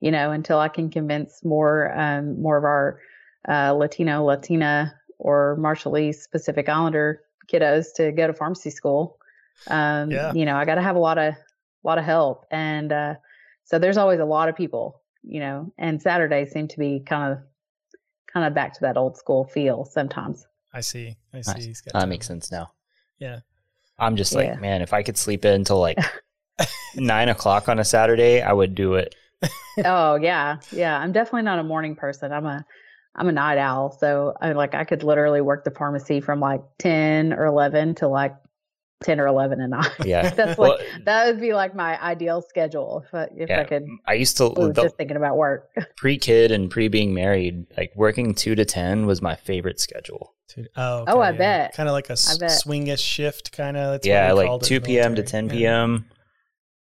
you 0.03 0.11
know, 0.11 0.31
until 0.31 0.59
I 0.59 0.67
can 0.67 0.89
convince 0.89 1.43
more 1.45 1.97
um, 1.97 2.41
more 2.41 2.57
of 2.57 2.65
our 2.65 2.99
uh, 3.47 3.71
Latino, 3.73 4.23
Latina, 4.25 4.93
or 5.17 5.57
Marshallese 5.59 6.29
Pacific 6.29 6.67
Islander 6.67 7.21
kiddos 7.51 7.87
to 7.95 8.11
go 8.11 8.27
to 8.27 8.33
pharmacy 8.33 8.69
school. 8.69 9.17
Um, 9.67 10.11
Yeah. 10.11 10.33
you 10.33 10.45
know, 10.45 10.55
I 10.57 10.65
got 10.65 10.75
to 10.75 10.81
have 10.81 10.97
a 10.97 10.99
lot 10.99 11.17
of 11.17 11.33
a 11.35 11.87
lot 11.87 11.97
of 11.97 12.03
help, 12.03 12.45
and 12.51 12.91
uh, 12.91 13.13
so 13.63 13.79
there's 13.79 13.97
always 13.97 14.19
a 14.19 14.25
lot 14.25 14.49
of 14.49 14.55
people, 14.57 15.01
you 15.23 15.39
know. 15.39 15.71
And 15.77 16.01
Saturdays 16.01 16.51
seem 16.51 16.67
to 16.67 16.77
be 16.79 16.99
kind 16.99 17.31
of 17.31 17.39
kind 18.33 18.45
of 18.45 18.53
back 18.53 18.73
to 18.73 18.79
that 18.81 18.97
old 18.97 19.15
school 19.15 19.45
feel 19.45 19.85
sometimes. 19.85 20.45
I 20.73 20.81
see. 20.81 21.15
I 21.33 21.41
see. 21.41 21.51
Nice. 21.53 21.65
He's 21.65 21.81
got 21.81 21.93
That 21.93 22.09
makes 22.09 22.27
sense 22.27 22.51
now. 22.51 22.71
Yeah. 23.19 23.39
I'm 23.99 24.15
just 24.17 24.33
Yeah. 24.33 24.39
like, 24.39 24.59
man, 24.59 24.81
if 24.81 24.91
I 24.91 25.03
could 25.03 25.17
sleep 25.17 25.45
in 25.45 25.53
until 25.53 25.79
like 25.79 25.99
nine 26.95 27.29
o'clock 27.29 27.69
on 27.69 27.79
a 27.79 27.85
Saturday, 27.85 28.41
I 28.41 28.51
would 28.51 28.73
do 28.75 28.95
it. 28.95 29.15
Oh 29.85 30.15
yeah, 30.15 30.57
yeah. 30.71 30.97
I'm 30.99 31.11
definitely 31.11 31.43
not 31.43 31.59
a 31.59 31.63
morning 31.63 31.95
person. 31.95 32.31
I'm 32.31 32.45
a 32.45 32.65
I'm 33.15 33.27
a 33.27 33.31
night 33.31 33.57
owl. 33.57 33.91
So 33.99 34.33
I 34.41 34.51
like 34.53 34.75
I 34.75 34.83
could 34.83 35.03
literally 35.03 35.41
work 35.41 35.63
the 35.63 35.71
pharmacy 35.71 36.21
from 36.21 36.39
like 36.39 36.61
ten 36.79 37.33
or 37.33 37.45
eleven 37.45 37.95
to 37.95 38.07
like 38.07 38.35
ten 39.03 39.19
or 39.19 39.27
eleven 39.27 39.59
at 39.61 39.69
night. 39.69 39.91
Yeah. 40.05 40.29
That's 40.29 40.57
Well, 40.57 40.77
like 40.77 41.05
that 41.05 41.25
would 41.27 41.41
be 41.41 41.53
like 41.53 41.75
my 41.75 42.01
ideal 42.01 42.41
schedule 42.41 43.03
if 43.05 43.13
I, 43.13 43.27
if 43.35 43.49
Yeah. 43.49 43.61
I 43.61 43.63
could. 43.65 43.85
I 44.07 44.13
used 44.13 44.37
to 44.37 44.49
was 44.49 44.73
the 44.73 44.83
just 44.83 44.95
thinking 44.97 45.17
about 45.17 45.37
work. 45.37 45.69
pre 45.97 46.17
kid 46.17 46.51
and 46.51 46.71
pre 46.71 46.87
being 46.87 47.13
married, 47.13 47.65
like 47.77 47.91
working 47.95 48.33
two 48.33 48.55
to 48.55 48.65
ten 48.65 49.05
was 49.05 49.21
my 49.21 49.35
favorite 49.35 49.79
schedule. 49.79 50.33
Dude, 50.55 50.69
oh, 50.75 51.03
Oh, 51.07 51.19
I 51.19 51.31
bet. 51.31 51.73
Kind 51.73 51.89
of 51.89 51.93
like 51.93 52.05
a 52.05 52.15
bet. 52.39 52.51
swingish 52.51 52.99
shift, 52.99 53.51
kind 53.51 53.75
of. 53.75 54.01
Yeah, 54.05 54.33
like 54.33 54.61
two 54.61 54.79
p.m. 54.81 55.15
to 55.15 55.21
military. 55.21 55.25
ten 55.25 55.45
Yeah. 55.47 55.53
p.m. 55.53 56.05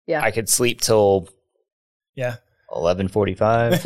Yeah. 0.08 0.22
I 0.22 0.32
could 0.32 0.50
sleep 0.50 0.82
till 0.82 1.28
Yeah. 2.16 2.36
Eleven 2.74 3.08
forty 3.08 3.36
five. 3.36 3.84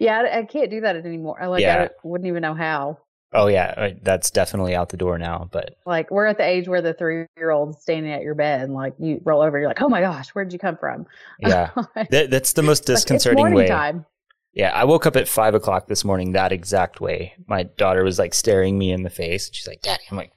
yeah, 0.00 0.22
I, 0.22 0.38
I 0.40 0.44
can't 0.44 0.70
do 0.70 0.80
that 0.82 0.96
anymore. 0.96 1.40
I 1.40 1.46
like 1.46 1.62
Yeah. 1.62 1.84
I 1.84 1.88
wouldn't 2.04 2.26
even 2.28 2.42
know 2.42 2.54
how. 2.54 2.98
oh 3.32 3.46
yeah, 3.48 3.90
that's 4.02 4.30
definitely 4.30 4.74
out 4.74 4.88
the 4.88 4.96
door 4.96 5.18
now. 5.18 5.48
But 5.52 5.76
Like 5.86 6.10
we're 6.10 6.26
at 6.26 6.38
the 6.38 6.44
age 6.46 6.68
where 6.68 6.80
the 6.82 6.94
three 6.94 7.26
year 7.36 7.50
old's 7.50 7.80
standing 7.82 8.12
at 8.12 8.22
your 8.22 8.34
bed 8.34 8.62
and 8.62 8.74
like 8.74 8.94
you 8.98 9.20
roll 9.24 9.42
over, 9.42 9.58
you're 9.58 9.68
like, 9.68 9.82
oh 9.82 9.88
my 9.88 10.00
gosh, 10.00 10.30
where 10.30 10.44
did 10.44 10.52
you 10.52 10.58
come 10.58 10.76
from? 10.78 11.06
yeah, 11.40 11.70
Like, 11.96 12.08
that, 12.10 12.30
that's 12.30 12.54
the 12.54 12.62
most 12.62 12.88
it's 12.88 13.02
disconcerting 13.02 13.38
morning 13.38 13.58
way. 13.58 13.66
time. 13.68 14.06
Yeah, 14.54 14.70
I 14.74 14.84
woke 14.84 15.06
up 15.06 15.14
at 15.14 15.28
five 15.28 15.54
o'clock 15.54 15.86
this 15.86 16.04
morning 16.04 16.32
that 16.32 16.52
exact 16.52 17.00
way. 17.00 17.34
My 17.46 17.64
daughter 17.64 18.02
was 18.02 18.18
like 18.18 18.34
staring 18.34 18.78
me 18.78 18.90
in 18.90 19.02
the 19.02 19.10
face. 19.10 19.50
She's 19.52 19.68
like, 19.68 19.82
"Daddy," 19.82 20.02
I'm 20.10 20.16
like, 20.16 20.32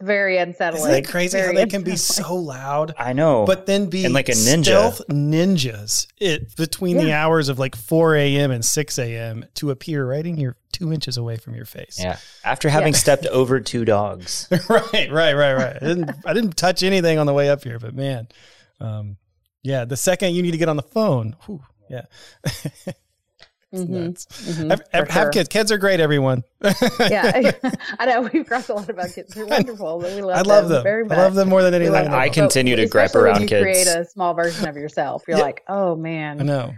Very 0.00 0.38
unsettling. 0.38 0.82
Isn't 0.82 0.94
it 1.04 1.08
crazy 1.08 1.38
how 1.38 1.52
they 1.52 1.66
can 1.66 1.82
be 1.82 1.96
so 1.96 2.34
loud, 2.34 2.94
"I 2.98 3.12
know," 3.12 3.44
but 3.44 3.66
then 3.66 3.86
be 3.86 4.04
And 4.06 4.14
like 4.14 4.28
a 4.30 4.32
ninja. 4.32 4.64
stealth 4.64 5.02
ninjas 5.10 6.06
it 6.18 6.56
between 6.56 6.96
the 6.96 7.12
hours 7.12 7.48
of 7.50 7.58
like 7.58 7.76
4 7.76 8.16
a.m. 8.16 8.50
and 8.50 8.64
6 8.64 8.98
a.m. 8.98 9.44
to 9.56 9.70
appear 9.70 10.06
right 10.06 10.24
in 10.26 10.38
your 10.38 10.56
two 10.72 10.90
inches 10.92 11.18
away 11.18 11.36
from 11.36 11.54
your 11.54 11.66
face. 11.66 11.98
yeah, 12.00 12.16
after 12.44 12.70
having 12.70 12.94
stepped 12.94 13.26
over 13.26 13.60
two 13.60 13.84
dogs. 13.84 14.48
right, 14.70 15.10
right, 15.12 15.34
right, 15.34 15.54
right. 15.54 15.76
I 15.76 15.86
didn't, 15.86 16.10
I 16.24 16.32
didn't 16.32 16.56
touch 16.56 16.82
anything 16.82 17.18
on 17.18 17.26
the 17.26 17.34
way 17.34 17.50
up 17.50 17.62
here, 17.62 17.78
but 17.78 17.94
man, 17.94 18.28
um, 18.80 19.18
yeah. 19.62 19.84
The 19.84 19.96
second 19.98 20.34
you 20.34 20.42
need 20.42 20.52
to 20.52 20.58
get 20.58 20.70
on 20.70 20.76
the 20.76 20.82
phone, 20.82 21.36
whew, 21.44 21.62
yeah, 21.90 22.02
it's 23.72 23.82
Mhm, 23.82 23.88
nuts. 23.88 24.26
mhm, 24.26 24.70
have, 24.70 24.78
for 24.80 24.86
have- 24.96 25.08
have 25.08 25.22
sure. 25.24 25.30
kids. 25.32 25.48
Kids 25.48 25.70
are 25.72 25.78
great. 25.78 26.00
Everyone. 26.00 26.42
yeah, 26.62 27.52
I 27.98 28.06
know 28.06 28.22
we've 28.32 28.48
talked 28.48 28.68
a 28.68 28.74
lot 28.74 28.88
about 28.88 29.12
kids. 29.14 29.34
They're 29.34 29.46
wonderful. 29.46 29.98
but 30.00 30.12
We 30.14 30.22
love 30.22 30.38
I 30.38 30.42
love 30.42 30.68
them. 30.68 30.82
very 30.82 31.04
I 31.10 31.16
love 31.16 31.34
them 31.34 31.48
more 31.48 31.62
than 31.62 31.74
anything. 31.74 31.92
love 31.92 32.00
in 32.06 32.10
them. 32.10 32.12
the 32.12 32.18
I 32.18 32.20
world. 32.26 32.32
can- 32.34 32.42
continue 32.44 32.76
to 32.76 32.86
gripe 32.86 33.06
especially 33.06 33.22
when 33.24 33.32
around 33.32 33.42
you 33.42 33.48
kids. 33.48 33.62
Create 33.62 33.86
a 33.86 34.04
small 34.04 34.34
version 34.34 34.68
of 34.68 34.76
yourself. 34.76 35.24
You're 35.28 35.38
Yeah. 35.38 35.44
like, 35.44 35.62
oh 35.68 35.94
man, 35.96 36.40
I 36.40 36.44
know. 36.44 36.74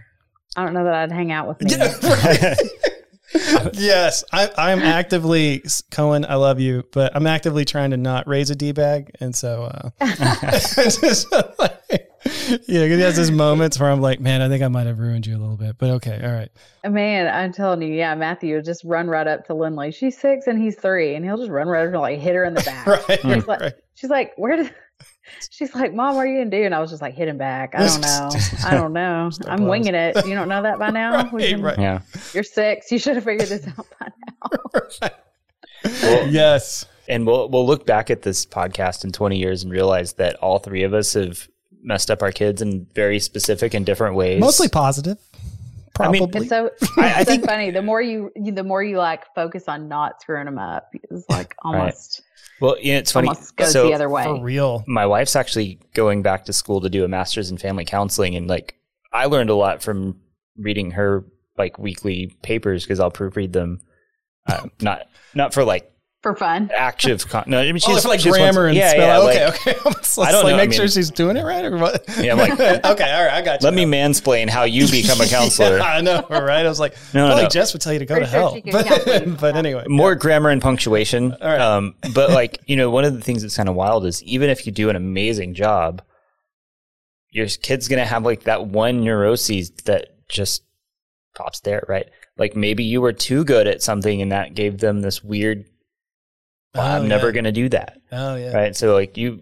I 0.57 0.65
don't 0.65 0.75
know 0.75 0.85
that 0.85 0.95
I'd 0.95 1.13
hang 1.13 1.33
out 1.33 1.49
with 1.49 1.63
me. 1.63 1.71
Yeah, 1.71 1.95
right. 2.03 3.73
yes, 3.73 4.23
I, 4.33 4.51
I'm 4.59 4.81
actively 4.81 5.63
Cohen. 5.91 6.27
I 6.29 6.35
love 6.35 6.61
you, 6.61 6.85
but 6.93 7.17
I'm 7.17 7.27
actively 7.27 7.65
trying 7.65 7.93
to 7.93 7.97
not 7.97 8.29
raise 8.29 8.51
a 8.51 8.55
d 8.55 8.73
bag, 8.73 9.13
and 9.21 9.35
so 9.35 9.63
uh, 9.65 9.91
just 10.61 11.33
like, 11.59 12.11
yeah, 12.25 12.57
because 12.59 12.97
he 12.97 13.01
has 13.01 13.17
his 13.17 13.31
moments 13.31 13.79
where 13.81 13.91
I'm 13.91 14.01
like, 14.01 14.21
man, 14.21 14.43
I 14.43 14.49
think 14.49 14.63
I 14.63 14.69
might 14.69 14.87
have 14.87 14.99
ruined 14.99 15.27
you 15.27 15.37
a 15.37 15.41
little 15.41 15.57
bit, 15.57 15.77
but 15.79 15.91
okay, 15.91 16.21
all 16.25 16.33
right. 16.33 16.51
Uh, 16.85 16.91
man, 16.91 17.27
I'm 17.33 17.53
telling 17.53 17.83
you, 17.83 17.93
yeah, 17.95 18.15
Matthew 18.15 18.55
would 18.57 18.65
just 18.65 18.85
run 18.85 19.09
right 19.09 19.27
up 19.27 19.45
to 19.47 19.55
Lindley. 19.55 19.91
She's 19.93 20.17
six 20.19 20.47
and 20.47 20.61
he's 20.63 20.77
three, 20.77 21.15
and 21.15 21.25
he'll 21.25 21.37
just 21.39 21.51
run 21.51 21.69
right 21.69 21.83
up 21.87 21.93
and 21.93 22.01
like 22.01 22.19
hit 22.21 22.35
her 22.35 22.45
in 22.45 22.55
the 22.55 22.63
back. 22.63 22.87
Right, 23.09 23.21
She's 23.21 23.47
like, 23.47 23.61
right. 23.61 23.73
she's 23.95 24.11
like, 24.11 24.33
where 24.37 24.57
did? 24.57 24.75
She's 25.51 25.75
like, 25.75 25.95
Mom, 25.95 26.15
what 26.17 26.23
are 26.23 26.27
you 26.27 26.39
gonna 26.39 26.51
do? 26.51 26.65
And 26.65 26.75
I 26.75 26.81
was 26.81 26.91
just 26.91 27.01
like, 27.01 27.15
hit 27.15 27.27
him 27.29 27.39
back. 27.39 27.75
I 27.75 27.87
don't 27.87 28.01
know. 28.03 28.31
I 28.65 28.71
don't 28.73 28.93
know. 28.93 29.31
I'm 29.47 29.59
close. 29.61 29.71
winging 29.71 29.95
it. 29.95 30.27
You 30.27 30.35
don't 30.35 30.49
know 30.49 30.63
that 30.63 30.79
by 30.79 30.91
now. 30.91 31.29
Right, 31.31 31.51
can- 31.51 31.63
right. 31.63 31.79
yeah, 31.79 32.01
You're 32.35 32.43
six. 32.45 32.91
You 32.93 32.99
should 32.99 33.15
have 33.17 33.25
figured 33.25 33.49
this 33.49 33.67
out 33.67 33.87
by 33.99 35.11
now. 35.11 35.11
yes. 36.29 36.85
and 37.09 37.27
we'll 37.27 37.49
we'll 37.49 37.67
look 37.67 37.87
back 37.87 38.11
at 38.11 38.23
this 38.23 38.45
podcast 38.47 39.05
in 39.05 39.13
20 39.13 39.39
years 39.39 39.63
and 39.63 39.73
realize 39.73 40.15
that 40.15 40.37
all 40.37 40.59
three 40.59 40.83
of 40.83 40.93
us 40.95 41.15
have 41.15 41.49
messed 41.83 42.11
up 42.11 42.23
our 42.23 42.33
kids 42.33 42.63
in 42.63 42.87
very 42.95 43.19
specific 43.19 43.75
and 43.75 43.85
different 43.85 44.15
ways. 44.15 44.41
Mostly 44.41 44.69
positive. 44.69 45.19
I 46.01 46.11
mean, 46.11 46.31
Probably. 46.31 46.41
It's 46.43 46.49
so 46.49 46.71
I- 46.99 47.03
I 47.03 47.09
it's 47.09 47.19
so 47.19 47.25
think- 47.25 47.45
funny. 47.47 47.71
The 47.71 47.83
more 47.83 48.01
you, 48.01 48.31
you, 48.37 48.53
the 48.53 48.65
more 48.65 48.83
you 48.83 48.99
like 48.99 49.25
focus 49.35 49.65
on 49.69 49.89
not 49.89 50.21
screwing 50.23 50.47
them 50.47 50.59
up, 50.59 50.89
it's 50.95 51.29
like 51.29 51.55
almost 51.63 52.23
well, 52.61 52.77
you 52.81 52.93
know, 52.93 52.99
it's 52.99 53.13
funny. 53.13 53.29
almost 53.29 53.57
goes 53.57 53.73
so 53.73 53.89
the 53.89 53.95
other 53.95 54.09
way. 54.09 54.25
For 54.25 54.41
real. 54.41 54.85
my 54.87 55.05
wife's 55.07 55.35
actually 55.37 55.81
going 55.95 56.23
back 56.23 56.45
to 56.47 56.53
school 56.53 56.81
to 56.81 56.89
do 56.89 57.05
a 57.05 57.09
master's 57.09 57.51
in 57.51 57.59
family 57.59 57.85
counseling, 57.85 58.37
and 58.37 58.47
like 58.49 58.77
I 59.13 59.27
learned 59.27 59.51
a 59.51 59.55
lot 59.55 59.83
from 59.83 60.21
reading 60.57 60.93
her 60.93 61.25
like 61.59 61.79
weekly 61.79 62.35
papers 62.43 62.85
because 62.85 63.01
I'll 63.01 63.11
proofread 63.11 63.53
them. 63.53 63.81
Uh, 64.47 64.69
not 64.81 65.03
not 65.35 65.53
for 65.53 65.65
like 65.65 65.92
For 66.23 66.37
fun. 66.37 66.71
active 66.73 67.29
con- 67.29 67.45
no, 67.49 67.59
I 67.59 67.65
mean, 67.65 67.77
Oh, 67.85 67.93
she's 67.95 68.03
for 68.03 68.09
like 68.09 68.21
she 68.21 68.29
just 68.31 68.39
wants- 68.39 68.55
grammar 68.57 68.69
and 68.69 68.77
yeah, 68.77 68.91
spell. 68.91 69.25
yeah, 69.25 69.29
okay, 69.29 69.45
like, 69.47 69.61
okay. 69.67 69.79
Let's 69.91 70.17
I 70.19 70.31
don't 70.31 70.45
like 70.45 70.53
know, 70.53 70.57
make 70.57 70.71
I 70.71 70.73
sure 70.73 70.87
she's 70.89 71.11
doing 71.11 71.37
it 71.37 71.43
right 71.45 71.65
or 71.65 71.77
what? 71.79 72.05
Yeah, 72.19 72.33
I'm 72.33 72.39
like- 72.39 72.53
okay, 72.61 72.85
all 72.85 73.25
right, 73.25 73.33
I 73.33 73.43
got 73.43 73.61
you. 73.61 73.65
Let 73.65 73.75
me 73.75 73.85
mansplain 73.85 74.49
how 74.49 74.63
you 74.63 74.89
become 74.89 75.21
a 75.21 75.27
counselor. 75.27 75.79
Yeah, 75.79 75.83
I 75.85 76.01
know, 76.01 76.25
right? 76.31 76.65
I 76.65 76.69
was 76.69 76.79
like, 76.79 76.95
No, 77.13 77.23
no, 77.23 77.27
probably 77.29 77.43
no. 77.45 77.49
Jess 77.49 77.73
would 77.73 77.83
tell 77.83 77.93
you 77.93 77.99
to 77.99 78.07
go 78.07 78.15
Pretty 78.15 78.27
to 78.27 78.31
sure 78.33 78.41
hell. 78.41 78.55
she 78.55 78.61
can 78.63 78.73
count 78.85 79.05
But, 79.05 79.41
but 79.41 79.57
anyway, 79.57 79.85
more 79.89 80.15
grammar 80.15 80.51
and 80.51 80.63
punctuation. 80.63 81.33
All 81.33 81.39
right. 81.49 81.61
Um, 81.61 81.97
but 82.15 82.31
like 82.31 82.61
you 82.67 82.77
know, 82.77 82.89
one 82.91 83.05
of 83.05 83.15
the 83.15 83.21
things 83.21 83.43
that's 83.43 83.57
kind 83.57 83.69
of 83.69 83.75
wild 83.75 84.07
is 84.07 84.23
even 84.23 84.49
if 84.49 84.65
you 84.65 84.71
do 84.71 84.91
an 84.91 84.97
amazing 84.97 85.55
job, 85.55 86.03
your 87.31 87.47
kid's 87.49 87.89
gonna 87.89 88.05
have 88.07 88.23
like 88.25 88.45
that 88.45 88.67
one 88.67 89.03
neuroses 89.03 89.71
that 89.87 90.09
just 90.29 90.63
pops 91.37 91.61
there, 91.61 91.83
right? 91.89 92.07
Like 92.39 92.55
maybe 92.55 92.85
you 92.85 93.01
were 93.01 93.13
too 93.13 93.45
good 93.45 93.67
at 93.67 93.83
something 93.83 94.23
and 94.23 94.31
that 94.33 94.55
gave 94.55 94.79
them 94.79 95.01
this 95.01 95.25
weird. 95.25 95.65
"Well, 96.75 96.85
Oh, 96.87 96.97
I'm 97.03 97.09
never 97.09 97.27
yeah. 97.29 97.33
gonna 97.33 97.53
do 97.53 97.69
that, 97.71 97.99
Oh 98.11 98.37
yeah. 98.37 98.53
right? 98.53 98.75
So 98.77 98.95
like 98.95 99.17
you, 99.17 99.41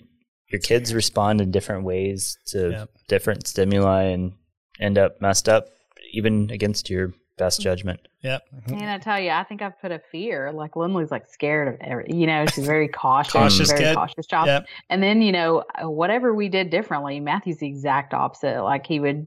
your 0.50 0.60
kids 0.60 0.92
respond 0.94 1.40
in 1.40 1.50
different 1.50 1.84
ways 1.84 2.36
to 2.46 2.70
Yep. 2.70 2.90
different 3.08 3.46
stimuli 3.46 4.02
and 4.04 4.32
end 4.80 4.98
up 4.98 5.20
messed 5.20 5.48
up, 5.48 5.66
even 6.12 6.50
against 6.50 6.90
your 6.90 7.12
best 7.38 7.60
judgment. 7.60 8.00
Yep. 8.22 8.42
And 8.66 8.84
I 8.90 8.98
tell 8.98 9.18
you, 9.18 9.30
I 9.30 9.44
think 9.44 9.62
I've 9.62 9.80
put 9.80 9.92
a 9.92 9.98
fear. 10.12 10.52
Like 10.52 10.76
Lindley's 10.76 11.10
like 11.10 11.26
scared 11.26 11.68
of 11.68 11.80
every, 11.80 12.06
you 12.12 12.26
know, 12.26 12.44
she's 12.46 12.66
very 12.66 12.88
cautious, 13.04 13.32
Cautious 13.32 13.68
very 13.70 13.80
kid. 13.84 13.96
cautious 13.96 14.26
child. 14.26 14.46
Yep. 14.48 14.66
And 14.90 15.02
then, 15.02 15.22
you 15.22 15.32
know, 15.32 15.64
uh, 15.82 15.88
whatever 15.88 16.34
we 16.34 16.48
did 16.50 16.68
differently, 16.68 17.18
Matthew's 17.20 17.56
the 17.58 17.66
exact 17.66 18.12
opposite. 18.12 18.62
Like 18.62 18.84
he 18.86 19.00
would 19.00 19.26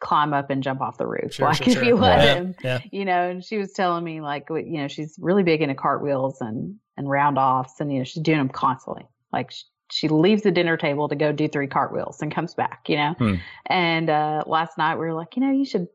climb 0.00 0.32
up 0.32 0.50
and 0.50 0.62
jump 0.62 0.80
off 0.80 0.98
the 0.98 1.06
roof. 1.06 1.34
Sure, 1.34 1.48
like 1.48 1.56
sure, 1.58 1.68
if 1.68 1.72
sure. 1.74 1.84
you 1.84 1.96
let 1.96 2.24
Yeah, 2.24 2.34
him, 2.34 2.54
yeah. 2.62 2.80
you 2.90 3.04
know, 3.04 3.30
and 3.30 3.44
she 3.44 3.56
was 3.58 3.72
telling 3.72 4.04
me 4.04 4.20
like, 4.20 4.46
you 4.50 4.78
know, 4.78 4.88
she's 4.88 5.16
really 5.20 5.42
big 5.42 5.62
into 5.62 5.74
cartwheels 5.74 6.40
and, 6.40 6.76
and 6.96 7.08
round 7.08 7.38
offs 7.38 7.80
and, 7.80 7.92
you 7.92 7.98
know, 7.98 8.04
she's 8.04 8.22
doing 8.22 8.38
them 8.38 8.48
constantly. 8.48 9.06
Like 9.32 9.50
she, 9.50 9.64
she 9.90 10.08
leaves 10.08 10.42
the 10.42 10.50
dinner 10.50 10.76
table 10.76 11.08
to 11.08 11.16
go 11.16 11.32
do 11.32 11.48
three 11.48 11.66
cartwheels 11.66 12.20
and 12.20 12.34
comes 12.34 12.54
back, 12.54 12.88
you 12.88 12.96
know? 12.96 13.14
Hmm. 13.18 13.34
And, 13.66 14.10
uh, 14.10 14.44
last 14.46 14.76
night 14.78 14.96
we 14.96 15.06
were 15.06 15.14
like, 15.14 15.36
you 15.36 15.42
know, 15.42 15.52
you 15.52 15.64
should, 15.64 15.88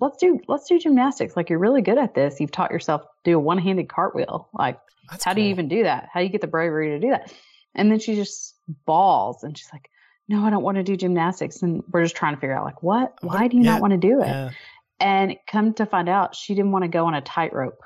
let's 0.00 0.16
do, 0.18 0.40
let's 0.48 0.68
do 0.68 0.78
gymnastics. 0.78 1.36
Like 1.36 1.50
you're 1.50 1.58
really 1.58 1.82
good 1.82 1.98
at 1.98 2.14
this. 2.14 2.40
You've 2.40 2.52
taught 2.52 2.70
yourself 2.70 3.02
to 3.02 3.08
do 3.30 3.36
a 3.36 3.40
one 3.40 3.58
handed 3.58 3.88
cartwheel. 3.88 4.48
Like, 4.52 4.78
That's 5.10 5.24
how 5.24 5.34
do 5.34 5.40
you 5.40 5.48
even 5.48 5.68
do 5.68 5.84
that? 5.84 6.08
How 6.12 6.20
do 6.20 6.26
you 6.26 6.32
get 6.32 6.40
the 6.40 6.46
bravery 6.46 6.90
to 6.90 6.98
do 6.98 7.10
that? 7.10 7.32
And 7.74 7.90
then 7.90 7.98
she 7.98 8.14
just 8.14 8.54
balls 8.86 9.42
and 9.42 9.56
she's 9.56 9.68
like, 9.72 9.90
No, 10.28 10.44
I 10.44 10.50
don't 10.50 10.62
want 10.62 10.76
to 10.76 10.82
do 10.82 10.96
gymnastics. 10.96 11.62
And 11.62 11.82
we're 11.92 12.02
just 12.02 12.16
trying 12.16 12.34
to 12.34 12.40
figure 12.40 12.56
out 12.56 12.64
like 12.64 12.82
what? 12.82 13.14
Why 13.22 13.48
do 13.48 13.56
you 13.56 13.62
Yeah. 13.62 13.72
not 13.72 13.80
want 13.80 13.92
to 13.92 13.96
do 13.98 14.20
it? 14.22 14.26
Yeah. 14.26 14.50
And 14.98 15.36
come 15.46 15.74
to 15.74 15.86
find 15.86 16.08
out 16.08 16.34
she 16.34 16.54
didn't 16.54 16.72
want 16.72 16.82
to 16.84 16.88
go 16.88 17.06
on 17.06 17.14
a 17.14 17.20
tightrope. 17.20 17.78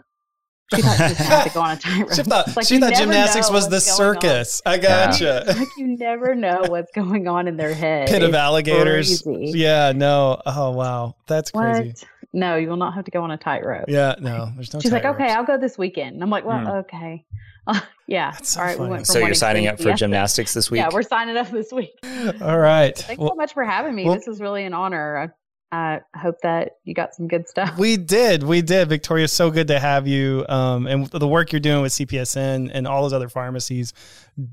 She 0.73 0.83
thought 0.83 0.97
she 0.99 1.03
was 1.03 1.19
gonna 1.29 1.51
go 1.53 1.61
on 1.63 1.71
a 1.73 1.77
tightrope. 1.81 2.15
She 2.15 2.23
thought, 2.23 2.57
Like, 2.57 2.67
she 2.67 2.79
thought 2.79 2.95
gymnastics 2.95 3.51
was 3.51 3.69
the 3.69 3.75
what's 3.77 3.99
going 3.99 4.09
on. 4.11 4.15
circus. 4.21 4.63
I 4.65 4.79
gotcha. 4.79 5.45
like 5.59 5.67
you 5.77 5.97
never 5.99 6.37
know 6.37 6.63
what's 6.69 6.93
going 6.93 7.27
on 7.27 7.49
in 7.49 7.57
their 7.57 7.75
head. 7.75 8.09
Pit 8.09 8.23
of 8.23 8.29
It's 8.29 8.37
alligators. 8.39 9.23
crazy. 9.23 9.59
Yeah, 9.59 9.93
no. 9.95 10.41
Oh 10.47 10.71
wow. 10.71 11.17
That's 11.27 11.51
crazy. 11.51 11.89
What? 11.89 12.05
No, 12.33 12.55
you 12.55 12.69
will 12.69 12.77
not 12.77 12.95
have 12.95 13.05
to 13.07 13.11
go 13.11 13.25
on 13.25 13.33
a 13.33 13.37
tightrope. 13.37 13.87
Yeah, 13.89 14.15
no. 14.21 14.53
There's 14.55 14.73
no 14.73 14.79
She's 14.79 14.93
like, 14.93 15.03
tightropes. 15.03 15.15
okay, 15.17 15.33
I'll 15.33 15.45
go 15.45 15.59
this 15.59 15.77
weekend. 15.77 16.15
And 16.15 16.23
I'm 16.23 16.31
like, 16.31 16.45
well, 16.45 16.61
Hmm. 16.61 16.67
okay. 16.69 17.25
yeah. 18.07 18.31
That's 18.33 18.51
so 18.51 18.61
All 18.61 18.67
right. 18.67 18.79
We 18.79 18.87
went 18.89 19.07
from 19.07 19.15
So 19.15 19.19
you're 19.21 19.35
signing 19.35 19.67
up 19.67 19.81
for 19.81 19.93
gymnastics 19.93 20.55
this 20.55 20.71
week? 20.71 20.79
Yeah, 20.79 20.89
we're 20.93 21.03
signing 21.03 21.37
up 21.37 21.51
this 21.51 21.73
week. 21.73 21.93
All 22.41 22.59
right. 22.59 22.97
Thanks 22.97 23.21
Well, 23.21 23.31
so 23.31 23.35
much 23.37 23.55
for 23.55 23.65
having 23.65 23.95
me. 23.95 24.05
well- 24.05 24.15
this 24.15 24.27
was 24.27 24.41
really 24.41 24.65
an 24.65 24.75
honor. 24.75 25.33
I, 25.73 26.01
I 26.13 26.19
hope 26.19 26.35
that 26.43 26.79
you 26.85 26.95
got 26.95 27.15
some 27.15 27.29
good 27.29 27.49
stuff. 27.49 27.79
We 27.79 27.97
did. 27.97 28.43
We 28.43 28.61
did. 28.61 28.89
Victoria, 28.89 29.29
so 29.29 29.53
good 29.53 29.69
to 29.69 29.79
have 29.79 30.09
you. 30.09 30.45
Um, 30.49 30.89
and 30.89 31.07
the 31.07 31.29
work 31.29 31.53
you're 31.53 31.61
doing 31.61 31.83
with 31.83 31.93
CPESN 31.93 32.71
and 32.75 32.89
all 32.89 33.03
those 33.03 33.13
other 33.13 33.29
pharmacies 33.29 33.93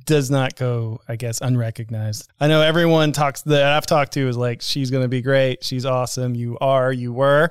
does 0.06 0.30
not 0.30 0.56
go, 0.56 1.00
I 1.08 1.16
guess, 1.16 1.42
unrecognized. 1.42 2.30
I 2.40 2.48
know 2.48 2.62
everyone 2.62 3.14
talks 3.14 3.42
that 3.44 3.64
I've 3.64 3.88
talked 3.88 4.14
to 4.14 4.28
is 4.28 4.38
like, 4.38 4.62
she's 4.62 4.92
going 4.92 5.02
to 5.04 5.10
be 5.10 5.24
great. 5.24 5.64
She's 5.64 5.86
awesome. 5.86 6.36
You 6.36 6.56
are, 6.62 6.94
you 6.94 7.12
were. 7.14 7.50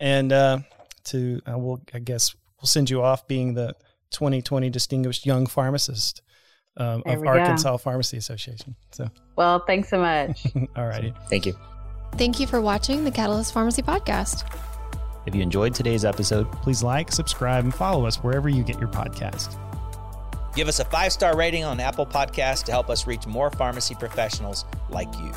And 0.00 0.32
uh, 0.32 0.58
to, 1.04 1.42
uh, 1.46 1.58
we'll, 1.58 1.82
I 1.92 1.98
guess, 1.98 2.34
we'll 2.62 2.66
send 2.68 2.88
you 2.88 3.02
off 3.02 3.28
being 3.28 3.52
the 3.52 3.74
2020 4.12 4.70
Distinguished 4.70 5.26
Young 5.26 5.46
Pharmacist 5.46 6.22
um, 6.76 7.02
of 7.06 7.20
we 7.20 7.24
go. 7.24 7.30
Arkansas 7.30 7.76
Pharmacy 7.78 8.16
Association. 8.16 8.76
So, 8.92 9.08
Well, 9.36 9.64
thanks 9.66 9.88
so 9.88 9.98
much. 9.98 10.46
all 10.76 10.86
righty. 10.86 11.12
Thank 11.28 11.46
you. 11.46 11.54
Thank 12.12 12.38
you 12.40 12.46
for 12.46 12.60
watching 12.60 13.04
the 13.04 13.10
Catalyst 13.10 13.52
Pharmacy 13.52 13.82
Podcast. 13.82 14.44
If 15.26 15.34
you 15.34 15.42
enjoyed 15.42 15.74
today's 15.74 16.04
episode, 16.04 16.50
Please 16.62 16.82
like, 16.82 17.12
subscribe, 17.12 17.64
and 17.64 17.74
follow 17.74 18.06
us 18.06 18.16
wherever 18.16 18.48
you 18.48 18.62
get 18.62 18.78
your 18.78 18.88
podcast. 18.88 19.56
Give 20.54 20.68
us 20.68 20.80
a 20.80 20.84
five 20.84 21.12
star 21.12 21.36
rating 21.36 21.64
on 21.64 21.80
Apple 21.80 22.06
Podcasts 22.06 22.64
to 22.64 22.72
help 22.72 22.90
us 22.90 23.06
reach 23.06 23.26
more 23.26 23.50
pharmacy 23.50 23.94
professionals 23.94 24.64
like 24.90 25.08
you. 25.18 25.32